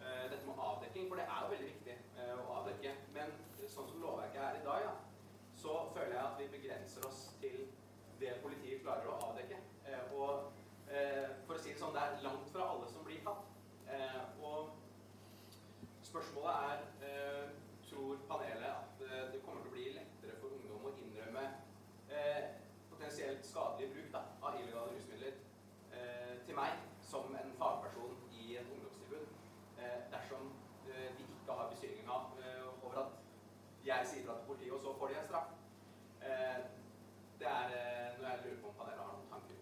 eh, 0.03 0.26
dette 0.32 0.45
med 0.47 0.66
avdekking, 0.70 1.10
for 1.10 1.16
det 1.16 1.26
er 1.28 1.39
jo 1.43 1.53
veldig 1.55 1.70
viktig 1.74 1.95
eh, 2.20 2.36
å 2.39 2.57
avdekke. 2.60 2.91
Men 3.18 3.38
sånn 3.80 3.89
som 3.91 4.01
lovverket 4.03 4.41
er 4.43 4.60
i 4.60 4.66
dag, 4.66 4.82
ja, 4.88 4.93
så 5.62 5.76
føler 5.93 6.16
jeg 6.16 6.26
at 6.26 6.39
vi 6.39 6.47
begrenser 6.57 7.05
oss 7.07 7.20
til 7.41 7.57
det 8.20 8.36
politiet 8.43 8.84
klarer 8.84 9.12
å 9.12 9.18
avdekke. 9.30 9.60
Eh, 9.88 10.14
og 10.16 10.51
eh, 10.91 11.28
for 11.47 11.55
å 11.55 11.62
si 11.62 11.74
det 11.74 11.82
sånn, 11.82 11.95
det 11.95 12.03
er 12.03 12.24
langt 12.26 12.51
fra 12.53 12.68
alle 12.74 12.88
som 12.91 13.05
blir 13.07 13.22
tatt. 13.26 13.47
Eh, 13.89 14.22
og 14.45 14.76
spørsmålet 16.12 16.70
er 16.70 16.88
Tror 17.89 18.20
panelet 18.30 18.68
at 18.70 18.99
det 19.34 19.39
kommer 19.41 19.64
til 19.64 19.72
å 19.72 19.74
bli 19.74 19.86
lettere 19.95 20.36
for 20.38 20.53
ungdom 20.53 20.84
å 20.86 20.91
innrømme 21.01 21.41
potensielt 22.91 23.47
skadelig 23.47 23.88
bruk 23.95 24.12
da, 24.14 24.22
av 24.45 24.60
illegale 24.60 24.93
rusmidler 24.93 25.39
til 26.45 26.60
meg 26.60 26.84
som 27.01 27.34
en 27.34 27.49
fagperson 27.57 28.14
i 28.30 28.60
et 28.62 28.70
ungdomstilbud, 28.76 29.34
dersom 30.14 30.51
de 30.86 31.26
ikke 31.26 31.57
har 31.57 31.74
beskyldninga 31.74 32.20
over 32.84 33.01
at 33.07 33.18
jeg 33.86 34.07
sier 34.07 34.26
fra 34.26 34.38
til 34.38 34.47
politiet, 34.47 34.74
og 34.74 34.82
så 34.82 34.93
får 34.99 35.07
de 35.07 35.20
en 35.20 35.28
straff. 35.30 35.49
Eh, 36.22 36.57
det 37.39 37.47
er 37.60 37.68
eh, 37.80 38.07
noe 38.18 38.32
jeg 38.32 38.41
lurer 38.43 38.62
på 38.62 38.72
om 38.72 38.80
panelet 38.80 39.03
har 39.05 39.14
noen 39.16 39.32
tanker 39.34 39.57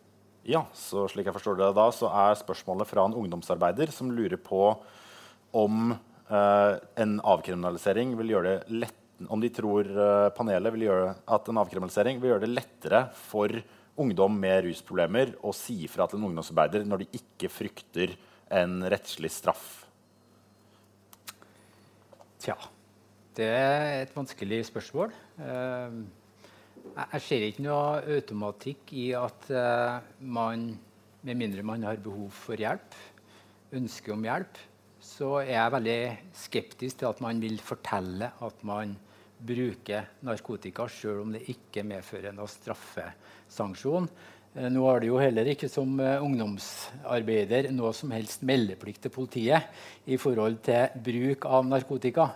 Ja, 0.47 0.61
så 0.71 1.03
slik 1.11 1.27
jeg 1.27 1.35
forstår 1.35 1.57
det 1.59 1.73
da, 1.75 1.89
så 1.91 2.07
er 2.07 2.37
spørsmålet 2.39 2.87
fra 2.87 3.03
en 3.07 3.15
ungdomsarbeider 3.19 3.91
som 3.91 4.13
lurer 4.15 4.39
på 4.39 4.61
om 5.59 5.91
eh, 5.91 6.77
en 7.03 7.17
avkriminalisering 7.19 8.13
vil 8.15 8.31
gjøre 8.31 8.53
det 8.53 8.77
lett 8.85 9.03
om 9.27 9.41
de 9.41 9.49
tror 9.51 9.89
eh, 9.89 10.27
panelet 10.37 10.71
vil 10.75 10.85
gjøre 10.85 11.09
at 11.35 11.49
en 11.49 11.59
avkriminalisering 11.59 12.21
vil 12.21 12.31
gjøre 12.31 12.45
det 12.45 12.53
lettere 12.53 13.01
for 13.17 13.51
ungdom 13.97 14.37
med 14.39 14.67
rusproblemer 14.67 15.33
å 15.43 15.51
si 15.57 15.81
ifra 15.87 16.07
til 16.07 16.21
en 16.21 16.29
ungdomsarbeider 16.29 16.85
når 16.87 17.03
de 17.03 17.09
ikke 17.19 17.49
frykter 17.51 18.13
en 18.53 18.79
rettslig 18.87 19.33
straff? 19.33 19.65
Tja, 22.39 22.55
det 23.35 23.49
er 23.49 24.05
et 24.05 24.13
vanskelig 24.15 24.61
spørsmål. 24.69 25.11
Uh, 25.41 26.05
jeg 26.95 27.23
ser 27.23 27.43
ikke 27.47 27.63
noe 27.65 27.99
automatikk 28.17 28.93
i 28.97 29.09
at 29.17 29.49
uh, 29.53 29.99
man, 30.19 30.69
med 31.27 31.39
mindre 31.39 31.65
man 31.65 31.85
har 31.87 31.99
behov 32.03 32.31
for 32.35 32.59
hjelp, 32.59 32.95
ønske 33.77 34.13
om 34.13 34.25
hjelp, 34.27 34.61
så 35.03 35.37
er 35.41 35.53
jeg 35.53 35.73
veldig 35.75 35.99
skeptisk 36.35 37.01
til 37.01 37.09
at 37.09 37.21
man 37.23 37.41
vil 37.43 37.59
fortelle 37.63 38.31
at 38.43 38.65
man 38.67 38.95
bruker 39.37 40.07
narkotika, 40.25 40.87
sjøl 40.89 41.21
om 41.25 41.35
det 41.35 41.43
ikke 41.53 41.85
medfører 41.85 42.33
noen 42.35 42.51
straffesanksjon. 42.51 44.09
Uh, 44.57 44.67
nå 44.73 44.83
har 44.89 45.03
du 45.03 45.11
jo 45.11 45.21
heller 45.21 45.53
ikke 45.53 45.69
som 45.71 45.99
uh, 46.01 46.17
ungdomsarbeider 46.25 47.71
noe 47.75 47.93
som 47.95 48.11
helst 48.15 48.45
meldeplikt 48.47 49.05
til 49.05 49.13
politiet 49.13 50.07
i 50.09 50.19
forhold 50.21 50.61
til 50.65 51.01
bruk 51.07 51.49
av 51.49 51.67
narkotika. 51.69 52.31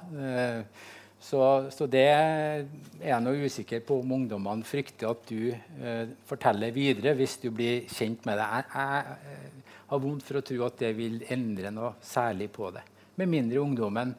Så, 1.22 1.39
så, 1.69 1.86
det 1.86 2.01
er 2.09 2.63
jeg 2.97 3.22
noe 3.22 3.45
usikker 3.45 3.84
på 3.86 3.99
om 4.01 4.15
ungdommene 4.17 4.65
frykter 4.65 5.11
at 5.11 5.28
du 5.30 5.51
eh, 5.53 6.09
forteller 6.26 6.74
videre 6.74 7.13
hvis 7.17 7.38
du 7.43 7.51
blir 7.53 7.86
kjent 7.93 8.26
med 8.26 8.41
det. 8.41 8.47
Jeg, 8.49 8.65
jeg, 8.74 9.19
jeg, 9.30 9.78
har 9.91 10.01
vondt 10.01 10.26
for 10.26 10.39
å 10.39 10.43
tro 10.47 10.65
at 10.65 10.82
det 10.82 10.91
vil 10.97 11.19
endre 11.36 11.69
noe 11.76 11.93
særlig 12.05 12.47
på 12.55 12.72
det. 12.74 12.82
Med 13.22 13.30
mindre 13.30 13.61
ungdommen 13.61 14.15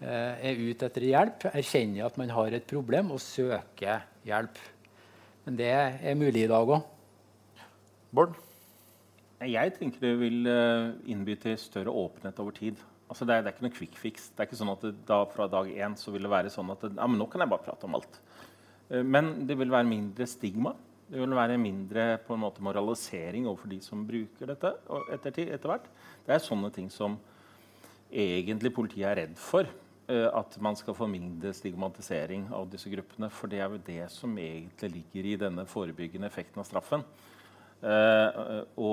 eh, 0.00 0.48
er 0.48 0.64
ute 0.64 0.88
etter 0.88 1.08
hjelp, 1.10 1.48
erkjenner 1.52 2.08
at 2.08 2.16
man 2.20 2.32
har 2.32 2.56
et 2.56 2.68
problem 2.70 3.12
og 3.12 3.20
søker 3.20 4.06
hjelp. 4.24 4.60
Men 5.44 5.58
det 5.58 5.72
er 5.74 6.16
mulig 6.16 6.46
i 6.46 6.50
dag 6.50 6.76
òg. 6.78 6.86
Bård? 8.14 8.38
Jeg 9.44 9.76
tenker 9.76 10.02
det 10.02 10.16
vil 10.18 10.48
uh, 10.50 10.96
innby 11.06 11.36
til 11.38 11.54
større 11.60 11.92
åpenhet 11.94 12.40
over 12.42 12.56
tid. 12.56 12.80
Altså 13.08 13.24
det, 13.24 13.34
er, 13.34 13.44
det, 13.44 13.50
er, 13.50 13.56
ikke 13.56 13.66
noe 13.66 13.76
quick 13.78 13.96
fix. 13.98 14.28
Det 14.30 14.42
er 14.42 14.50
ikke 14.50 14.60
sånn 14.60 14.74
at 14.74 14.84
da, 15.08 15.22
fra 15.32 15.48
dag 15.50 15.70
én 15.72 15.96
så 15.96 16.12
vil 16.14 16.26
det 16.26 16.32
være 16.32 16.52
sånn 16.52 16.74
at 16.74 16.84
det, 16.84 16.92
ja, 16.98 17.08
men 17.08 17.20
nå 17.20 17.28
kan 17.32 17.44
jeg 17.44 17.52
bare 17.52 17.64
prate 17.64 17.88
om 17.88 17.96
alt. 17.98 18.20
Eh, 18.90 19.02
men 19.02 19.32
det 19.48 19.56
vil 19.60 19.72
være 19.72 19.88
mindre 19.88 20.28
stigma. 20.28 20.74
Det 21.08 21.22
vil 21.22 21.36
være 21.36 21.56
mindre 21.60 22.06
på 22.26 22.36
en 22.36 22.44
måte 22.44 22.64
moralisering 22.64 23.48
overfor 23.48 23.72
de 23.72 23.80
som 23.84 24.04
bruker 24.06 24.52
dette. 24.52 24.74
etter, 25.16 25.52
etter 25.56 25.72
hvert. 25.72 25.90
Det 26.26 26.36
er 26.36 26.44
sånne 26.44 26.68
ting 26.74 26.90
som 26.92 27.16
egentlig 28.12 28.74
politiet 28.76 29.08
er 29.08 29.22
redd 29.22 29.38
for. 29.40 29.68
Eh, 30.08 30.28
at 30.32 30.54
man 30.64 30.76
skal 30.76 30.96
få 30.96 31.04
mindre 31.10 31.50
stigmatisering 31.52 32.46
av 32.56 32.68
disse 32.72 32.88
gruppene. 32.92 33.28
For 33.28 33.50
det 33.52 33.60
er 33.60 33.72
jo 33.72 33.82
det 33.84 34.04
som 34.12 34.36
egentlig 34.40 34.94
ligger 34.94 35.26
i 35.28 35.40
denne 35.42 35.66
forebyggende 35.68 36.30
effekten 36.30 36.62
av 36.62 36.68
straffen. 36.68 37.04
Uh, 37.78 37.86
uh, 37.86 38.62
og, 38.74 38.87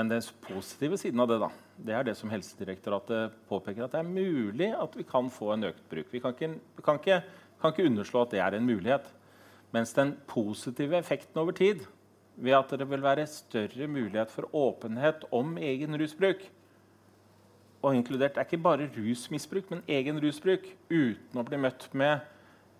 men 0.00 0.08
den 0.08 0.22
positive 0.40 0.96
siden 0.96 1.20
av 1.20 1.28
det 1.28 1.36
da, 1.42 1.48
det 1.76 1.92
er 1.92 2.04
det 2.08 2.14
som 2.16 2.30
Helsedirektoratet 2.32 3.34
påpeker, 3.50 3.84
at 3.84 3.92
det 3.92 4.00
er 4.00 4.08
mulig 4.08 4.70
at 4.72 4.94
vi 4.96 5.04
kan 5.04 5.26
få 5.28 5.50
en 5.52 5.66
økt 5.68 5.82
bruk. 5.92 6.06
Vi 6.08 6.22
kan 6.24 6.32
ikke, 6.32 6.54
vi 6.78 6.84
kan 6.86 6.96
ikke, 6.96 7.18
kan 7.60 7.74
ikke 7.74 7.88
underslå 7.90 8.22
at 8.24 8.32
det 8.32 8.40
er 8.40 8.56
en 8.56 8.64
mulighet. 8.64 9.10
Mens 9.76 9.92
den 9.92 10.14
positive 10.30 10.96
effekten 10.96 11.42
over 11.42 11.52
tid, 11.52 11.84
ved 12.40 12.56
at 12.56 12.72
det 12.80 12.86
vil 12.88 13.04
være 13.04 13.26
større 13.28 13.90
mulighet 13.92 14.32
for 14.32 14.48
åpenhet 14.56 15.26
om 15.36 15.58
egen 15.60 16.00
rusbruk 16.00 16.46
Og 17.82 17.96
inkludert 17.96 18.36
er 18.36 18.44
ikke 18.44 18.60
bare 18.60 18.88
rusmisbruk, 18.92 19.70
men 19.70 19.84
egen 19.88 20.18
rusbruk, 20.20 20.64
uten 20.90 21.40
å 21.40 21.44
bli 21.44 21.60
møtt 21.60 21.86
med 21.92 22.24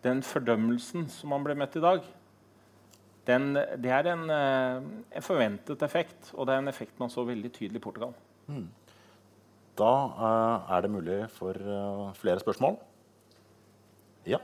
den 0.04 0.20
fordømmelsen 0.24 1.06
som 1.12 1.32
man 1.32 1.44
ble 1.44 1.56
møtt 1.56 1.76
i 1.76 1.84
dag 1.84 2.04
den, 3.28 3.54
det 3.54 3.92
er 3.92 4.06
en, 4.12 4.22
eh, 4.32 4.82
en, 5.16 5.24
forventet 5.24 5.82
effekt, 5.82 6.32
og 6.34 6.46
det 6.46 6.54
er 6.54 6.62
en 6.62 6.72
effekt 6.72 7.00
man 7.00 7.12
så 7.12 7.24
veldig 7.24 7.52
tydelig 7.52 7.80
i 7.80 7.84
Portugal. 7.84 8.14
Mm. 8.46 8.68
Da 9.78 9.92
uh, 10.18 10.70
er 10.76 10.80
det 10.84 10.90
mulig 10.92 11.18
for 11.32 11.56
uh, 11.56 12.14
flere 12.16 12.40
spørsmål. 12.40 12.76
Ja. 14.26 14.40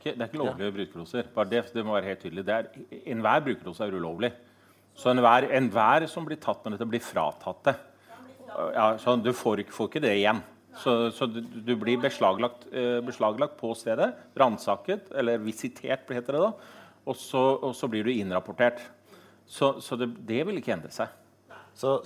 Ikke, 0.00 0.14
det 0.16 0.24
er 0.24 0.30
ikke 0.30 0.40
lovlige 0.40 0.70
ja. 0.70 0.76
brukerdoser. 0.78 1.28
Bare 1.34 1.50
det, 1.50 1.64
det, 1.74 1.84
må 1.86 1.96
være 1.96 2.10
helt 2.10 2.24
tydelig. 2.24 2.44
Enhver 3.04 3.44
brukerdose 3.46 3.86
er 3.86 3.96
ulovlig. 3.96 4.32
Så 4.98 5.12
enhver, 5.12 5.46
enhver 5.56 6.06
som 6.10 6.26
blir 6.26 6.40
tatt 6.42 6.64
med 6.64 6.74
dette, 6.74 6.88
blir 6.88 7.04
fratatt 7.04 7.62
det. 7.68 7.76
Ja, 8.74 8.86
så 8.98 9.14
du 9.20 9.30
får, 9.36 9.62
får 9.70 9.90
ikke 9.90 10.02
det 10.02 10.16
igjen. 10.18 10.42
Så, 10.80 10.94
så 11.14 11.26
du, 11.26 11.40
du, 11.40 11.74
blir 11.78 11.98
beslaglagt, 12.00 12.66
eh, 12.72 13.00
beslaglagt, 13.04 13.56
på 13.58 13.72
stedet, 13.78 14.12
ransaket, 14.38 15.10
eller 15.18 15.42
visitert, 15.42 16.06
heter 16.10 16.36
det 16.36 16.42
da. 16.44 16.50
Og 17.10 17.16
så, 17.18 17.42
og 17.58 17.74
så 17.76 17.88
blir 17.90 18.06
du 18.06 18.12
innrapportert. 18.12 18.82
Så, 19.50 19.76
så 19.82 19.98
det, 19.98 20.12
det, 20.28 20.44
vil 20.46 20.60
ikke 20.60 20.76
endre 20.76 20.92
seg. 20.94 21.10
Så 21.74 21.98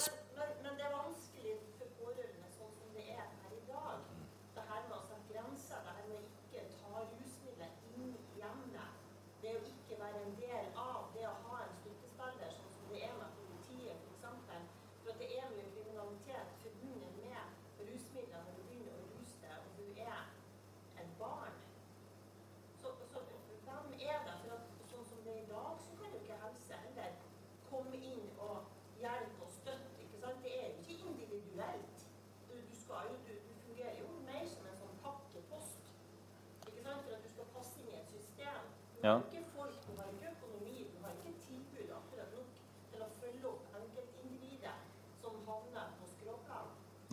Ja. 39.04 39.18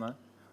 Nei. 0.00 0.12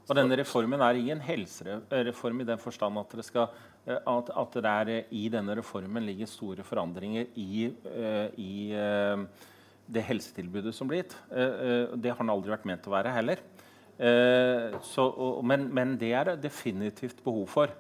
Og 0.10 0.18
denne 0.18 0.36
reformen 0.42 0.82
er 0.84 0.98
ingen 1.00 1.22
helsereform 1.24 2.42
i 2.44 2.48
den 2.50 2.60
forstand 2.60 3.00
at, 3.00 3.14
skal, 3.24 3.54
eh, 3.86 3.96
at, 3.96 4.32
at 4.42 4.58
det 4.58 4.74
er, 4.74 4.92
i 5.16 5.30
denne 5.32 5.56
reformen 5.62 6.04
ligger 6.10 6.28
store 6.28 6.66
forandringer 6.68 7.30
i, 7.40 7.70
eh, 7.88 8.28
i, 8.36 8.54
det 9.90 10.04
helsetilbudet 10.10 10.74
som 10.76 10.90
blir 10.92 11.06
gitt. 11.06 11.16
Det 11.32 12.12
har 12.12 12.20
den 12.20 12.34
aldri 12.34 12.52
vært 12.52 12.68
ment 12.68 12.90
å 12.90 12.94
være 12.94 13.14
heller. 13.16 13.40
Så, 14.86 15.06
men, 15.42 15.66
men, 15.74 15.96
det 15.98 16.12
er 16.14 16.30
det 16.30 16.44
definitivt 16.44 17.24
behov 17.26 17.48
for. 17.50 17.74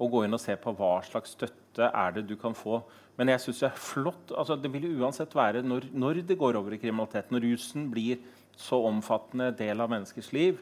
Å 0.00 0.08
gå 0.08 0.22
inn 0.24 0.32
og 0.32 0.40
se 0.40 0.56
på 0.56 0.72
hva 0.78 0.94
slags 1.04 1.34
støtte 1.36 1.59
er 1.78 2.12
det 2.16 2.26
du 2.26 2.36
kan 2.36 2.54
få. 2.56 2.82
Men 3.16 3.28
jeg 3.28 3.40
synes 3.44 3.60
det 3.60 3.68
er 3.68 3.80
flott, 3.84 4.32
altså 4.32 4.56
det 4.56 4.72
vil 4.72 4.88
uansett 4.96 5.34
være 5.36 5.62
når, 5.62 5.90
når, 5.92 6.22
det 6.26 6.38
går 6.38 6.56
over 6.56 6.72
i 6.72 6.80
kriminalitet, 6.80 7.30
når 7.30 7.44
rusen 7.50 7.90
blir 7.92 8.18
så 8.56 8.80
omfattende 8.88 9.50
del 9.56 9.80
av 9.80 9.90
menneskers 9.92 10.32
liv 10.32 10.60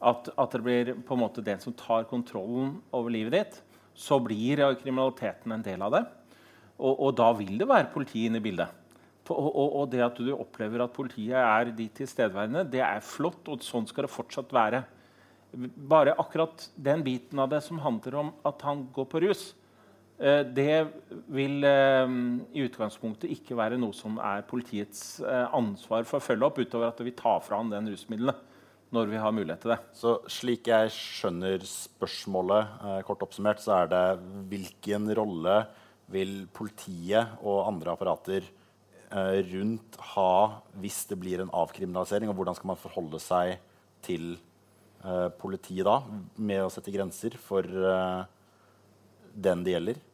at, 0.00 0.30
at, 0.30 0.52
det 0.54 0.62
blir 0.62 0.92
på 1.04 1.16
en 1.16 1.22
måte 1.22 1.44
den 1.44 1.60
som 1.60 1.74
tar 1.76 2.06
kontrollen 2.08 2.78
over 2.94 3.10
livet 3.12 3.34
ditt, 3.34 3.60
så 3.98 4.18
blir 4.22 4.62
kriminaliteten 4.78 5.52
en 5.52 5.64
del 5.64 5.82
av 5.82 5.94
det. 5.96 6.04
Og, 6.78 6.94
og 6.94 7.16
da 7.18 7.32
vil 7.34 7.56
det 7.58 7.66
være 7.68 7.90
politi 7.92 8.24
inne 8.28 8.38
i 8.38 8.44
bildet. 8.44 8.70
Og, 9.28 9.48
og, 9.50 9.66
og, 9.82 9.88
det 9.92 10.00
at 10.06 10.16
du 10.16 10.30
opplever 10.32 10.80
at 10.80 10.94
politiet 10.94 11.36
er 11.36 11.72
de 11.76 11.88
tilstedeværende, 11.98 12.64
det 12.70 12.80
er 12.80 13.04
flott, 13.04 13.42
og 13.50 13.64
sånn 13.66 13.88
skal 13.90 14.06
det 14.06 14.14
fortsatt 14.14 14.54
være. 14.54 14.84
Bare 15.90 16.16
akkurat 16.20 16.68
den 16.76 17.02
biten 17.04 17.40
av 17.42 17.50
det 17.52 17.60
som 17.66 17.80
handler 17.82 18.20
om 18.22 18.30
at 18.48 18.62
han 18.64 18.86
går 18.94 19.08
på 19.10 19.20
rus, 19.26 19.50
det 20.18 20.76
vil 21.30 21.62
eh, 21.62 22.12
i 22.58 22.64
utgangspunktet 22.66 23.30
ikke 23.36 23.58
være 23.58 23.78
noe 23.78 23.94
som 23.94 24.18
er 24.18 24.46
politiets 24.48 25.20
eh, 25.22 25.46
ansvar 25.54 26.06
for 26.08 26.18
å 26.18 26.24
følge 26.24 26.48
opp, 26.48 26.58
utover 26.58 26.90
at 26.90 27.02
vi 27.06 27.14
tar 27.14 27.42
fra 27.46 27.60
han 27.60 27.70
den 27.70 27.90
rusmidlene 27.92 28.34
når 28.94 29.10
vi 29.10 29.20
har 29.20 29.34
mulighet 29.36 29.60
til 29.62 29.74
det. 29.74 29.80
Så 29.92 30.14
slik 30.32 30.70
jeg 30.70 30.90
skjønner 30.94 31.64
spørsmålet, 31.68 32.78
kort 33.04 33.20
oppsummert, 33.26 33.60
så 33.60 33.82
er 33.82 33.90
det 33.92 34.04
hvilken 34.48 35.10
rolle 35.18 35.58
vil 36.12 36.46
politiet 36.56 37.36
og 37.44 37.66
andre 37.68 37.92
apparater 37.92 38.46
eh, 39.12 39.38
rundt 39.52 39.98
ha 40.14 40.32
hvis 40.80 41.02
det 41.10 41.18
blir 41.20 41.44
en 41.44 41.52
avkriminalisering? 41.52 42.30
Og 42.30 42.38
hvordan 42.38 42.56
skal 42.58 42.72
man 42.72 42.80
forholde 42.80 43.20
seg 43.22 43.58
til 44.06 44.30
eh, 45.04 45.28
politiet 45.40 45.86
da, 45.88 46.00
med 46.36 46.64
å 46.64 46.72
sette 46.72 46.94
grenser 46.94 47.36
for 47.40 47.64
eh, 47.68 48.22
den 49.36 49.64
det 49.66 49.76
gjelder? 49.76 50.04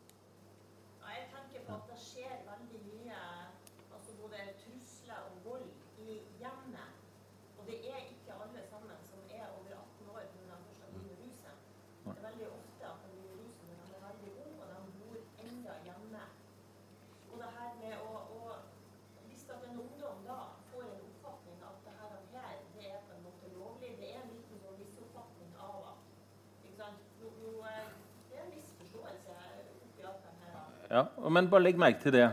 Ja, 30.95 31.09
men 31.27 31.49
bare 31.51 31.65
legg 31.65 31.79
merke 31.81 32.05
til 32.05 32.15
det. 32.15 32.27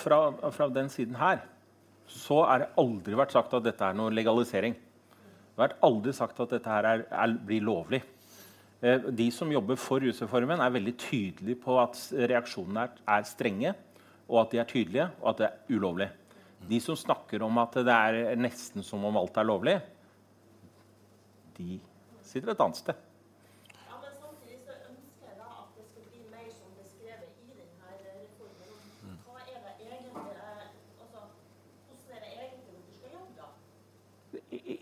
Fra, 0.00 0.22
fra, 0.54 0.68
den 0.72 0.88
siden 0.92 1.18
her 1.20 1.42
så 2.08 2.40
er 2.46 2.62
det 2.62 2.72
aldri 2.80 3.16
vært 3.16 3.34
sagt 3.34 3.52
at 3.56 3.64
dette 3.66 3.84
er 3.84 3.96
noe 3.96 4.12
legalisering. 4.12 4.74
Det 5.52 5.60
har 5.60 5.74
aldri 5.84 6.14
sagt 6.16 6.40
at 6.40 6.54
dette 6.54 6.72
her 6.72 6.88
er, 6.88 7.04
er, 7.12 7.34
blir 7.36 7.64
lovlig. 7.64 8.00
Eh, 8.80 9.10
de 9.12 9.28
som 9.34 9.52
jobber 9.52 9.76
for 9.80 10.00
rusreformen, 10.04 10.60
er 10.64 10.72
veldig 10.72 10.94
tydelige 11.04 11.60
på 11.60 11.76
at 11.82 12.00
reaksjonene 12.32 12.86
er, 12.88 12.96
er, 13.18 13.28
strenge, 13.28 13.74
og 14.24 14.40
at 14.42 14.54
de 14.54 14.62
er 14.62 14.72
tydelige, 14.72 15.08
og 15.20 15.30
at 15.34 15.42
det 15.42 15.48
er 15.50 15.76
ulovlig. 15.76 16.08
De 16.72 16.80
som 16.80 16.96
snakker 16.96 17.44
om 17.44 17.60
at 17.60 17.76
det 17.84 17.98
er 17.98 18.40
nesten 18.40 18.84
som 18.86 19.04
om 19.04 19.20
alt 19.20 19.36
er 19.36 19.48
lovlig, 19.48 19.78
de 21.60 21.76
sitter 22.24 22.54
et 22.54 22.64
annet 22.64 22.80
sted. 22.80 23.08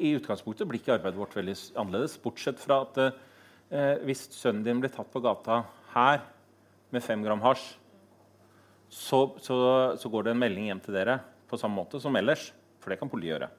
I 0.01 0.15
utgangspunktet 0.17 0.69
blir 0.69 0.81
ikke 0.81 0.97
arbeidet 0.97 1.21
vårt 1.21 1.37
veldig 1.37 1.57
annerledes. 1.79 2.17
Bortsett 2.23 2.61
fra 2.63 2.83
at 2.87 3.01
eh, 3.05 4.01
hvis 4.07 4.27
sønnen 4.35 4.65
din 4.67 4.81
blir 4.83 4.93
tatt 4.95 5.11
på 5.13 5.23
gata 5.25 5.63
her 5.95 6.23
med 6.91 7.05
fem 7.05 7.23
gram 7.25 7.43
hasj, 7.45 7.67
så, 8.91 9.23
så, 9.39 9.57
så, 10.01 10.11
går 10.11 10.27
det 10.27 10.33
en 10.35 10.41
melding 10.43 10.67
hjem 10.67 10.81
til 10.83 10.97
dere 10.97 11.21
på 11.51 11.59
samme 11.61 11.79
måte 11.79 12.01
som 12.03 12.17
ellers. 12.19 12.49
For 12.83 12.91
det 12.91 12.99
kan 12.99 13.11
politiet 13.13 13.37
gjøre. 13.37 13.51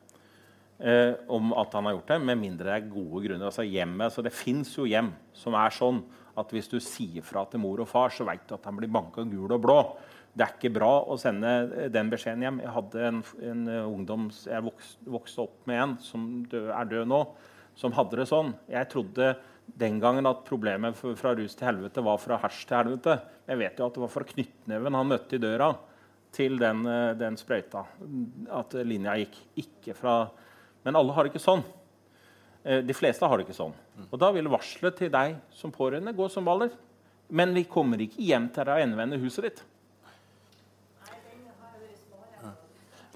Eh, 0.81 1.13
om 1.31 1.53
at 1.61 1.77
han 1.77 1.87
har 1.87 1.95
gjort 1.95 2.09
det, 2.09 2.17
med 2.25 2.41
mindre 2.41 2.71
det 2.71 2.77
er 2.79 2.89
gode 2.91 3.21
grunner. 3.27 3.47
Altså 3.47 3.67
hjemmet, 3.67 4.11
så 4.11 4.25
Det 4.25 4.33
fins 4.33 4.73
jo 4.75 4.89
hjem 4.89 5.13
som 5.37 5.55
er 5.55 5.77
sånn 5.77 6.01
at 6.41 6.51
hvis 6.51 6.71
du 6.71 6.79
sier 6.81 7.23
fra 7.23 7.45
til 7.45 7.61
mor 7.61 7.83
og 7.83 7.89
far, 7.91 8.09
så 8.09 8.25
veit 8.27 8.47
du 8.49 8.55
at 8.55 8.65
han 8.65 8.79
blir 8.79 8.91
banka 8.91 9.23
gul 9.27 9.51
og 9.51 9.61
blå 9.61 9.79
det 10.31 10.45
er 10.45 10.53
ikke 10.55 10.73
bra 10.77 10.91
å 11.11 11.17
sende 11.19 11.87
den 11.91 12.09
beskjeden 12.11 12.45
hjem. 12.45 12.59
Jeg 12.63 12.73
hadde 12.75 13.07
en, 13.07 13.21
en 13.51 13.63
ungdom 13.83 14.29
jeg 14.31 14.63
vokste, 14.63 15.07
vokste, 15.11 15.45
opp 15.47 15.67
med 15.67 15.81
en 15.83 15.95
som 16.03 16.27
død, 16.51 16.69
er 16.71 16.91
død 16.93 17.09
nå, 17.11 17.21
som 17.79 17.95
hadde 17.97 18.21
det 18.21 18.27
sånn. 18.29 18.53
Jeg 18.71 18.87
trodde 18.91 19.33
den 19.81 19.99
gangen 20.03 20.27
at 20.29 20.45
problemet 20.47 20.97
fra 20.97 21.33
rus 21.37 21.55
til 21.57 21.67
helvete 21.67 22.03
var 22.03 22.19
fra 22.21 22.39
hasj 22.43 22.63
til 22.67 22.79
helvete. 22.79 23.17
Jeg 23.47 23.59
vet 23.59 23.79
jo 23.79 23.87
at 23.87 23.97
det 23.97 24.03
var 24.05 24.13
fra 24.13 24.27
knyttneven 24.31 24.99
han 24.99 25.11
møtte 25.11 25.35
i 25.35 25.43
døra 25.43 25.71
til 26.31 26.55
den, 26.59 26.85
den 27.19 27.39
sprøyta. 27.39 27.83
At 28.55 28.75
linja 28.87 29.17
gikk. 29.19 29.37
Ikke 29.65 29.97
fra 29.97 30.15
Men 30.81 30.95
alle 30.97 31.13
har 31.13 31.27
det 31.27 31.35
ikke 31.35 31.43
sånn. 31.43 31.61
Eh, 32.63 32.81
de 32.85 32.93
fleste 32.95 33.27
har 33.27 33.37
det 33.37 33.47
ikke 33.47 33.57
sånn. 33.57 33.73
Og 34.07 34.17
da 34.21 34.31
vil 34.33 34.49
varselet 34.51 34.97
til 34.97 35.11
deg 35.13 35.35
som 35.55 35.73
pårørende 35.73 36.15
gå 36.17 36.27
som 36.31 36.45
baller. 36.47 36.71
Men 37.31 37.53
vi 37.55 37.65
kommer 37.69 38.01
ikke 38.01 38.23
hjem 38.25 38.49
til 38.51 38.67
deg 38.67 38.79
og 38.79 38.85
endevende 38.85 39.19
huset 39.21 39.47
ditt. 39.47 39.61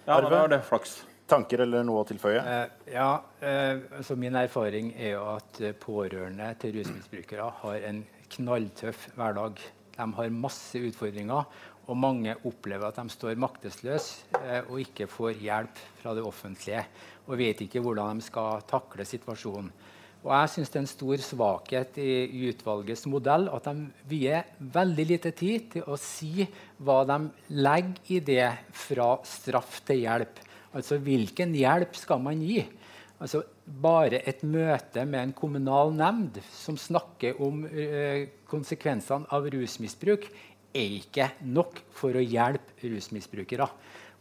Ja, 0.05 0.19
Arve, 0.19 0.29
var 0.29 0.51
det 0.51 0.61
flaks. 0.61 0.99
Tanker 1.25 1.63
eller 1.63 1.81
noe 1.85 2.03
å 2.03 2.05
tilføye? 2.05 2.41
Eh, 2.41 2.91
ja, 2.93 3.09
eh, 3.41 3.79
så 4.05 4.13
Min 4.19 4.35
erfaring 4.37 4.91
er 4.93 5.15
jo 5.15 5.23
at 5.31 5.61
eh, 5.65 5.73
pårørende 5.73 6.51
til 6.61 6.75
rusmisbrukere 6.77 7.47
har 7.63 7.87
en 7.89 8.03
knalltøff 8.35 9.07
hverdag. 9.17 9.63
De 9.95 10.07
har 10.19 10.35
masse 10.35 10.77
utfordringer, 10.77 11.49
og 11.89 11.97
mange 11.97 12.35
opplever 12.45 12.85
at 12.87 12.99
de 13.01 13.13
står 13.13 13.41
maktesløse 13.41 14.29
eh, 14.43 14.61
og 14.61 14.83
ikke 14.83 15.09
får 15.09 15.41
hjelp 15.41 15.81
fra 16.03 16.13
det 16.17 16.25
offentlige 16.25 16.85
og 17.25 17.39
vet 17.41 17.65
ikke 17.65 17.81
hvordan 17.81 18.21
de 18.21 18.25
skal 18.25 18.61
takle 18.69 19.05
situasjonen. 19.07 19.71
Og 20.25 20.31
jeg 20.33 20.51
syns 20.55 20.71
det 20.73 20.79
er 20.79 20.83
en 20.83 20.89
stor 20.89 21.21
svakhet 21.21 21.97
i, 22.01 22.13
i 22.25 22.47
utvalgets 22.49 23.05
modell 23.09 23.45
at 23.53 23.67
de 23.69 23.83
vier 24.09 24.47
veldig 24.73 25.05
lite 25.11 25.31
tid 25.37 25.67
til 25.75 25.85
å 25.85 25.99
si 26.01 26.47
hva 26.81 27.03
de 27.05 27.19
legger 27.53 28.15
i 28.15 28.19
det 28.25 28.47
fra 28.73 29.11
straff 29.29 29.83
til 29.85 30.01
hjelp. 30.01 30.41
Altså 30.73 30.97
hvilken 30.97 31.53
hjelp 31.55 31.93
skal 31.99 32.23
man 32.25 32.41
gi? 32.41 32.63
Altså, 33.21 33.45
bare 33.65 34.19
et 34.27 34.41
møte 34.43 35.05
med 35.07 35.21
en 35.21 35.35
kommunal 35.37 35.93
nemnd 35.95 36.41
som 36.51 36.75
snakker 36.75 37.37
om 37.41 37.61
øh, 37.63 38.25
konsekvensene 38.49 39.29
av 39.33 39.47
rusmisbruk, 39.53 40.27
er 40.75 40.97
ikke 40.97 41.29
nok 41.47 41.79
for 41.95 42.17
å 42.17 42.23
hjelpe 42.23 42.75
rusmisbrukere. 42.91 43.69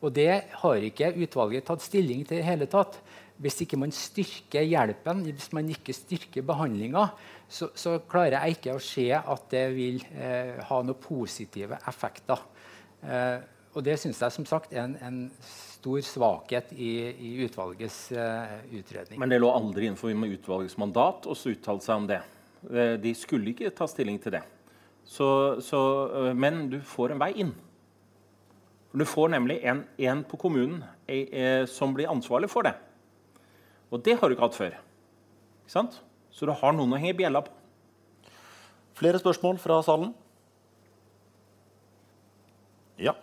Og 0.05 0.13
det 0.15 0.31
har 0.61 0.87
ikke 0.87 1.11
utvalget 1.17 1.67
tatt 1.67 1.83
stilling 1.83 2.23
til 2.29 2.39
i 2.39 2.47
hele 2.47 2.69
tatt 2.71 3.01
hvis 3.43 3.61
ikke 3.65 3.79
man 3.81 3.93
styrker 3.95 4.63
hjelpen, 4.63 5.25
hvis 5.27 5.51
man 5.57 5.71
ikke 5.73 5.95
styrker 5.97 6.45
behandlinga, 6.47 7.09
så, 7.49 7.71
så, 7.75 7.97
klarer 8.09 8.39
jeg 8.39 8.59
ikke 8.59 8.77
å 8.77 8.83
se 8.83 9.09
at 9.15 9.49
det 9.51 9.65
vil 9.75 9.99
eh, 10.15 10.61
ha 10.69 10.79
noen 10.83 11.01
positive 11.03 11.79
effekter. 11.91 12.45
Eh, 13.03 13.41
og 13.75 13.83
det 13.83 13.97
syns 13.99 14.23
jeg 14.23 14.37
som 14.37 14.47
sagt 14.47 14.75
er 14.75 14.85
en, 14.85 14.95
en 15.03 15.19
stor 15.45 16.01
svakhet 16.07 16.71
i, 16.79 16.93
i 17.11 17.33
utvalgets 17.45 17.99
eh, 18.15 18.55
utredning. 18.79 19.19
Men 19.21 19.35
det 19.35 19.43
lå 19.43 19.51
aldri 19.51 19.91
innenfor 19.91 20.15
utvalgets 20.15 20.79
mandat 20.81 21.27
å 21.27 21.35
uttale 21.35 21.85
seg 21.85 22.05
om 22.05 22.09
det. 22.09 22.23
Eh, 22.71 22.95
de 23.03 23.13
skulle 23.19 23.53
ikke 23.53 23.75
ta 23.75 23.89
stilling 23.91 24.21
til 24.23 24.39
det. 24.39 24.45
Så, 25.05 25.61
så, 25.61 25.81
eh, 26.23 26.33
men 26.39 26.69
du 26.73 26.79
får 26.81 27.13
en 27.13 27.21
vei 27.21 27.33
inn. 27.45 27.53
Du 28.95 29.05
får 29.05 29.35
nemlig 29.35 29.59
en, 29.67 29.83
en 29.99 30.23
på 30.23 30.39
kommunen 30.39 30.85
eh, 31.11 31.67
som 31.67 31.93
blir 31.97 32.09
ansvarlig 32.09 32.49
for 32.53 32.67
det. 32.67 32.77
Og 33.91 34.05
det 34.05 34.17
har 34.19 34.29
du 34.29 34.35
ikke 34.37 34.47
hatt 34.47 34.59
før. 34.59 34.79
Ikke 35.65 35.75
sant? 35.77 36.01
Så 36.35 36.47
du 36.47 36.53
har 36.53 36.75
noen 36.75 36.95
å 36.95 37.01
henge 37.01 37.17
bjella 37.19 37.45
på. 37.47 37.53
Flere 38.95 39.19
spørsmål 39.19 39.59
fra 39.63 39.81
salen? 39.83 40.15
Ja. 42.99 43.15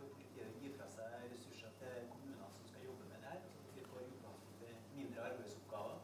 for 0.00 0.08
politiet 0.16 0.46
å 0.48 0.60
gi 0.62 0.70
fra 0.76 0.86
seg 0.92 1.24
ressurser 1.32 1.72
til 1.80 2.06
kommuner 2.12 2.52
som 2.56 2.68
skal 2.70 2.86
jobbe 2.86 3.08
med 3.10 3.20
det 3.20 3.32
her? 3.32 3.40
Så 3.52 3.64
at 3.68 3.76
vi 3.76 3.86
får 3.88 4.02
i 4.04 4.08
utgangspunktet 4.14 4.92
mindre 4.96 5.26
arbeidsoppgaver? 5.28 5.98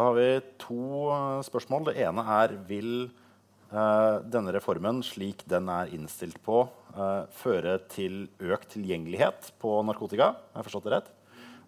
Da 0.00 0.06
har 0.06 0.14
vi 0.16 0.28
to 0.56 1.10
eh, 1.12 1.42
spørsmål. 1.44 1.90
Det 1.90 2.00
ene 2.00 2.22
er 2.32 2.54
vil 2.64 2.92
eh, 3.04 4.14
denne 4.32 4.54
reformen, 4.56 5.02
slik 5.04 5.42
den 5.50 5.68
er 5.68 5.90
innstilt 5.92 6.38
på, 6.40 6.62
eh, 6.94 7.26
føre 7.36 7.74
til 7.92 8.22
økt 8.40 8.70
tilgjengelighet 8.78 9.50
på 9.60 9.74
narkotika? 9.84 10.30
Jeg 10.54 10.68
forstått 10.70 10.88
det 10.88 10.94
rett? 10.94 11.12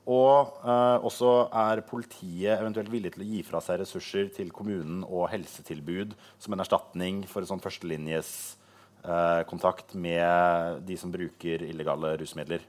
Og 0.09 0.57
eh, 0.65 1.05
også 1.05 1.35
er 1.67 1.85
politiet 1.85 2.57
eventuelt 2.57 2.89
villig 2.95 3.13
til 3.13 3.27
å 3.27 3.31
gi 3.35 3.45
fra 3.51 3.61
seg 3.61 3.83
ressurser 3.83 4.33
til 4.33 4.49
kommunen 4.49 5.05
og 5.05 5.29
helsetilbud 5.35 6.17
som 6.41 6.57
en 6.57 6.65
erstatning 6.65 7.27
for 7.29 7.45
en 7.45 7.53
sånn 7.53 7.65
førstelinjes 7.67 8.31
eh, 9.05 9.43
kontakt 9.53 9.93
med 9.93 10.81
de 10.89 10.97
som 10.97 11.13
bruker 11.13 11.69
illegale 11.69 12.17
rusmidler? 12.25 12.65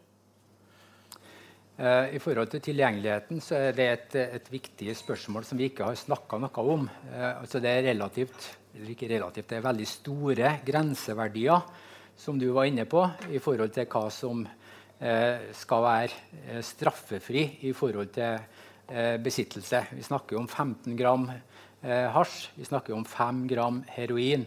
Eh, 1.73 2.13
I 2.13 2.19
forhold 2.21 2.51
til 2.51 2.61
tilgjengeligheten 2.61 3.39
så 3.41 3.57
er 3.57 3.71
det 3.73 3.85
et, 3.89 4.15
et 4.37 4.49
viktig 4.53 4.93
spørsmål 4.93 5.45
som 5.47 5.57
vi 5.57 5.71
ikke 5.71 5.87
har 5.87 5.97
snakka 5.97 6.37
noe 6.43 6.65
om. 6.69 6.83
Eh, 7.09 7.31
altså 7.31 7.61
det 7.63 7.71
er 7.71 7.87
relativt, 7.87 8.45
eller 8.75 8.91
ikke 8.93 9.09
relativt, 9.09 9.47
det 9.49 9.57
er 9.57 9.65
veldig 9.65 9.87
store 9.89 10.51
grenseverdier 10.67 11.65
som 12.13 12.37
du 12.37 12.51
var 12.53 12.69
inne 12.69 12.85
på, 12.85 13.01
i 13.33 13.41
forhold 13.41 13.73
til 13.73 13.89
hva 13.89 14.03
som 14.13 14.45
eh, 14.45 15.49
skal 15.57 15.87
være 15.87 16.61
straffefri 16.61 17.47
i 17.65 17.73
forhold 17.73 18.13
til 18.13 18.61
besittelse. 19.23 19.79
Vi 19.95 20.03
snakker 20.05 20.37
om 20.37 20.45
15 20.45 20.93
gram 20.99 21.23
hasj, 21.81 22.49
vi 22.59 22.65
snakker 22.67 22.93
om 22.93 23.05
5 23.07 23.39
gram 23.47 23.79
heroin. 23.95 24.43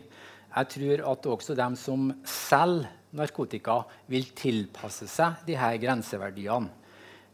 Jeg 0.53 0.69
tror 0.75 1.03
at 1.11 1.29
også 1.33 1.57
dem 1.57 1.75
som 1.81 2.11
selger 2.23 2.93
narkotika, 3.17 3.81
vil 4.13 4.29
tilpasse 4.37 5.09
seg 5.11 5.41
de 5.49 5.57
her 5.59 5.81
grenseverdiene. 5.81 6.86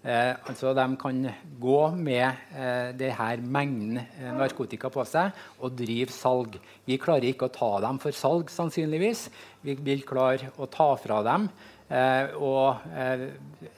Eh, 0.02 0.34
altså 0.50 0.72
De 0.74 0.84
kan 0.98 1.18
gå 1.62 1.80
med 1.94 2.24
eh, 2.58 2.88
denne 2.98 3.50
mengden 3.54 4.00
eh, 4.02 4.32
narkotika 4.34 4.90
på 4.90 5.04
seg 5.06 5.30
og 5.62 5.76
drive 5.78 6.10
salg. 6.10 6.56
Vi 6.88 6.96
klarer 6.98 7.28
ikke 7.28 7.46
å 7.46 7.54
ta 7.54 7.68
dem 7.84 8.00
for 8.02 8.16
salg, 8.18 8.50
sannsynligvis. 8.50 9.28
Vi 9.62 9.76
vil 9.78 10.02
klare 10.02 10.50
å 10.58 10.66
ta 10.66 10.88
fra 10.98 11.20
dem 11.22 11.46
eh, 11.86 12.34
og 12.34 12.82
eh, 12.98 13.28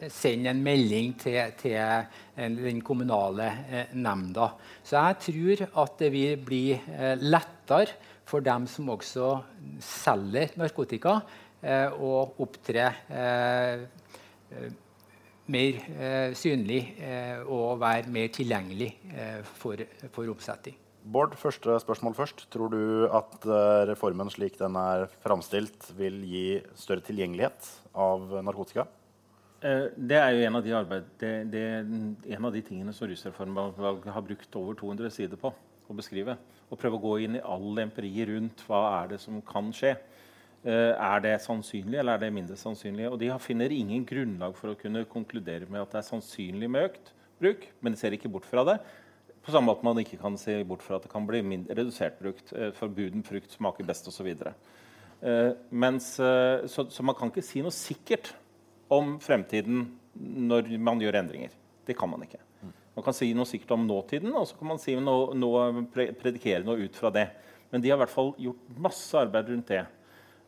sende 0.08 0.54
en 0.54 0.62
melding 0.64 1.12
til, 1.20 1.52
til 1.60 2.56
den 2.56 2.80
kommunale 2.80 3.50
eh, 3.68 3.92
nemnda. 3.92 4.48
Så 4.80 4.96
jeg 4.96 5.20
tror 5.26 5.64
at 5.84 5.98
det 6.00 6.08
vil 6.14 6.40
bli 6.40 6.62
eh, 6.72 7.18
lettere 7.20 7.98
for 8.24 8.40
dem 8.40 8.64
som 8.70 8.88
også 8.94 9.28
selger 9.84 10.56
narkotika, 10.56 11.18
eh, 11.60 11.92
å 11.92 12.24
opptre 12.40 12.88
eh, 13.12 13.84
eh, 14.54 14.72
mer 15.50 15.80
eh, 15.98 16.32
synlig 16.38 16.80
eh, 17.02 17.42
og 17.44 17.80
være 17.82 18.10
mer 18.12 18.32
tilgjengelig 18.32 18.90
eh, 19.12 19.40
for, 19.60 19.80
for 20.14 20.32
oppsetting. 20.32 20.76
Bård, 21.04 21.34
første 21.36 21.76
spørsmål 21.82 22.14
først. 22.16 22.46
Tror 22.52 22.70
du 22.72 22.82
at 23.12 23.44
reformen 23.90 24.30
slik 24.32 24.56
den 24.56 24.78
er 24.80 25.04
framstilt, 25.20 25.90
vil 25.98 26.22
gi 26.24 26.46
større 26.80 27.04
tilgjengelighet 27.04 27.68
av 27.92 28.38
narkotika? 28.40 28.86
Eh, 29.64 29.90
Det 29.96 30.16
er 30.16 30.30
jo 30.32 30.46
en 30.46 30.56
av 30.56 30.64
de, 30.64 30.72
arbeid, 30.76 31.12
det, 31.20 31.34
det, 31.52 31.62
en 32.36 32.48
av 32.48 32.52
de 32.52 32.62
tingene 32.64 32.92
som 32.92 33.08
Rusreformutvalget 33.08 34.12
har 34.12 34.24
brukt 34.24 34.58
over 34.60 34.76
200 34.80 35.12
sider 35.12 35.40
på 35.40 35.52
å 35.52 35.96
beskrive. 35.96 36.36
Og 36.68 36.80
prøve 36.80 36.98
å 36.98 37.04
gå 37.04 37.14
inn 37.24 37.38
i 37.38 37.44
all 37.44 37.80
empiri 37.84 38.26
rundt 38.28 38.64
hva 38.68 38.82
er 39.02 39.14
det 39.14 39.20
som 39.22 39.40
kan 39.44 39.68
skje. 39.76 39.94
Eh, 40.64 40.94
Er 40.96 41.20
det 41.20 41.34
sannsynlig, 41.44 41.98
eller 42.00 42.14
er 42.14 42.18
det 42.24 42.32
mindre 42.32 42.56
sannsynlig? 42.56 43.10
Og 43.10 43.18
De 43.20 43.30
finner 43.38 43.72
ingen 43.72 44.04
grunnlag 44.08 44.56
for 44.56 44.72
å 44.72 44.78
kunne 44.80 45.04
konkludere 45.04 45.68
med 45.68 45.82
at 45.82 45.90
det 45.92 45.98
er 46.00 46.08
sannsynlig 46.08 46.70
med 46.70 46.90
økt 46.90 47.12
bruk, 47.40 47.66
men 47.82 47.92
de 47.92 47.98
ser 48.00 48.12
ikke 48.16 48.30
bort 48.32 48.46
fra 48.48 48.64
det. 48.64 48.78
På 49.44 49.52
samme 49.52 49.68
måte 49.68 49.84
man 49.84 49.98
ikke 50.00 50.16
kan 50.20 50.38
se 50.40 50.62
bort 50.64 50.80
fra 50.82 50.96
at 50.96 51.02
det 51.04 51.12
kan 51.12 51.26
bli 51.28 51.42
mindre, 51.44 51.76
redusert 51.76 52.16
brukt. 52.18 52.52
eh, 52.56 52.70
Forbuden 52.72 53.22
frukt 53.26 53.52
smaker 53.52 53.84
best 53.84 54.08
osv. 54.08 54.30
Mens, 55.70 56.18
eh, 56.20 56.64
så, 56.66 56.86
så 56.90 57.04
man 57.04 57.14
kan 57.14 57.30
ikke 57.30 57.44
si 57.44 57.60
noe 57.64 57.72
sikkert 57.72 58.32
om 58.92 59.18
fremtiden 59.20 59.86
når 60.14 60.72
man 60.78 61.00
gjør 61.00 61.20
endringer. 61.20 61.52
Det 61.84 61.96
kan 61.98 62.08
man 62.08 62.22
ikke. 62.24 62.40
Man 62.94 63.04
kan 63.04 63.16
si 63.16 63.32
noe 63.34 63.48
sikkert 63.48 63.72
om 63.74 63.86
nåtiden, 63.88 64.32
og 64.36 64.46
så 64.46 64.56
kan 64.56 64.68
man 64.70 64.78
si 64.78 64.94
noe, 64.96 65.34
noe, 65.34 65.84
predikere 65.92 66.62
noe 66.64 66.84
ut 66.86 66.96
fra 66.96 67.10
det. 67.10 67.26
Men 67.72 67.82
de 67.82 67.90
har 67.90 67.98
i 67.98 68.02
hvert 68.04 68.12
fall 68.12 68.32
gjort 68.38 68.76
masse 68.78 69.18
arbeid 69.18 69.50
rundt 69.50 69.72
det. 69.72 69.82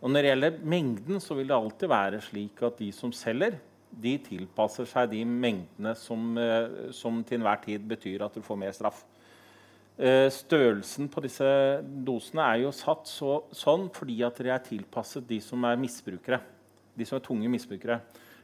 Og 0.03 0.13
når 0.13 0.23
det 0.23 0.31
gjelder 0.31 0.61
mengden, 0.63 1.21
så 1.23 1.37
vil 1.39 1.49
det 1.49 1.57
alltid 1.57 1.89
være 1.89 2.21
slik 2.25 2.63
at 2.67 2.79
de 2.79 2.91
som 2.93 3.13
selger, 3.17 3.57
de 3.97 4.17
tilpasser 4.21 4.89
seg 4.89 5.09
de 5.15 5.23
mengdene 5.25 5.95
som, 5.97 6.37
eh, 6.39 6.91
som 6.93 7.23
til 7.25 7.39
enhver 7.39 7.63
tid 7.63 7.87
betyr 7.89 8.27
at 8.27 8.35
du 8.35 8.43
får 8.45 8.59
mer 8.61 8.75
straff. 8.77 9.05
Eh, 9.97 10.29
Størrelsen 10.29 11.09
på 11.09 11.23
disse 11.25 11.47
dosene 12.05 12.45
er 12.45 12.61
jo 12.67 12.73
satt 12.77 13.09
så, 13.09 13.45
sånn 13.57 13.89
fordi 13.89 14.19
at 14.27 14.37
de 14.37 14.51
er 14.53 14.61
tilpasset 14.61 15.25
de 15.27 15.41
som 15.41 15.65
er 15.65 15.79
misbrukere. 15.81 16.43
De 16.97 17.07
som 17.09 17.17
er 17.17 17.25
tunge 17.25 17.49
misbrukere. 17.49 18.03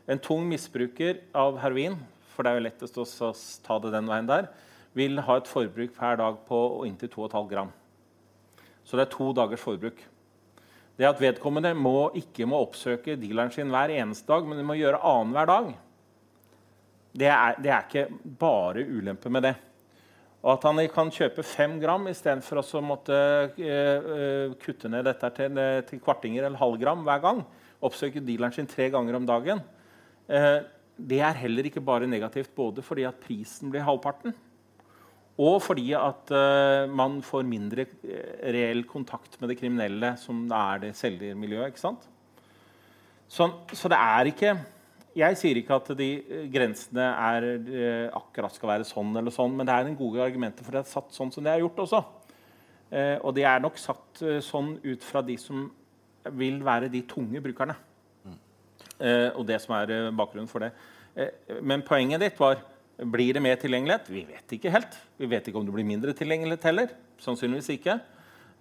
En 0.09 0.19
tung 0.19 0.49
misbruker 0.49 1.21
av 1.35 1.59
heroin, 1.61 1.99
for 2.33 2.43
det 2.43 2.53
er 2.53 2.57
jo 2.57 2.65
lettest 2.65 2.97
å 2.97 3.33
ta 3.63 3.79
det 3.79 3.93
den 3.93 4.09
veien 4.09 4.27
der, 4.27 4.49
vil 4.97 5.21
ha 5.21 5.37
et 5.37 5.49
forbruk 5.49 5.93
per 5.95 6.17
dag 6.17 6.41
på 6.49 6.87
inntil 6.89 7.13
2,5 7.13 7.49
gram. 7.49 7.71
Så 8.85 8.97
det 8.97 9.07
er 9.07 9.13
to 9.13 9.29
dagers 9.37 9.61
forbruk. 9.61 10.01
Det 11.03 11.09
at 11.09 11.19
vedkommende 11.19 11.73
må, 11.75 12.13
ikke 12.15 12.47
må 12.47 12.61
oppsøke 12.63 13.17
dealeren 13.19 13.51
sin 13.51 13.73
hver 13.75 13.91
eneste 13.91 14.29
dag, 14.31 14.45
men 14.47 14.61
de 14.61 14.67
må 14.67 14.77
gjøre 14.79 15.01
annenhver 15.03 15.49
dag, 15.51 15.73
det 17.19 17.27
er, 17.27 17.57
det 17.59 17.73
er 17.75 17.89
ikke 17.89 18.05
bare 18.39 18.85
ulempe 18.87 19.33
med 19.35 19.43
det. 19.49 19.53
Og 20.45 20.53
at 20.55 20.67
han 20.69 20.79
kan 20.95 21.11
kjøpe 21.11 21.43
fem 21.47 21.75
gram 21.83 22.07
istedenfor 22.11 22.63
å 22.63 22.85
måtte 22.87 23.19
uh, 23.59 24.55
kutte 24.63 24.91
ned 24.91 25.05
dette 25.11 25.33
til, 25.41 25.59
til 25.91 26.03
kvartinger 26.07 26.47
eller 26.47 26.63
halvgram 26.63 27.03
hver 27.09 27.27
gang. 27.27 27.43
Oppsøke 27.83 28.23
dealeren 28.23 28.55
sin 28.55 28.71
tre 28.71 28.87
ganger 28.95 29.19
om 29.19 29.27
dagen. 29.27 29.67
uh, 30.31 30.63
det 31.03 31.19
er 31.25 31.43
heller 31.43 31.67
ikke 31.67 31.83
bare 31.83 32.07
negativt, 32.07 32.55
både 32.55 32.83
fordi 32.87 33.09
at 33.09 33.19
prisen 33.27 33.75
blir 33.75 33.83
halvparten, 33.83 34.37
og 35.41 35.63
fordi 35.65 35.93
at 35.97 36.31
eh, 36.37 36.91
man 36.93 37.21
får 37.25 37.47
mindre 37.49 37.87
eh, 38.05 38.53
reell 38.53 38.85
kontakt 38.89 39.39
med 39.41 39.49
det 39.49 39.57
kriminelle, 39.61 40.15
som 40.21 40.45
er 40.53 40.83
det 40.85 40.93
selgermiljøet. 40.99 41.73
ikke 41.73 41.81
sant? 41.81 42.05
Så, 43.33 43.49
så 43.73 43.89
det 43.89 43.97
er 43.97 44.29
ikke 44.29 44.57
Jeg 45.17 45.37
sier 45.37 45.57
ikke 45.57 45.77
at 45.77 45.89
de 45.97 46.09
eh, 46.21 46.49
grensene 46.53 47.05
er, 47.05 47.47
akkurat 48.17 48.55
skal 48.55 48.75
være 48.75 48.89
sånn 48.89 49.17
eller 49.17 49.33
sånn, 49.33 49.57
men 49.57 49.69
det 49.69 49.75
er 49.77 49.89
en 49.89 49.97
gode 49.97 50.21
argumenter 50.25 50.65
for 50.65 50.77
det 50.77 50.85
er 50.85 50.93
satt 50.93 51.17
sånn 51.17 51.33
som 51.33 51.45
det 51.45 51.53
er 51.53 51.65
gjort 51.65 51.87
også. 51.87 52.03
Og 53.25 53.31
det 53.33 53.47
er 53.49 53.63
nok 53.65 53.79
satt 53.81 54.21
sånn 54.45 54.75
ut 54.85 55.05
fra 55.07 55.23
de 55.25 55.39
som 55.41 55.63
vil 56.37 56.59
være 56.61 56.91
de 56.93 57.01
tunge 57.09 57.41
brukerne. 57.41 57.73
Eh, 59.01 59.31
og 59.33 59.47
det 59.49 59.57
som 59.65 59.75
er 59.79 60.11
bakgrunnen 60.13 60.51
for 60.51 60.61
det. 60.63 60.75
Men 61.65 61.83
poenget 61.85 62.21
ditt 62.21 62.39
var 62.41 62.61
blir 63.11 63.35
det 63.35 63.43
mer 63.43 63.59
tilgjengelighet? 63.61 64.09
Vi 64.13 64.23
vet 64.29 64.55
ikke 64.57 64.73
helt. 64.73 64.97
Vi 65.19 65.29
vet 65.31 65.47
ikke 65.49 65.59
om 65.59 65.67
det 65.67 65.75
blir 65.75 65.87
mindre 65.87 66.15
tilgjengelighet 66.17 66.67
heller. 66.69 66.93
Sannsynligvis 67.23 67.71
ikke. 67.75 67.99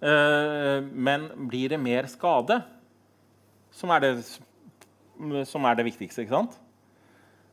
Eh, 0.02 0.82
men 0.82 1.28
blir 1.48 1.72
det 1.72 1.80
mer 1.80 2.08
skade, 2.10 2.58
som 3.70 3.92
er 3.94 4.02
det, 4.02 4.12
som 5.48 5.64
er 5.64 5.78
det 5.78 5.86
viktigste, 5.86 6.24
ikke 6.24 6.34
sant? 6.34 6.56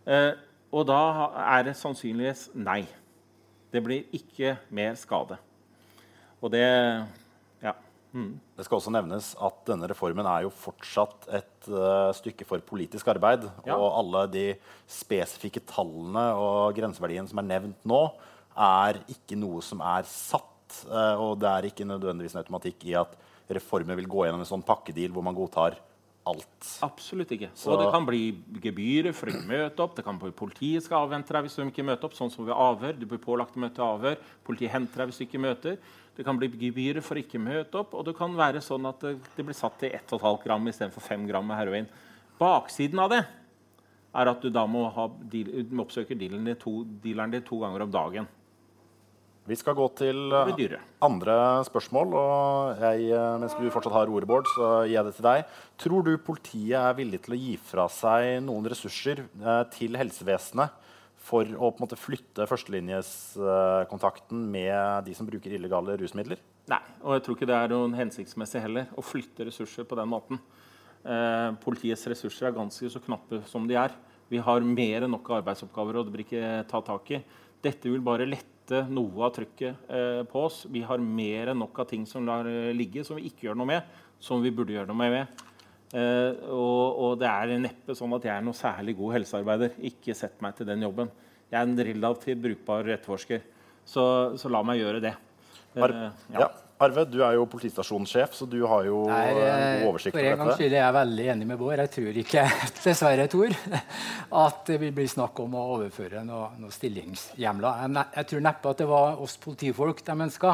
Eh, 0.09 0.33
og 0.73 0.87
da 0.89 1.01
er 1.57 1.67
det 1.69 1.77
sannsynligvis 1.77 2.49
nei. 2.57 2.83
Det 3.69 3.83
blir 3.85 4.09
ikke 4.13 4.57
mer 4.73 4.97
skade. 4.97 5.37
Og 6.41 6.53
det. 6.53 6.65
Mm. 8.14 8.39
Det 8.57 8.66
skal 8.66 8.80
også 8.80 8.91
nevnes 8.93 9.32
at 9.45 9.60
denne 9.70 9.88
reformen 9.91 10.26
er 10.26 10.45
jo 10.47 10.51
fortsatt 10.53 11.28
et 11.38 11.68
uh, 11.70 12.10
stykke 12.18 12.47
for 12.47 12.64
politisk 12.66 13.07
arbeid. 13.14 13.45
Ja. 13.68 13.78
Og 13.78 13.99
alle 14.01 14.24
de 14.34 14.45
spesifikke 14.89 15.62
tallene 15.70 16.26
og 16.39 16.74
grenseverdiene 16.78 17.30
som 17.30 17.41
er 17.43 17.49
nevnt 17.51 17.86
nå, 17.89 18.01
er 18.60 18.99
ikke 19.14 19.38
noe 19.39 19.62
som 19.66 19.84
er 19.86 20.07
satt. 20.10 20.45
Uh, 20.89 21.16
og 21.22 21.38
det 21.41 21.49
er 21.51 21.70
ikke 21.70 21.88
nødvendigvis 21.88 22.36
en 22.38 22.43
automatikk 22.43 22.89
i 22.89 22.97
at 22.99 23.14
reformen 23.49 23.97
vil 23.97 24.10
gå 24.10 24.26
gjennom 24.26 24.41
en 24.43 24.49
sånn 24.49 24.66
pakkedeal 24.66 25.14
hvor 25.14 25.26
man 25.26 25.38
godtar 25.38 25.78
alt. 26.30 26.68
Absolutt 26.86 27.32
ikke. 27.32 27.49
Så- 27.55 27.72
Og 27.72 27.80
det 27.80 27.91
kan 27.91 28.05
bli 28.05 28.38
gebyrer 28.62 29.14
for 29.14 29.28
ikke 29.28 29.45
å 29.45 29.47
møte 29.47 29.80
opp. 29.80 29.95
Det 29.95 30.05
kan 30.05 30.18
bli 30.20 30.32
Politiet 30.32 30.84
skal 30.84 31.07
avvente 31.07 31.34
deg 31.34 31.43
hvis 31.43 31.55
du 31.55 31.64
ikke 31.64 31.86
møter 31.86 32.05
opp. 32.05 32.14
sånn 32.14 32.32
som 32.32 32.45
ved 32.45 32.53
avhør. 32.53 32.99
Du 32.99 33.05
blir 33.05 33.18
pålagt 33.18 33.55
å 33.55 33.64
møte 33.64 33.78
avhør. 33.82 34.18
Politiet 34.45 34.70
henter 34.70 34.97
deg 34.97 35.07
hvis 35.10 35.18
du 35.18 35.26
ikke 35.26 35.41
møter. 35.41 35.78
Det 36.20 36.26
kan 36.28 36.36
bli 36.36 36.49
gebyrer 36.51 36.99
for 36.99 37.15
ikke 37.15 37.39
å 37.39 37.45
møte 37.45 37.80
opp. 37.80 37.93
Og 37.95 38.03
det 38.03 38.11
kan 38.17 38.34
være 38.36 38.59
sånn 38.59 38.89
at 38.89 38.99
det, 39.05 39.13
det 39.38 39.43
blir 39.47 39.55
satt 39.55 39.78
til 39.80 39.93
1,5 39.95 40.41
gram 40.43 40.65
istedenfor 40.67 41.05
5 41.05 41.22
gram 41.30 41.45
med 41.47 41.55
heroin. 41.55 41.86
Baksiden 42.36 42.99
av 42.99 43.13
det 43.13 43.22
er 44.20 44.32
at 44.32 44.43
du 44.43 44.49
da 44.51 44.65
må, 44.67 44.82
ha 44.91 45.05
deal, 45.32 45.53
må 45.72 45.86
oppsøke 45.86 46.17
dealeren 46.20 46.49
din, 46.49 46.57
to, 46.59 46.82
dealeren 46.99 47.32
din 47.32 47.45
to 47.47 47.61
ganger 47.61 47.86
om 47.86 47.93
dagen. 47.93 48.28
Vi 49.47 49.57
skal 49.61 49.78
gå 49.80 49.88
til 49.95 50.36
eh, 50.36 50.76
andre 51.07 51.38
spørsmål. 51.70 52.11
Og 52.20 52.84
jeg, 52.84 53.07
eh, 53.15 53.39
mens 53.39 53.55
du 53.55 53.72
fortsatt 53.72 53.95
har 53.95 54.11
ordet, 54.11 54.28
Bård, 54.28 54.51
så 54.57 54.74
gir 54.89 54.97
jeg 54.97 55.07
det 55.07 55.15
til 55.22 55.30
deg. 55.30 55.55
Tror 55.80 56.03
du 56.03 56.11
politiet 56.20 56.76
er 56.84 56.99
villig 56.99 57.24
til 57.24 57.38
å 57.38 57.41
gi 57.45 57.55
fra 57.72 57.88
seg 57.95 58.43
noen 58.43 58.67
ressurser 58.76 59.24
eh, 59.24 59.63
til 59.72 59.95
helsevesenet 59.95 60.88
for 61.20 61.43
å 61.43 61.70
på 61.70 61.80
en 61.80 61.86
måte 61.86 61.99
flytte 61.99 62.47
førstelinjeskontakten 62.49 64.45
med 64.53 65.05
de 65.05 65.15
som 65.17 65.28
bruker 65.28 65.53
illegale 65.55 65.97
rusmidler? 65.99 66.39
Nei, 66.70 66.82
og 67.03 67.17
jeg 67.17 67.26
tror 67.26 67.38
ikke 67.38 67.49
det 67.49 67.57
er 67.57 67.74
noen 67.74 67.97
hensiktsmessig 67.97 68.61
heller 68.63 68.89
å 68.97 69.03
flytte 69.05 69.47
ressurser 69.47 69.88
på 69.89 69.97
den 69.99 70.09
måten. 70.11 70.41
Eh, 71.03 71.49
politiets 71.63 72.05
ressurser 72.11 72.49
er 72.49 72.57
ganske 72.57 72.91
så 72.91 73.01
knappe 73.03 73.41
som 73.49 73.67
de 73.70 73.78
er. 73.80 73.95
Vi 74.30 74.41
har 74.43 74.61
mer 74.61 75.05
enn 75.05 75.13
nok 75.15 75.32
arbeidsoppgaver, 75.39 75.97
og 75.97 76.07
det 76.07 76.13
blir 76.13 76.26
ikke 76.28 76.63
ta 76.70 76.82
tak 76.86 77.13
i. 77.15 77.22
Dette 77.63 77.89
vil 77.91 78.03
bare 78.05 78.28
lette 78.30 78.84
noe 78.91 79.26
av 79.26 79.34
trykket 79.36 79.89
eh, 79.89 80.22
på 80.30 80.45
oss. 80.45 80.61
Vi 80.70 80.84
har 80.86 81.01
mer 81.01 81.53
enn 81.53 81.61
nok 81.63 81.82
av 81.82 81.89
ting 81.89 82.05
som 82.07 82.28
lar 82.28 82.47
eh, 82.47 82.70
ligge, 82.76 83.03
som 83.07 83.17
vi 83.17 83.30
ikke 83.32 83.47
gjør 83.47 83.57
noe 83.59 83.72
med, 83.72 83.95
som 84.22 84.43
vi 84.43 84.53
burde 84.53 84.76
gjøre 84.76 84.91
noe 84.91 85.09
med. 85.09 85.45
Eh, 85.89 86.33
og, 86.53 86.99
og 87.01 87.13
det 87.21 87.29
er 87.29 87.55
neppe 87.63 87.95
sånn 87.97 88.13
at 88.17 88.27
jeg 88.27 88.35
er 88.35 88.45
noe 88.45 88.57
særlig 88.57 88.95
god 88.99 89.17
helsearbeider. 89.17 89.77
Ikke 89.89 90.15
sett 90.17 90.37
meg 90.45 90.57
til 90.57 90.69
den 90.69 90.85
jobben. 90.85 91.09
Jeg 91.49 91.57
er 91.57 91.65
en 91.65 91.85
relativt 91.89 92.43
brukbar 92.43 92.91
etterforsker, 92.93 93.41
så, 93.89 94.03
så 94.37 94.51
la 94.53 94.61
meg 94.65 94.83
gjøre 94.83 95.01
det. 95.07 95.15
Ar 95.79 95.95
Eh, 95.95 96.25
ja. 96.35 96.49
Arve, 96.80 97.03
du 97.11 97.17
er 97.27 97.34
jo 97.36 97.43
politistasjonssjef, 97.51 98.36
så 98.38 98.45
du 98.47 98.61
har 98.71 98.86
jo 98.88 99.01
Nei, 99.09 99.17
eh, 99.34 99.47
eh, 99.49 99.82
god 99.82 99.89
oversikt 99.89 100.13
for 100.15 100.23
en 100.23 100.38
gangs 100.38 100.45
dette. 100.53 100.59
skyld 100.61 100.75
er 100.77 100.80
jeg 100.86 100.95
veldig 100.95 101.25
enig 101.34 101.47
med 101.49 101.57
Bård. 101.59 101.82
Jeg 101.84 101.91
tror 101.91 102.19
ikke, 102.21 102.43
dessverre, 102.86 103.25
Tor, 103.34 103.55
at 104.45 104.61
det 104.69 104.77
vil 104.86 104.93
bli 104.95 105.07
snakk 105.11 105.41
om 105.43 105.57
å 105.59 105.63
overføre 105.75 106.23
noen 106.23 106.55
noe 106.63 106.71
stillingshjemler. 106.71 107.82
Jeg, 107.84 107.91
ne- 107.97 108.05
jeg 108.15 108.30
tror 108.32 108.45
neppe 108.47 108.71
at 108.71 108.80
det 108.80 108.88
var 108.88 109.19
oss 109.25 109.36
politifolk 109.43 109.99
de 110.07 110.15
ønska, 110.30 110.53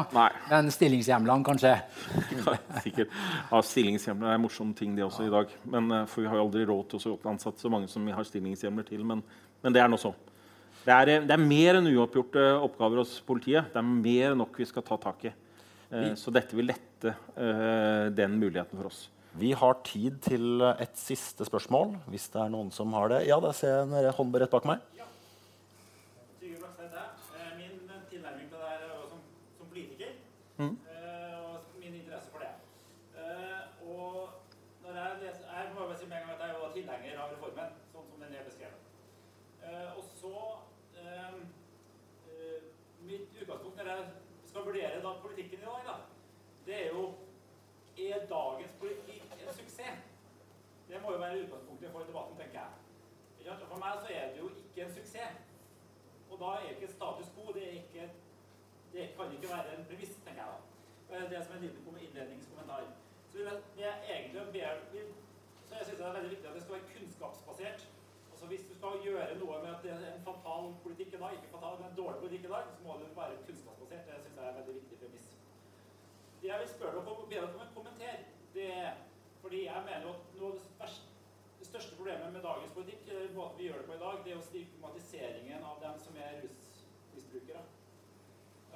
men 0.50 0.72
stillingshjemlene 0.74 1.46
kanskje. 1.46 1.76
Ja, 2.46 2.56
sikkert. 2.82 3.14
Ja, 3.52 3.62
Stillingshjemler 3.64 4.32
er 4.32 4.36
en 4.40 4.42
morsom 4.48 4.74
ting, 4.76 4.92
det 4.98 5.06
også 5.06 5.26
i 5.26 5.32
dag. 5.32 5.54
Men, 5.70 5.90
eh, 5.94 6.04
for 6.10 6.22
vi 6.26 6.28
har 6.32 6.40
jo 6.40 6.44
aldri 6.48 6.66
råd 6.66 6.90
til 6.96 7.14
å 7.14 7.18
ansette 7.30 7.62
så 7.62 7.70
mange 7.70 7.88
som 7.90 8.04
vi 8.06 8.14
har 8.14 8.26
stillingshjemler 8.26 8.86
til. 8.90 9.06
Men, 9.06 9.22
men 9.62 9.74
det 9.74 9.82
er 9.82 9.88
nå 9.90 9.98
så. 10.02 10.10
Det 10.82 10.90
er, 10.94 11.14
eh, 11.20 11.24
det 11.26 11.34
er 11.38 11.42
mer 11.54 11.78
enn 11.78 11.88
uoppgjorte 11.94 12.50
oppgaver 12.66 13.04
hos 13.04 13.16
politiet. 13.26 13.70
Det 13.72 13.78
er 13.78 13.86
mer 13.94 14.32
enn 14.34 14.40
nok 14.42 14.58
vi 14.58 14.66
skal 14.68 14.82
ta 14.86 14.98
tak 15.06 15.30
i. 15.30 15.32
Eh, 15.92 16.14
Så 16.18 16.32
dette 16.34 16.56
vil 16.56 16.66
lette 16.66 17.12
eh, 17.36 18.08
den 18.10 18.38
muligheten 18.40 18.78
for 18.78 18.86
oss. 18.90 19.08
Vi 19.36 19.52
har 19.52 19.74
tid 19.84 20.16
til 20.24 20.62
et 20.64 20.96
siste 20.96 21.44
spørsmål, 21.44 21.92
hvis 22.08 22.30
det 22.32 22.40
er 22.40 22.48
noen 22.54 22.70
som 22.72 22.92
har 22.96 23.08
det. 23.12 23.26
Ja, 23.28 23.36
da 23.40 23.50
ser 23.52 23.74
jeg 23.74 23.82
en 24.06 24.12
hånd 24.16 24.34
rett 24.40 24.50
bak 24.50 24.64
meg. 24.64 24.80
Eh, 24.96 25.02
Min 27.56 27.76
tilnærming 28.10 28.48
til 28.48 28.58
det 28.58 28.68
her 28.70 28.80
er 28.86 29.08
som, 29.10 29.20
som 29.58 29.66
politiker. 29.70 30.10
Mhm. 30.58 30.76
eh, 30.88 31.36
Og 31.44 31.60
min 31.80 31.94
interesse 32.00 32.30
for 32.32 32.40
det. 32.40 32.52
Eh, 33.14 33.62
Og 33.86 34.28
når 34.82 34.92
jeg 34.96 35.20
leser 35.22 35.44
Jeg 35.52 35.70
må 35.74 35.84
bare 35.86 35.98
si 36.00 36.06
med 36.06 36.16
en 36.16 36.22
gang 36.26 36.32
at 36.34 36.40
jeg 36.40 36.50
er 36.50 36.58
jo 36.64 36.72
tilhenger 36.74 37.20
av 37.22 37.30
reformen, 37.36 37.70
sånn 37.92 38.06
som 38.10 38.20
den 38.24 38.34
er 38.40 38.44
beskrevet. 38.48 38.80
Eh, 39.62 39.88
Og 39.98 40.04
så 40.20 40.34
eh, 40.96 41.36
eh, 42.32 42.60
Mitt 43.06 43.28
utgangspunkt 43.42 43.76
når 43.76 43.92
jeg 43.92 44.04
skal 44.48 44.64
vurdere 44.64 45.02
da 45.04 45.12
politikken 45.22 45.60
i 45.60 45.66
dag, 45.68 45.82
da, 45.86 45.96
det 46.66 46.76
er 46.82 46.88
jo 46.94 47.04
Er 47.96 48.26
dagens 48.28 48.72
politikk 48.80 49.22
en 49.32 49.54
suksess? 49.54 50.00
Det 50.88 50.98
må 51.02 51.12
jo 51.12 51.18
være 51.18 51.38
utgangspunktet 51.42 51.92
for 51.92 52.04
debatten, 52.08 52.36
tenker 52.36 52.60
jeg. 52.60 53.54
For 53.70 53.78
meg 53.80 54.00
så 54.02 54.08
er 54.12 54.26
det 54.34 54.40
jo 54.42 54.48
ikke 54.62 54.82
en 54.84 54.92
suksess. 54.98 55.38
Og 56.30 56.36
da 56.42 56.50
er 56.58 56.68
ikke 56.74 56.90
status 56.92 57.30
quo 57.34 57.52
det, 57.56 57.62
er 57.68 57.78
ikke, 57.80 58.04
det 58.92 59.06
kan 59.16 59.32
ikke 59.32 59.48
være 59.54 59.78
en 59.78 59.86
premiss, 59.88 60.12
tenker 60.26 60.42
jeg 60.42 60.50
da. 60.52 61.24
Det 61.30 61.38
er 61.38 61.44
som 61.46 61.56
en 61.56 61.64
liten 61.64 61.84
kom- 61.86 62.02
innledningskommentar. 62.06 62.84
Så 63.30 63.38
vil 63.38 63.46
jeg, 63.50 63.60
det 63.76 63.84
jeg 63.84 63.96
egentlig 64.14 64.42
ber, 64.56 64.74
så 65.66 65.74
jeg 65.78 65.84
synes 65.86 65.98
det 65.98 66.06
er 66.06 66.16
veldig 66.18 66.30
viktig 66.34 66.48
at 66.48 66.54
det 66.54 66.62
skal 66.62 66.74
være 66.76 66.90
kunnskapsbasert. 66.94 67.80
Altså 68.32 68.46
Hvis 68.46 68.66
du 68.68 68.74
skal 68.78 69.00
gjøre 69.06 69.38
noe 69.40 69.62
med 69.64 69.70
at 69.74 69.82
det 69.84 69.90
er 69.94 70.12
en 70.12 70.24
fatal 70.28 70.64
politikk 70.84 71.14
i 71.16 71.22
dag, 71.22 71.32
ikke 71.38 71.54
fatal, 71.56 71.80
men 71.80 71.88
en 71.90 71.98
dårlig 72.02 72.18
politikk 72.24 72.44
i 72.44 72.52
dag, 72.54 72.64
så 72.76 72.82
må 72.84 72.98
det 73.00 73.16
være 73.16 73.42
kunnskapsbasert. 73.46 74.06
Det 74.10 74.20
synes 74.24 74.36
jeg 74.40 74.48
er 74.50 74.58
veldig 74.58 74.74
viktig. 74.80 74.95
Det 76.46 76.52
jeg 76.52 76.60
vil 76.62 76.68
spørre 76.68 76.92
dere 76.94 77.10
om, 77.10 77.28
be 77.28 77.34
dere 77.34 77.46
om 77.54 77.62
en 77.64 77.70
kommentar, 77.74 78.18
det 78.54 78.66
er 78.72 78.90
fordi 79.42 79.64
jeg 79.64 79.80
mener 79.86 80.04
at 80.10 80.34
noe 80.38 80.50
av 80.52 80.58
det 80.60 80.68
verste 80.78 81.14
det 81.58 81.66
største 81.66 81.96
problemet 81.98 82.30
med 82.36 82.44
dagens 82.44 82.74
politikk, 82.76 83.08
eller 83.08 83.32
måten 83.34 83.58
vi 83.58 83.64
gjør 83.66 83.80
det 83.80 83.86
på 83.88 83.96
i 83.96 84.02
dag, 84.02 84.20
det 84.24 84.30
er 84.30 84.36
jo 84.36 84.44
stigmatiseringen 84.46 85.64
av 85.70 85.80
dem 85.82 85.98
som 86.04 86.20
er 86.22 86.36
rusmisbrukere. 86.44 87.64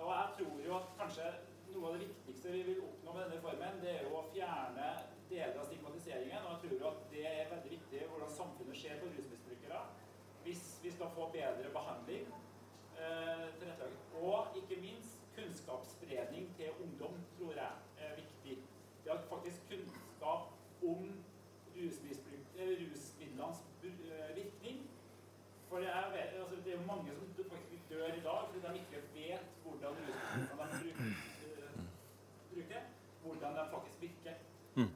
Og 0.01 0.11
jeg 0.17 0.35
tror 0.41 0.59
jo 0.67 0.75
at 0.81 0.91
kanskje 0.99 1.29
noe 1.77 1.87
av 1.87 1.95
det 1.95 2.09
viktigste 2.09 2.57
vi 2.57 2.65
vil 2.73 2.83
oppnå 2.89 3.15
med 3.15 3.23
denne 3.23 3.39
reformen, 3.39 3.79
det 3.85 3.95
er 3.95 4.03
jo 4.09 4.19
å 4.19 4.25
fjerne 4.35 4.91
deler 5.31 5.63
av 5.63 5.71
stigmatiseringen. 5.71 6.43
Og 6.43 6.51
jeg 6.57 6.61
tror 6.65 6.77
jo 6.83 6.91
at 6.91 7.07
det 7.15 7.25
er 7.37 7.55
veldig 7.55 7.75
viktig 7.77 8.03
hvordan 8.11 8.35
samfunnet 8.41 8.83
ser 8.83 8.99
på 9.05 9.15
rusmisbrukere 9.15 9.85
hvis 10.43 10.67
vi 10.83 10.97
skal 10.99 11.15
få 11.15 11.31
bedre 11.39 11.71
behandling. 11.79 12.27
Eh, 13.01 13.47
tilrettelagt. 13.63 14.19
og 14.21 14.57
ikke 14.59 14.81
minst 14.83 15.21
kunnskapsspredning 15.35 16.57
til 16.57 16.69
ungdom 16.85 17.15
tror 17.39 17.53
jeg 17.53 17.73
er 17.99 18.15
viktig. 18.17 18.59
Det 19.05 19.11
at 19.11 19.25
faktisk 19.31 19.59
kunnskap 19.69 20.43
om 20.83 21.05
rusmisbruk, 21.77 22.45
eh, 22.59 22.69
rusmidlenes 22.81 23.59
bur- 23.83 24.13
eh, 24.13 24.37
virkning. 24.37 24.91
For 25.69 25.79
jeg 25.79 26.05
vet, 26.13 26.41
altså, 26.43 26.57
det 26.65 26.75
er 26.75 26.81
jo 26.81 26.87
mange 26.93 27.11
som 27.19 27.27
d- 27.37 27.49
faktisk 27.51 27.80
dør 27.91 28.11
i 28.17 28.23
dag 28.25 28.41
fordi 28.49 28.61
de 28.65 28.83
ikke 28.83 29.03
vet 29.15 29.47
hvordan 29.65 29.97
rusmidlene 30.01 30.67
de 30.81 30.91
bruker, 32.51 32.83
hvordan 33.23 33.57
de 33.59 33.65
faktisk 33.75 34.03
virker. 34.07 34.37
Mm. 34.75 34.91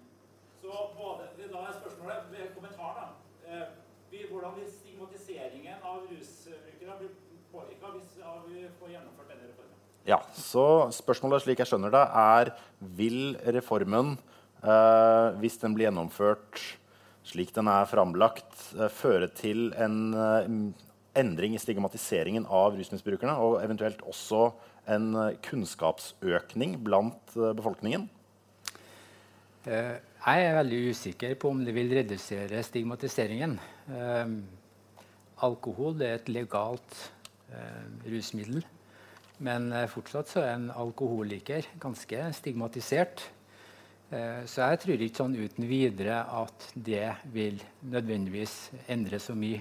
Så 0.61 0.71
både, 0.99 1.29
da 1.39 1.65
er 1.69 1.81
spørsmålet, 1.81 2.29
ved 2.33 2.55
kommentar 2.55 2.93
da, 3.01 3.07
eh, 3.49 3.67
hvordan 4.31 4.55
vil 4.59 4.71
stigmatiseringen 4.71 5.83
av 5.83 6.07
rusbrukere 6.11 6.99
bli 7.01 7.09
påvirka 7.53 7.91
hvis 7.97 8.15
vi 8.47 8.69
får 8.79 8.95
gjennomført 8.95 9.33
denne 9.33 9.51
reformen? 9.51 9.83
Ja, 10.07 10.21
så 10.37 10.65
spørsmålet 10.95 11.45
slik 11.45 11.63
jeg 11.63 11.71
skjønner 11.71 11.93
det, 11.95 12.05
er 12.23 12.55
vil 12.99 13.37
reformen, 13.57 14.17
eh, 14.63 15.29
hvis 15.43 15.59
den 15.63 15.75
blir 15.77 15.89
gjennomført 15.89 16.63
slik 17.25 17.55
den 17.57 17.69
er 17.73 17.89
framlagt, 17.89 18.53
eh, 18.77 18.91
føre 18.93 19.31
til 19.33 19.73
en 19.81 20.15
eh, 20.15 20.51
endring 21.19 21.55
i 21.55 21.63
stigmatiseringen 21.63 22.47
av 22.51 22.77
rusmisbrukerne, 22.79 23.37
og 23.39 23.61
eventuelt 23.63 24.03
også 24.09 24.49
en 24.91 25.15
eh, 25.17 25.37
kunnskapsøkning 25.45 26.77
blant 26.85 27.37
eh, 27.39 27.55
befolkningen? 27.57 28.09
Eh, 29.69 29.97
Jeg 30.25 30.45
er 30.47 30.57
veldig 30.57 30.81
usikker 30.91 31.35
på 31.41 31.51
om 31.53 31.65
det 31.65 31.75
vil 31.77 31.91
redusere 31.93 32.63
stigmatiseringen. 32.65 33.59
Alkohol 35.45 36.01
er 36.01 36.15
et 36.17 36.31
legalt 36.33 36.95
rusmiddel. 38.09 38.65
Men 39.45 39.69
fortsatt 39.93 40.33
så 40.33 40.41
er 40.47 40.55
en 40.55 40.71
alkoholiker 40.73 41.69
ganske 41.83 42.23
stigmatisert. 42.39 43.21
Så 44.49 44.65
jeg 44.65 44.81
tror 44.81 45.05
ikke 45.05 45.21
sånn 45.21 45.37
uten 45.37 45.69
videre 45.69 46.23
at 46.25 46.71
det 46.73 47.11
vil 47.37 47.61
nødvendigvis 47.85 48.57
endre 48.89 49.21
så 49.21 49.37
mye. 49.37 49.61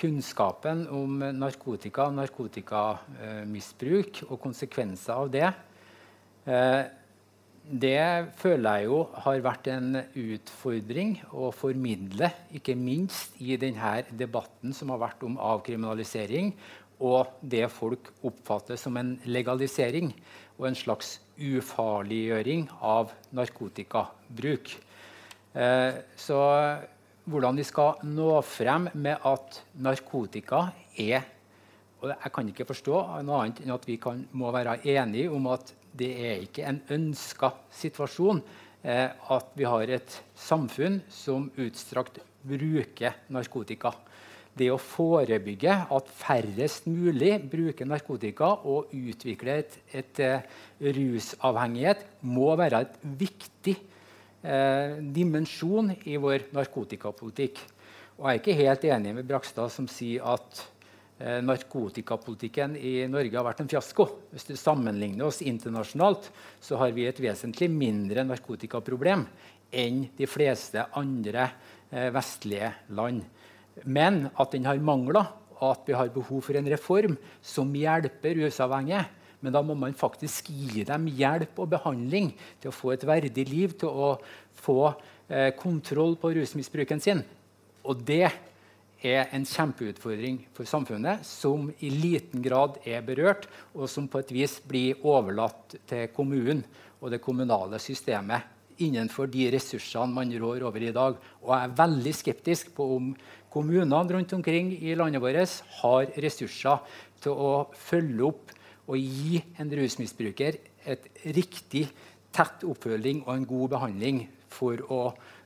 Kunnskapen 0.00 0.88
om 0.96 1.20
narkotika, 1.36 2.08
og 2.08 2.16
narkotikamisbruk 2.16 4.24
og 4.30 4.40
konsekvenser 4.40 5.12
av 5.12 5.28
det 5.34 5.44
eh, 6.48 6.84
det 7.70 8.32
føler 8.40 8.80
jeg 8.80 8.88
jo 8.88 8.98
har 9.22 9.42
vært 9.44 9.68
en 9.70 10.00
utfordring 10.18 11.12
å 11.30 11.52
formidle, 11.54 12.30
ikke 12.56 12.74
minst 12.74 13.36
i 13.38 13.56
denne 13.60 14.02
debatten 14.10 14.72
som 14.74 14.90
har 14.90 14.98
vært 15.04 15.22
om 15.26 15.38
avkriminalisering, 15.38 16.54
og 17.00 17.38
det 17.40 17.64
folk 17.72 18.10
oppfatter 18.26 18.76
som 18.80 18.96
en 19.00 19.14
legalisering 19.24 20.12
og 20.58 20.66
en 20.68 20.76
slags 20.76 21.18
ufarliggjøring 21.40 22.66
av 22.84 23.14
narkotikabruk. 23.36 24.74
Eh, 25.54 26.02
så 26.18 26.40
hvordan 27.24 27.58
vi 27.60 27.66
skal 27.66 28.00
nå 28.08 28.32
frem 28.46 28.88
med 28.94 29.26
at 29.28 29.60
narkotika 29.82 30.68
er 30.96 31.28
og 32.00 32.08
Jeg 32.08 32.32
kan 32.32 32.48
ikke 32.48 32.64
forstå 32.64 32.96
noe 33.26 33.42
annet 33.42 33.60
enn 33.60 33.74
at 33.74 33.84
vi 33.84 33.98
kan, 34.00 34.22
må 34.32 34.48
være 34.54 34.78
enige 34.88 35.28
om 35.36 35.50
at 35.52 35.74
det 35.92 36.08
er 36.16 36.44
ikke 36.46 36.64
en 36.64 36.78
ønska 36.96 37.50
situasjon 37.76 38.40
eh, 38.82 39.10
at 39.12 39.50
vi 39.52 39.66
har 39.68 39.92
et 39.92 40.14
samfunn 40.32 41.02
som 41.12 41.50
utstrakt 41.60 42.22
bruker 42.40 43.18
narkotika. 43.28 43.92
Det 44.56 44.70
å 44.72 44.80
forebygge 44.80 45.76
at 45.92 46.08
færrest 46.22 46.88
mulig 46.88 47.34
bruker 47.52 47.86
narkotika 47.86 48.48
og 48.64 48.94
utvikler 48.96 49.60
et, 49.60 49.78
et 49.92 50.24
et 50.24 50.96
rusavhengighet, 50.96 52.00
må 52.24 52.54
være 52.56 52.80
et 52.86 52.96
viktig 53.20 53.76
eh, 54.42 54.98
dimensjon 55.00 55.92
i 56.04 56.16
vår 56.20 56.50
narkotikapolitikk. 56.54 57.60
Og 58.20 58.26
jeg 58.28 58.36
er 58.36 58.42
ikke 58.42 58.58
helt 58.58 58.84
enig 58.90 59.14
med 59.16 59.28
Brakstad, 59.28 59.72
som 59.72 59.86
sier 59.88 60.24
at 60.28 60.62
eh, 61.18 61.40
narkotikapolitikken 61.44 62.76
i 62.76 62.94
Norge 63.08 63.36
har 63.36 63.46
vært 63.46 63.62
en 63.64 63.70
fiasko. 63.70 64.06
Hvis 64.32 64.48
du 64.50 64.54
sammenligner 64.60 65.28
oss 65.28 65.40
internasjonalt, 65.40 66.30
så 66.60 66.80
har 66.80 66.92
vi 66.96 67.08
et 67.08 67.22
vesentlig 67.22 67.70
mindre 67.72 68.26
narkotikaproblem 68.28 69.24
enn 69.70 70.02
de 70.18 70.28
fleste 70.28 70.84
andre 70.98 71.46
eh, 71.90 72.10
vestlige 72.12 72.74
land. 72.96 73.22
Men 73.84 74.26
at 74.34 74.52
den 74.52 74.66
har 74.68 74.82
mangler, 74.84 75.30
og 75.60 75.74
at 75.74 75.88
vi 75.88 75.96
har 75.96 76.12
behov 76.12 76.42
for 76.44 76.56
en 76.56 76.68
reform 76.72 77.16
som 77.44 77.72
hjelper 77.76 78.38
rusavhengige. 78.40 79.04
Men 79.40 79.54
da 79.56 79.62
må 79.64 79.76
man 79.78 79.96
faktisk 79.96 80.50
gi 80.52 80.84
dem 80.88 81.08
hjelp 81.16 81.58
og 81.62 81.72
behandling 81.72 82.30
til 82.60 82.70
å 82.70 82.76
få 82.76 82.94
et 82.94 83.06
verdig 83.08 83.46
liv, 83.48 83.74
til 83.80 83.88
å 83.88 84.12
få 84.60 84.92
eh, 85.28 85.50
kontroll 85.56 86.16
på 86.20 86.34
rusmisbruken 86.36 87.00
sin. 87.00 87.24
Og 87.88 88.04
det 88.04 88.28
er 89.00 89.32
en 89.32 89.46
kjempeutfordring 89.48 90.42
for 90.56 90.68
samfunnet 90.68 91.24
som 91.24 91.70
i 91.80 91.88
liten 91.92 92.44
grad 92.44 92.76
er 92.84 93.04
berørt, 93.04 93.48
og 93.72 93.88
som 93.88 94.08
på 94.10 94.20
et 94.20 94.32
vis 94.36 94.58
blir 94.68 95.00
overlatt 95.08 95.78
til 95.88 96.10
kommunen 96.12 96.62
og 97.00 97.14
det 97.14 97.22
kommunale 97.24 97.80
systemet 97.80 98.56
innenfor 98.80 99.28
de 99.28 99.46
ressursene 99.52 100.12
man 100.12 100.32
rår 100.40 100.64
over 100.68 100.84
i 100.84 100.92
dag. 100.94 101.16
Og 101.42 101.52
jeg 101.52 101.66
er 101.66 101.76
veldig 101.80 102.14
skeptisk 102.16 102.72
på 102.76 102.86
om 102.96 103.10
kommunene 103.52 104.16
rundt 104.16 104.32
omkring 104.36 104.72
i 104.76 104.96
landet 104.96 105.22
vårt 105.22 105.60
har 105.80 106.12
ressurser 106.24 106.84
til 107.20 107.36
å 107.36 107.52
følge 107.76 108.28
opp 108.30 108.54
og 108.90 108.98
gi 108.98 109.40
en 109.62 109.70
rusmisbruker 109.78 110.58
et 110.90 111.10
riktig 111.36 111.86
tett 112.34 112.64
oppfølging 112.66 113.24
og 113.26 113.34
en 113.34 113.46
god 113.48 113.74
behandling 113.76 114.24
for 114.50 114.82
å 114.90 115.02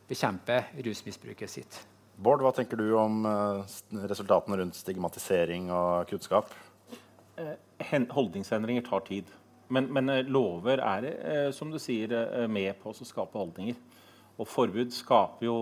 bekjempe 0.08 0.60
rusmisbruket 0.84 1.50
sitt. 1.50 1.80
Bård, 2.16 2.44
hva 2.44 2.52
tenker 2.54 2.78
du 2.78 2.92
om 2.96 3.24
eh, 3.26 3.78
resultatene 4.06 4.60
rundt 4.60 4.78
stigmatisering 4.78 5.70
og 5.74 6.06
kunnskap? 6.10 6.52
Eh, 7.40 7.56
holdningsendringer 8.14 8.84
tar 8.86 9.02
tid. 9.08 9.32
Men, 9.74 9.88
men 9.92 10.12
eh, 10.12 10.22
lover 10.28 10.82
er 10.84 11.50
som 11.56 11.72
du 11.72 11.80
sier, 11.82 12.14
med 12.46 12.78
på 12.82 12.92
å 12.92 13.08
skape 13.08 13.40
holdninger. 13.40 13.80
Og 14.34 14.48
forbud 14.50 14.90
skaper 14.90 15.46
jo 15.46 15.56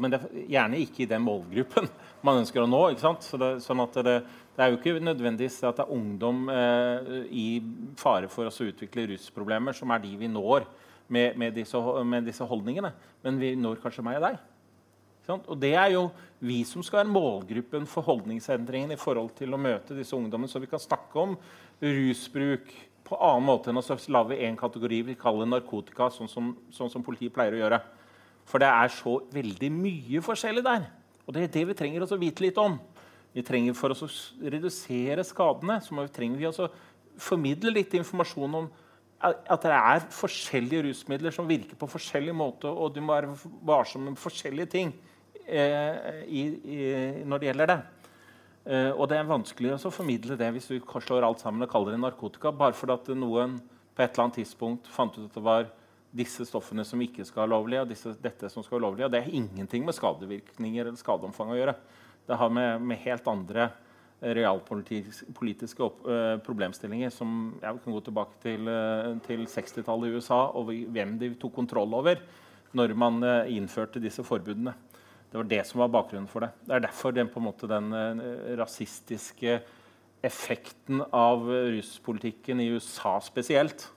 Men 0.00 0.10
det 0.10 0.18
er 0.18 0.46
gjerne 0.56 0.80
ikke 0.82 1.04
i 1.04 1.10
den 1.10 1.22
målgruppen 1.22 1.86
man 2.26 2.40
ønsker 2.40 2.64
å 2.64 2.70
nå. 2.70 2.80
ikke 2.90 3.04
sant? 3.04 3.22
Så 3.22 3.38
det, 3.38 3.52
sånn 3.62 3.82
at 3.84 3.94
det, 4.02 4.16
det 4.56 4.64
er 4.64 4.72
jo 4.72 4.80
ikke 4.80 4.98
nødvendigvis 4.98 5.60
at 5.62 5.78
det 5.78 5.86
er 5.86 5.94
ungdom 5.94 6.48
eh, 6.50 7.10
i 7.30 7.46
fare 8.00 8.30
for 8.32 8.50
å 8.50 8.68
utvikle 8.72 9.06
rusproblemer 9.12 9.76
som 9.76 9.94
er 9.94 10.02
de 10.02 10.16
vi 10.18 10.30
når 10.30 10.66
med, 11.08 11.38
med, 11.38 11.54
disse, 11.54 11.78
med, 12.04 12.26
disse, 12.26 12.44
holdningene. 12.44 12.90
Men 13.22 13.38
vi 13.38 13.52
når 13.54 13.78
kanskje 13.84 14.04
meg 14.06 14.18
og 14.18 14.26
deg. 14.26 14.40
Og 15.38 15.56
det 15.60 15.74
er 15.76 15.92
jo 15.92 16.06
vi 16.40 16.62
som 16.64 16.82
skal 16.82 17.02
være 17.02 17.12
målgruppen 17.12 17.86
for 17.86 18.06
holdningsendringen 18.06 18.94
i 18.94 19.00
forhold 19.00 19.34
til 19.36 19.52
å 19.52 19.60
møte 19.60 19.96
disse 19.96 20.16
ungdommene, 20.16 20.48
så 20.48 20.62
vi 20.62 20.70
kan 20.70 20.80
snakke 20.80 21.20
om 21.20 21.34
rusbruk 21.84 22.70
på 23.08 23.18
annen 23.24 23.44
måte 23.44 23.70
enn 23.70 23.80
å 23.80 23.98
lage 24.14 24.38
en 24.46 24.56
kategori 24.56 25.02
vi 25.10 25.16
kaller 25.20 25.48
narkotika, 25.48 26.08
sånn 26.12 26.30
som, 26.32 26.50
sånn 26.72 26.90
som 26.92 27.04
politiet 27.04 27.34
pleier 27.36 27.56
å 27.56 27.60
gjøre. 27.62 27.80
For 28.48 28.62
det 28.62 28.68
er 28.70 28.92
så 28.92 29.18
veldig 29.32 29.70
mye 29.74 30.22
forskjellig 30.24 30.64
der. 30.64 30.88
Og 31.26 31.34
det 31.36 31.44
er 31.44 31.54
det 31.58 31.64
vi 31.68 31.76
trenger 31.76 32.06
å 32.06 32.20
vite 32.20 32.44
litt 32.46 32.58
om. 32.60 32.78
Vi 33.34 33.44
trenger 33.44 33.76
For 33.76 33.92
å 33.92 34.08
redusere 34.40 35.24
skadene 35.26 35.80
så 35.84 36.06
trenger 36.12 36.40
vi 36.40 36.48
å 36.48 36.70
formidle 37.18 37.74
litt 37.74 37.96
informasjon 37.98 38.60
om 38.62 38.68
at 39.18 39.64
det 39.64 39.74
er 39.74 40.04
forskjellige 40.14 40.84
rusmidler 40.86 41.34
som 41.34 41.48
virker 41.48 41.74
på 41.78 41.88
forskjellig 41.90 42.34
måte, 42.38 42.70
og 42.70 42.92
du 42.94 43.00
må 43.02 43.16
være 43.16 43.32
varsom 43.66 44.04
med 44.06 44.18
forskjellige 44.20 44.70
ting 44.70 44.92
eh, 45.42 46.22
i, 46.22 46.42
i, 46.62 46.78
når 47.26 47.42
det 47.42 47.48
gjelder 47.48 47.72
det. 47.72 47.78
Eh, 48.68 48.92
og 48.92 49.08
det 49.10 49.18
er 49.18 49.26
vanskelig 49.26 49.74
å 49.74 49.90
formidle 49.90 50.38
det 50.38 50.52
hvis 50.54 50.70
du 50.70 50.78
slår 50.78 51.26
alt 51.26 51.42
sammen 51.42 51.66
og 51.66 51.72
kaller 51.72 51.96
det 51.96 52.02
narkotika, 52.04 52.54
bare 52.54 52.78
fordi 52.78 53.18
noen 53.18 53.58
på 53.58 54.04
et 54.04 54.12
eller 54.12 54.28
annet 54.28 54.38
tidspunkt 54.38 54.86
fant 54.94 55.18
ut 55.18 55.26
at 55.26 55.34
det 55.34 55.42
var 55.42 55.66
disse 56.10 56.46
stoffene 56.48 56.84
som 56.88 57.00
ikke 57.04 57.26
skal 57.26 57.44
være 57.44 57.52
lovlige, 57.52 57.82
og 57.84 57.90
disse, 57.90 58.14
dette 58.22 58.48
som 58.52 58.64
skal 58.64 58.78
være 58.78 58.86
lovlige. 58.86 59.08
Og 59.08 59.12
det 59.12 59.24
har 59.24 59.36
ingenting 59.40 59.84
med 59.84 59.96
skadevirkninger 59.96 60.86
eller 60.86 61.00
skadeomfang 61.00 61.52
å 61.52 61.58
gjøre. 61.58 61.76
Det 62.28 62.38
har 62.40 62.52
med, 62.52 62.86
med 62.88 63.00
helt 63.04 63.28
andre 63.28 63.70
realpolitiske 64.18 65.84
uh, 65.84 66.38
problemstillinger 66.42 67.12
som 67.14 67.54
ja, 67.62 67.70
vi 67.72 67.84
kan 67.84 67.94
gå 67.94 68.00
tilbake 68.08 68.40
til, 68.42 68.66
uh, 68.66 69.14
til 69.26 69.46
60-tallet 69.46 70.10
i 70.10 70.18
USA 70.18 70.40
og 70.58 70.72
hvem 70.90 71.14
de 71.20 71.30
tok 71.38 71.54
kontroll 71.60 71.94
over 71.94 72.18
når 72.76 72.96
man 72.98 73.22
uh, 73.22 73.46
innførte 73.46 74.02
disse 74.02 74.24
forbudene. 74.26 74.74
Det 75.28 75.38
var 75.38 75.50
det 75.52 75.62
som 75.68 75.84
var 75.84 75.92
bakgrunnen 75.94 76.28
for 76.30 76.42
det. 76.42 76.50
Det 76.66 76.74
er 76.74 76.86
derfor 76.88 77.14
den, 77.14 77.30
måte, 77.44 77.68
den 77.68 77.92
rasistiske 78.56 79.58
effekten 80.24 81.04
av 81.12 81.44
ruspolitikken 81.76 82.64
i 82.64 82.70
USA 82.72 83.18
spesielt 83.20 83.90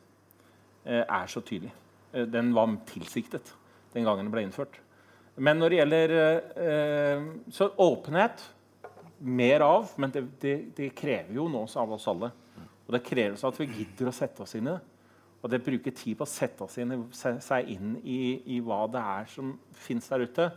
er 0.84 1.32
så 1.32 1.40
tydelig. 1.40 1.72
Eh, 2.12 2.28
den 2.28 2.54
var 2.54 2.74
tilsiktet 2.90 3.54
den 3.94 4.08
gangen 4.08 4.26
den 4.26 4.34
ble 4.34 4.46
innført. 4.46 4.80
Men 5.36 5.60
når 5.60 5.72
det 5.72 5.78
gjelder 5.80 6.14
eh, 6.60 7.28
Så 7.52 7.72
åpenhet 7.80 8.44
mer 9.18 9.64
av, 9.64 9.92
men 10.02 10.12
det, 10.12 10.24
det, 10.42 10.56
det 10.76 10.94
krever 10.98 11.36
jo 11.38 11.48
nå 11.52 11.68
av 11.78 11.92
oss 11.94 12.08
alle. 12.10 12.32
Og 12.88 12.96
det 12.96 13.04
kreves 13.06 13.44
at 13.46 13.60
vi 13.60 13.70
gidder 13.70 14.10
å 14.10 14.16
sette 14.16 14.42
oss 14.44 14.56
inn 14.58 14.66
i 14.66 14.74
det. 14.74 14.80
Og 15.42 15.50
det 15.50 15.62
bruker 15.66 15.94
tid 15.94 16.18
på 16.18 16.26
å 16.26 16.30
sette 16.30 16.66
oss 16.66 16.78
inn, 16.82 16.94
seg 17.14 17.70
inn 17.70 17.96
i, 18.02 18.42
i 18.56 18.60
hva 18.62 18.84
det 18.92 19.02
er 19.02 19.30
som 19.30 19.54
fins 19.78 20.10
der 20.10 20.26
ute. 20.26 20.50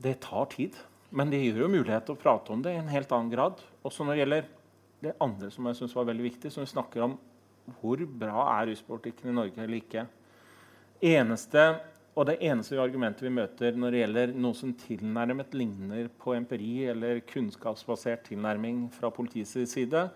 Det 0.00 0.16
tar 0.24 0.48
tid. 0.52 0.76
Men 1.14 1.30
det 1.30 1.40
gir 1.44 1.60
jo 1.62 1.70
mulighet 1.70 2.08
til 2.08 2.16
å 2.16 2.20
prate 2.20 2.52
om 2.52 2.64
det 2.64 2.74
i 2.74 2.80
en 2.80 2.90
helt 2.90 3.12
annen 3.14 3.30
grad. 3.32 3.60
Også 3.86 4.04
når 4.04 4.16
det 4.16 4.22
gjelder 4.22 4.50
det 5.04 5.14
andre 5.22 5.52
som 5.52 5.68
jeg 5.68 5.78
synes 5.78 5.94
var 5.96 6.08
veldig 6.08 6.26
viktig, 6.26 6.52
som 6.52 6.64
vi 6.64 6.72
snakker 6.72 7.04
om 7.06 7.16
hvor 7.80 8.00
bra 8.20 8.44
er 8.58 8.70
ruspolitikken 8.70 9.30
i 9.30 9.34
Norge 9.34 9.62
eller 9.62 9.80
ikke. 9.80 10.06
Eneste, 11.04 11.64
og 12.14 12.26
Det 12.26 12.36
eneste 12.40 12.78
argumentet 12.78 13.26
vi 13.26 13.32
møter 13.34 13.74
når 13.76 13.90
det 13.90 14.00
gjelder 14.02 14.34
noe 14.38 14.54
som 14.54 14.74
tilnærmet 14.78 15.54
ligner 15.54 16.08
på 16.08 16.36
empiri 16.36 16.86
eller 16.92 17.20
kunnskapsbasert 17.26 18.28
tilnærming 18.28 18.86
fra 18.94 19.10
politiets 19.10 19.72
side, 19.72 20.10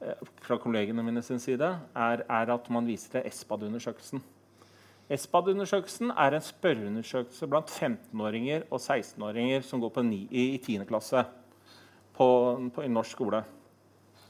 eh, 0.00 0.26
fra 0.42 0.58
kollegene 0.58 1.02
mine 1.02 1.22
sin 1.22 1.40
side, 1.40 1.78
er, 1.96 2.24
er 2.28 2.52
at 2.52 2.70
man 2.70 2.86
viser 2.86 3.16
til 3.16 3.30
ESPAD-undersøkelsen. 3.30 4.22
ESPAD-undersøkelsen 5.08 6.10
er 6.10 6.34
en 6.36 6.44
spørreundersøkelse 6.44 7.46
blant 7.48 7.70
15-åringer 7.70 8.66
og 8.70 8.80
16-åringer 8.80 9.62
som 9.64 9.80
går 9.80 10.02
ni, 10.02 10.26
i 10.30 10.58
10. 10.58 10.84
klasse 10.84 11.24
på, 12.12 12.28
på, 12.74 12.82
i 12.82 12.92
norsk 12.92 13.16
skole 13.16 13.42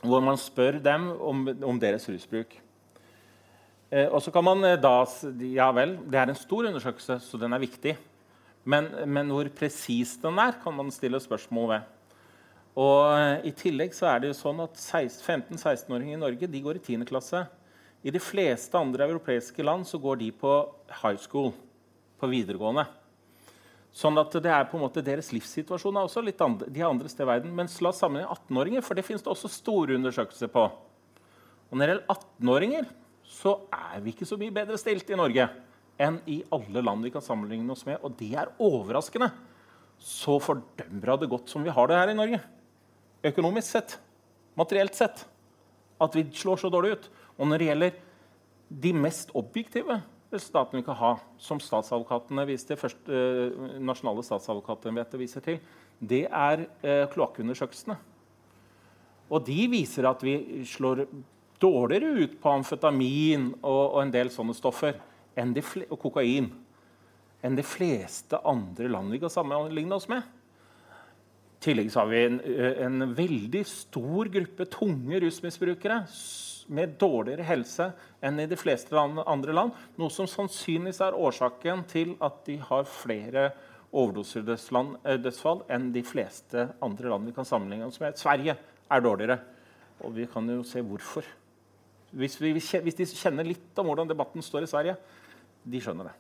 hvor 0.03 0.23
man 0.23 0.39
spør 0.39 0.79
dem 0.83 1.11
om, 1.19 1.45
om 1.67 1.79
deres 1.81 2.07
rusbruk. 2.09 2.55
Eh, 3.91 4.07
og 4.07 4.21
så 4.23 4.33
kan 4.35 4.45
man 4.45 4.65
eh, 4.69 4.79
da 4.81 5.01
Ja 5.55 5.71
vel, 5.73 5.97
det 6.07 6.21
er 6.21 6.31
en 6.31 6.39
stor 6.39 6.69
undersøkelse, 6.69 7.19
så 7.25 7.41
den 7.41 7.53
er 7.53 7.63
viktig. 7.63 7.97
Men, 8.69 8.91
men 9.09 9.31
hvor 9.33 9.49
presis 9.57 10.19
den 10.21 10.39
er, 10.39 10.59
kan 10.63 10.75
man 10.77 10.93
stille 10.93 11.21
spørsmål 11.21 11.71
ved. 11.73 11.87
Og 12.79 12.99
eh, 13.17 13.49
I 13.49 13.55
tillegg 13.57 13.97
så 13.97 14.11
er 14.11 14.21
det 14.23 14.33
jo 14.33 14.39
sånn 14.39 14.61
at 14.63 14.77
15-16-åringer 14.77 16.15
i 16.15 16.21
Norge 16.21 16.51
de 16.51 16.63
går 16.63 16.79
i 16.79 16.85
10. 16.85 17.09
klasse. 17.09 17.47
I 18.05 18.13
de 18.15 18.21
fleste 18.23 18.79
andre 18.79 19.09
europeiske 19.09 19.65
land 19.65 19.89
så 19.89 19.99
går 19.99 20.21
de 20.21 20.31
på 20.37 20.53
high 21.01 21.19
school, 21.19 21.51
på 22.21 22.31
videregående. 22.31 22.85
Sånn 23.95 24.19
at 24.21 24.35
det 24.45 24.51
er 24.53 24.67
på 24.69 24.77
en 24.77 24.85
måte 24.85 25.03
Deres 25.05 25.31
livssituasjon 25.33 25.97
er 25.97 26.07
også 26.07 26.23
litt 26.23 26.41
andre, 26.45 26.69
de 26.71 26.85
andre 26.87 27.11
steder 27.11 27.27
i 27.27 27.33
verden. 27.33 27.55
Mens 27.57 27.79
la 27.83 27.91
oss 27.91 28.01
sammenligne 28.03 28.31
18-åringer, 28.31 28.85
for 28.85 28.99
det 28.99 29.07
finnes 29.07 29.25
det 29.25 29.33
også 29.33 29.51
store 29.51 29.97
undersøkelser 29.99 30.51
på. 30.53 30.67
Og 31.69 31.77
når 31.77 31.83
det 31.83 31.95
gjelder 31.95 32.13
18-åringer, 32.15 32.91
så 33.29 33.55
er 33.75 34.05
vi 34.05 34.15
ikke 34.15 34.29
så 34.29 34.39
mye 34.41 34.55
bedre 34.55 34.79
stilt 34.81 35.11
i 35.13 35.19
Norge 35.19 35.49
enn 35.99 36.21
i 36.31 36.39
alle 36.55 36.83
land 36.85 37.03
vi 37.05 37.11
kan 37.13 37.25
sammenligne 37.25 37.75
oss 37.75 37.85
med. 37.89 37.99
Og 38.07 38.15
det 38.21 38.31
er 38.39 38.53
overraskende. 38.63 39.33
Så 39.99 40.37
fordømmer 40.43 41.19
det 41.19 41.31
godt 41.33 41.51
som 41.51 41.65
vi 41.67 41.75
har 41.75 41.91
det 41.91 41.99
her 41.99 42.13
i 42.13 42.19
Norge. 42.19 42.39
Økonomisk 43.27 43.73
sett. 43.73 43.97
Materielt 44.59 44.95
sett. 44.95 45.25
At 45.99 46.15
vi 46.15 46.23
slår 46.31 46.63
så 46.63 46.71
dårlig 46.71 46.95
ut. 46.95 47.11
Og 47.39 47.51
når 47.51 47.59
det 47.59 47.69
gjelder 47.73 47.99
de 48.69 48.93
mest 48.95 49.35
objektive 49.39 49.99
staten 50.37 50.85
kan 50.85 50.97
ha, 50.99 51.15
som 51.41 51.61
statsadvokatene 51.63 52.45
viste, 52.49 52.77
først, 52.77 53.09
eh, 53.09 53.57
nasjonale 53.81 54.25
statsadvokatembetet 54.27 55.17
viser 55.21 55.45
til, 55.45 55.59
det 55.99 56.27
er 56.29 56.67
eh, 56.83 57.07
kloakkundersøkelsene. 57.09 57.97
Og 59.33 59.45
de 59.47 59.67
viser 59.73 60.09
at 60.09 60.23
vi 60.25 60.65
slår 60.69 61.07
dårligere 61.61 62.25
ut 62.25 62.37
på 62.41 62.53
amfetamin 62.53 63.55
og, 63.63 63.95
og 63.95 64.03
en 64.03 64.13
del 64.13 64.31
sånne 64.33 64.57
stoffer 64.57 65.01
og 65.39 65.99
kokain 66.03 66.49
enn 67.47 67.55
de 67.55 67.63
fleste 67.63 68.39
andre 68.49 68.89
land 68.91 69.13
vi 69.15 69.21
kan 69.23 69.31
sammenligne 69.31 69.95
oss 69.95 70.09
med. 70.11 70.23
I 71.59 71.63
tillegg 71.63 71.93
har 71.95 72.09
vi 72.11 72.23
en, 72.27 72.41
en 72.87 73.15
veldig 73.15 73.63
stor 73.67 74.31
gruppe 74.35 74.67
tunge 74.71 75.21
rusmisbrukere 75.23 76.01
med 76.69 76.97
dårligere 77.01 77.47
helse 77.49 77.91
enn 78.25 78.41
i 78.43 78.49
de 78.51 78.59
fleste 78.59 78.97
andre 78.99 79.55
land. 79.57 79.75
Noe 79.99 80.13
som 80.13 80.29
sannsynligvis 80.29 81.01
er 81.05 81.17
årsaken 81.17 81.85
til 81.91 82.15
at 82.25 82.43
de 82.49 82.59
har 82.69 82.89
flere 82.89 83.49
overdosedødsfall 83.89 85.63
enn 85.73 85.91
de 85.95 86.05
fleste 86.05 86.69
andre 86.85 87.13
land 87.13 87.29
vi 87.31 87.37
kan 87.37 87.49
sammenligne 87.49 87.89
oss 87.89 88.01
med. 88.03 88.19
Sverige 88.21 88.59
er 88.89 89.05
dårligere. 89.05 89.39
Og 90.05 90.15
vi 90.15 90.29
kan 90.31 90.47
jo 90.53 90.63
se 90.67 90.83
hvorfor. 90.85 91.27
Hvis, 92.15 92.39
vi, 92.41 92.53
hvis 92.55 93.01
de 93.01 93.09
kjenner 93.11 93.45
litt 93.45 93.81
om 93.81 93.89
hvordan 93.91 94.09
debatten 94.09 94.45
står 94.45 94.65
i 94.65 94.71
Sverige, 94.71 94.97
de 95.69 95.81
skjønner 95.83 96.09
det. 96.09 96.17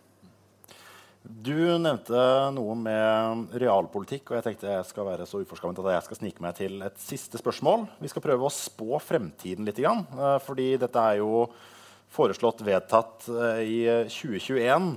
Du 1.28 1.52
nevnte 1.52 2.20
noe 2.56 2.72
med 2.80 3.56
realpolitikk, 3.60 4.30
og 4.30 4.38
jeg 4.38 4.44
tenkte 4.46 4.70
jeg 4.70 4.84
skal 4.88 5.04
være 5.10 5.26
så 5.28 5.42
uforskammet 5.42 5.82
at 5.82 5.90
jeg 5.92 6.04
skal 6.06 6.18
snike 6.22 6.40
meg 6.40 6.54
til 6.56 6.78
et 6.86 6.96
siste 7.02 7.36
spørsmål. 7.36 7.84
Vi 8.00 8.08
skal 8.08 8.24
prøve 8.24 8.48
å 8.48 8.52
spå 8.52 8.96
fremtiden 9.04 9.68
litt, 9.68 9.76
eh, 9.84 10.38
fordi 10.40 10.70
dette 10.80 10.96
er 10.96 11.18
jo 11.20 11.44
foreslått 12.16 12.64
vedtatt 12.64 13.28
eh, 13.28 13.60
i 13.60 13.78
2021. 14.08 14.88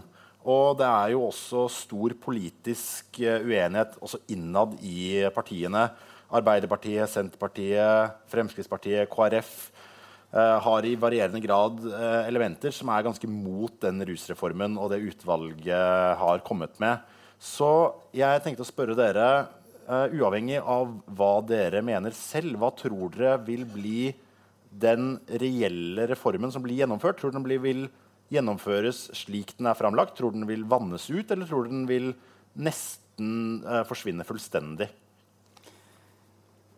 Og 0.48 0.80
det 0.80 0.88
er 0.88 1.12
jo 1.18 1.26
også 1.28 1.66
stor 1.68 2.16
politisk 2.24 3.20
eh, 3.20 3.44
uenighet 3.44 4.00
også 4.00 4.24
innad 4.32 4.80
i 4.88 5.28
partiene. 5.36 5.90
Arbeiderpartiet, 6.32 7.12
Senterpartiet, 7.12 8.24
Fremskrittspartiet, 8.32 9.12
KrF 9.12 9.71
har 10.32 10.86
i 10.88 10.96
varierende 10.96 11.42
grad 11.44 11.82
uh, 11.92 12.24
elementer 12.24 12.72
som 12.72 12.88
er 12.94 13.04
ganske 13.04 13.28
mot 13.28 13.74
den 13.84 14.00
rusreformen 14.08 14.78
og 14.80 14.94
det 14.94 15.02
utvalget 15.04 16.16
har 16.22 16.44
kommet 16.48 16.78
med. 16.80 17.02
Så 17.36 17.68
jeg 18.16 18.44
tenkte 18.46 18.64
å 18.64 18.70
spørre 18.70 18.96
dere, 18.96 19.28
uh, 19.90 20.08
uavhengig 20.16 20.62
av 20.62 20.94
hva 21.12 21.34
dere 21.44 21.84
mener 21.84 22.16
selv, 22.16 22.56
hva 22.62 22.72
tror 22.72 23.12
dere 23.12 23.36
vil 23.44 23.68
bli 23.68 24.14
den 24.72 25.18
reelle 25.28 26.08
reformen 26.14 26.54
som 26.54 26.64
blir 26.64 26.80
gjennomført? 26.80 27.20
Tror 27.20 27.36
den 27.36 27.44
blir, 27.44 27.60
vil 27.60 27.86
gjennomføres 28.32 29.10
slik 29.26 29.58
den 29.58 29.68
er 29.68 29.76
framlagt? 29.76 30.16
Tror 30.16 30.32
den 30.32 30.48
vil 30.48 30.64
vannes 30.64 31.10
ut, 31.12 31.28
eller 31.28 31.50
tror 31.50 31.68
den 31.68 31.84
vil 31.92 32.14
nesten 32.56 33.60
forsvinne 33.86 34.24
fullstendig? 34.26 34.88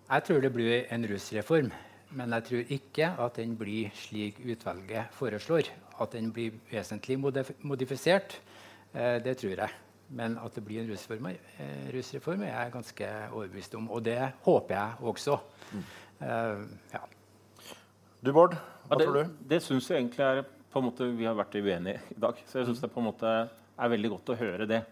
Jeg 0.09 0.25
tror 0.25 0.41
det 0.41 0.51
blir 0.53 0.87
en 0.91 1.05
rusreform. 1.09 1.69
Men 2.13 2.33
jeg 2.37 2.45
tror 2.49 2.73
ikke 2.75 3.07
at 3.25 3.37
den 3.39 3.55
blir 3.57 3.93
slik 3.97 4.41
utvalget 4.45 5.13
foreslår. 5.17 5.69
At 6.01 6.13
den 6.13 6.31
blir 6.33 6.53
vesentlig 6.71 7.17
modif 7.21 7.51
modifisert, 7.61 8.39
eh, 8.93 9.17
det 9.23 9.37
tror 9.41 9.57
jeg. 9.63 9.69
Men 10.13 10.37
at 10.37 10.53
det 10.55 10.63
blir 10.65 10.83
en 10.83 10.89
rusreform, 10.91 11.27
eh, 11.27 11.89
rusreform, 11.93 12.43
er 12.43 12.53
jeg 12.53 12.71
ganske 12.73 13.09
overbevist 13.31 13.75
om. 13.75 13.89
Og 13.91 14.03
det 14.05 14.19
håper 14.43 14.75
jeg 14.75 14.91
også. 15.01 15.39
Mm. 15.71 15.83
Uh, 16.23 16.61
ja. 16.93 16.99
Du, 18.21 18.31
Bård, 18.31 18.53
hva 18.53 18.95
ja, 18.95 18.99
det, 18.99 19.07
tror 19.07 19.17
du? 19.17 19.31
Det 19.49 19.59
syns 19.63 19.89
jeg 19.89 19.97
egentlig 19.97 20.23
er 20.23 20.43
på 20.71 20.79
en 20.79 20.85
måte, 20.85 21.07
Vi 21.17 21.25
har 21.25 21.35
vært 21.35 21.55
uenige 21.55 21.99
i 22.13 22.19
dag. 22.19 22.37
Så 22.47 22.59
jeg 22.59 22.69
syns 22.69 22.81
det 22.81 22.91
på 22.93 23.01
en 23.01 23.09
måte 23.09 23.33
er 23.77 23.89
veldig 23.89 24.13
godt 24.13 24.31
å 24.33 24.37
høre 24.37 24.69
det. 24.69 24.83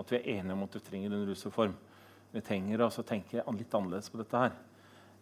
At 0.00 0.10
vi 0.10 0.16
er 0.16 0.28
enige 0.38 0.56
om 0.56 0.64
at 0.64 0.74
vi 0.74 0.80
trenger 0.80 1.12
en 1.12 1.28
rusreform. 1.28 1.76
Vi 2.32 2.40
trenger 2.40 2.86
å 2.86 2.90
tenke 3.02 3.44
litt 3.44 3.74
annerledes 3.74 4.10
på 4.10 4.20
dette 4.20 4.42
her. 4.44 4.56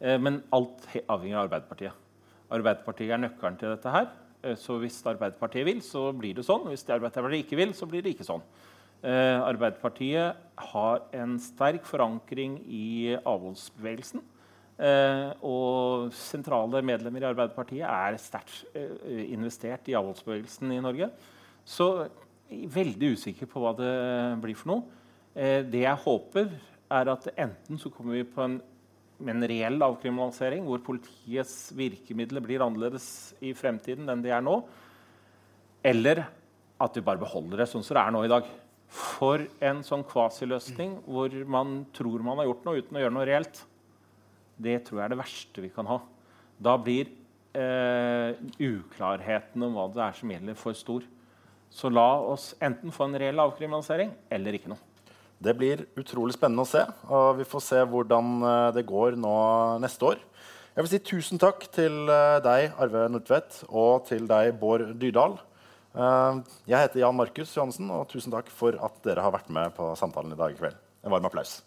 Eh, 0.00 0.18
men 0.20 0.42
alt 0.54 0.86
avhenger 1.08 1.40
av 1.40 1.48
Arbeiderpartiet. 1.48 2.06
Arbeiderpartiet 2.54 3.12
er 3.12 3.22
nøkkelen 3.22 3.58
til 3.60 3.74
dette 3.74 3.92
her. 3.92 4.10
Eh, 4.42 4.56
så 4.58 4.78
hvis 4.82 4.98
Arbeiderpartiet 5.10 5.66
vil, 5.66 5.82
så 5.84 6.08
blir 6.16 6.38
det 6.38 6.46
sånn. 6.46 6.68
Hvis 6.70 6.86
Arbeiderpartiet 6.86 7.46
ikke 7.46 7.60
vil, 7.60 7.74
så 7.76 7.88
blir 7.90 8.04
det 8.04 8.14
ikke 8.14 8.28
sånn. 8.28 8.44
Eh, 9.02 9.38
Arbeiderpartiet 9.42 10.38
har 10.72 11.02
en 11.14 11.36
sterk 11.42 11.86
forankring 11.86 12.58
i 12.66 13.16
avholdsbevegelsen. 13.18 14.24
Og 14.78 16.12
sentrale 16.14 16.78
medlemmer 16.86 17.24
i 17.24 17.26
Arbeiderpartiet 17.26 17.82
er 17.82 18.14
sterkt 18.22 18.76
investert 19.02 19.88
i 19.90 19.96
avholdsbevegelsen 19.98 20.70
i 20.70 20.78
Norge. 20.78 21.08
Så 21.66 21.88
veldig 22.46 23.08
usikker 23.18 23.50
på 23.50 23.58
hva 23.58 23.72
det 23.74 23.90
blir 24.44 24.54
for 24.54 24.70
noe. 24.70 24.84
Det 25.34 25.82
jeg 25.82 26.02
håper, 26.04 26.54
er 26.94 27.10
at 27.10 27.26
enten 27.34 27.82
så 27.82 27.90
kommer 27.90 28.20
vi 28.20 28.28
på 28.30 28.44
en, 28.44 28.60
med 29.18 29.34
en 29.34 29.48
reell 29.50 29.82
avkriminalisering, 29.82 30.64
hvor 30.66 30.82
politiets 30.86 31.72
virkemidler 31.76 32.44
blir 32.44 32.62
annerledes 32.64 33.08
i 33.42 33.54
fremtiden 33.56 34.08
enn 34.10 34.22
de 34.22 34.30
er 34.34 34.44
nå, 34.44 34.60
eller 35.86 36.22
at 36.78 36.94
vi 36.94 37.04
bare 37.04 37.20
beholder 37.22 37.62
det 37.62 37.70
sånn 37.70 37.82
som 37.86 37.98
det 37.98 38.04
er 38.04 38.14
nå 38.14 38.22
i 38.26 38.30
dag. 38.30 38.46
For 38.88 39.42
en 39.64 39.82
sånn 39.84 40.06
kvasiløsning 40.06 41.00
hvor 41.04 41.34
man 41.50 41.82
tror 41.96 42.22
man 42.24 42.40
har 42.40 42.48
gjort 42.48 42.64
noe 42.68 42.80
uten 42.80 42.96
å 42.96 43.02
gjøre 43.02 43.16
noe 43.18 43.26
reelt 43.28 43.66
det 44.58 44.80
tror 44.86 45.00
jeg 45.00 45.06
er 45.06 45.14
det 45.14 45.20
verste 45.20 45.62
vi 45.62 45.70
kan 45.72 45.88
ha. 45.88 46.00
Da 46.58 46.74
blir 46.82 47.10
eh, 47.54 48.34
uklarheten 48.58 49.62
om 49.64 49.78
hva 49.78 49.86
det 49.94 50.02
er 50.02 50.18
som 50.18 50.34
gjelder, 50.34 50.58
for 50.58 50.76
stor. 50.76 51.06
Så 51.70 51.90
la 51.92 52.08
oss 52.32 52.50
enten 52.64 52.94
få 52.94 53.06
en 53.06 53.18
reell 53.20 53.44
avkriminalisering 53.44 54.12
eller 54.34 54.58
ikke 54.58 54.72
noe. 54.72 54.82
Det 55.38 55.54
blir 55.54 55.84
utrolig 55.98 56.34
spennende 56.34 56.64
å 56.64 56.68
se. 56.68 56.82
og 57.06 57.36
Vi 57.38 57.46
får 57.46 57.62
se 57.62 57.82
hvordan 57.86 58.30
eh, 58.42 58.70
det 58.74 58.86
går 58.88 59.14
nå 59.20 59.34
neste 59.82 60.08
år. 60.10 60.22
Jeg 60.74 60.84
vil 60.84 60.90
si 60.90 61.00
tusen 61.12 61.38
takk 61.42 61.62
til 61.74 62.10
eh, 62.10 62.40
deg, 62.42 62.72
Arve 62.82 63.04
Nordtvedt, 63.12 63.60
og 63.70 64.08
til 64.10 64.26
deg, 64.30 64.50
Bård 64.58 64.96
Dyrdal. 64.98 65.38
Eh, 65.94 66.42
jeg 66.70 66.82
heter 66.82 67.04
Jan 67.04 67.18
Markus 67.18 67.54
Johansen, 67.54 67.90
og 67.94 68.08
tusen 68.10 68.34
takk 68.34 68.50
for 68.50 68.78
at 68.82 68.98
dere 69.06 69.22
har 69.22 69.34
vært 69.34 69.50
med 69.54 69.74
på 69.78 69.92
samtalen 69.98 70.34
i 70.34 70.40
dag 70.42 70.58
kveld. 70.58 70.78
En 71.06 71.14
varm 71.14 71.30
applaus. 71.30 71.60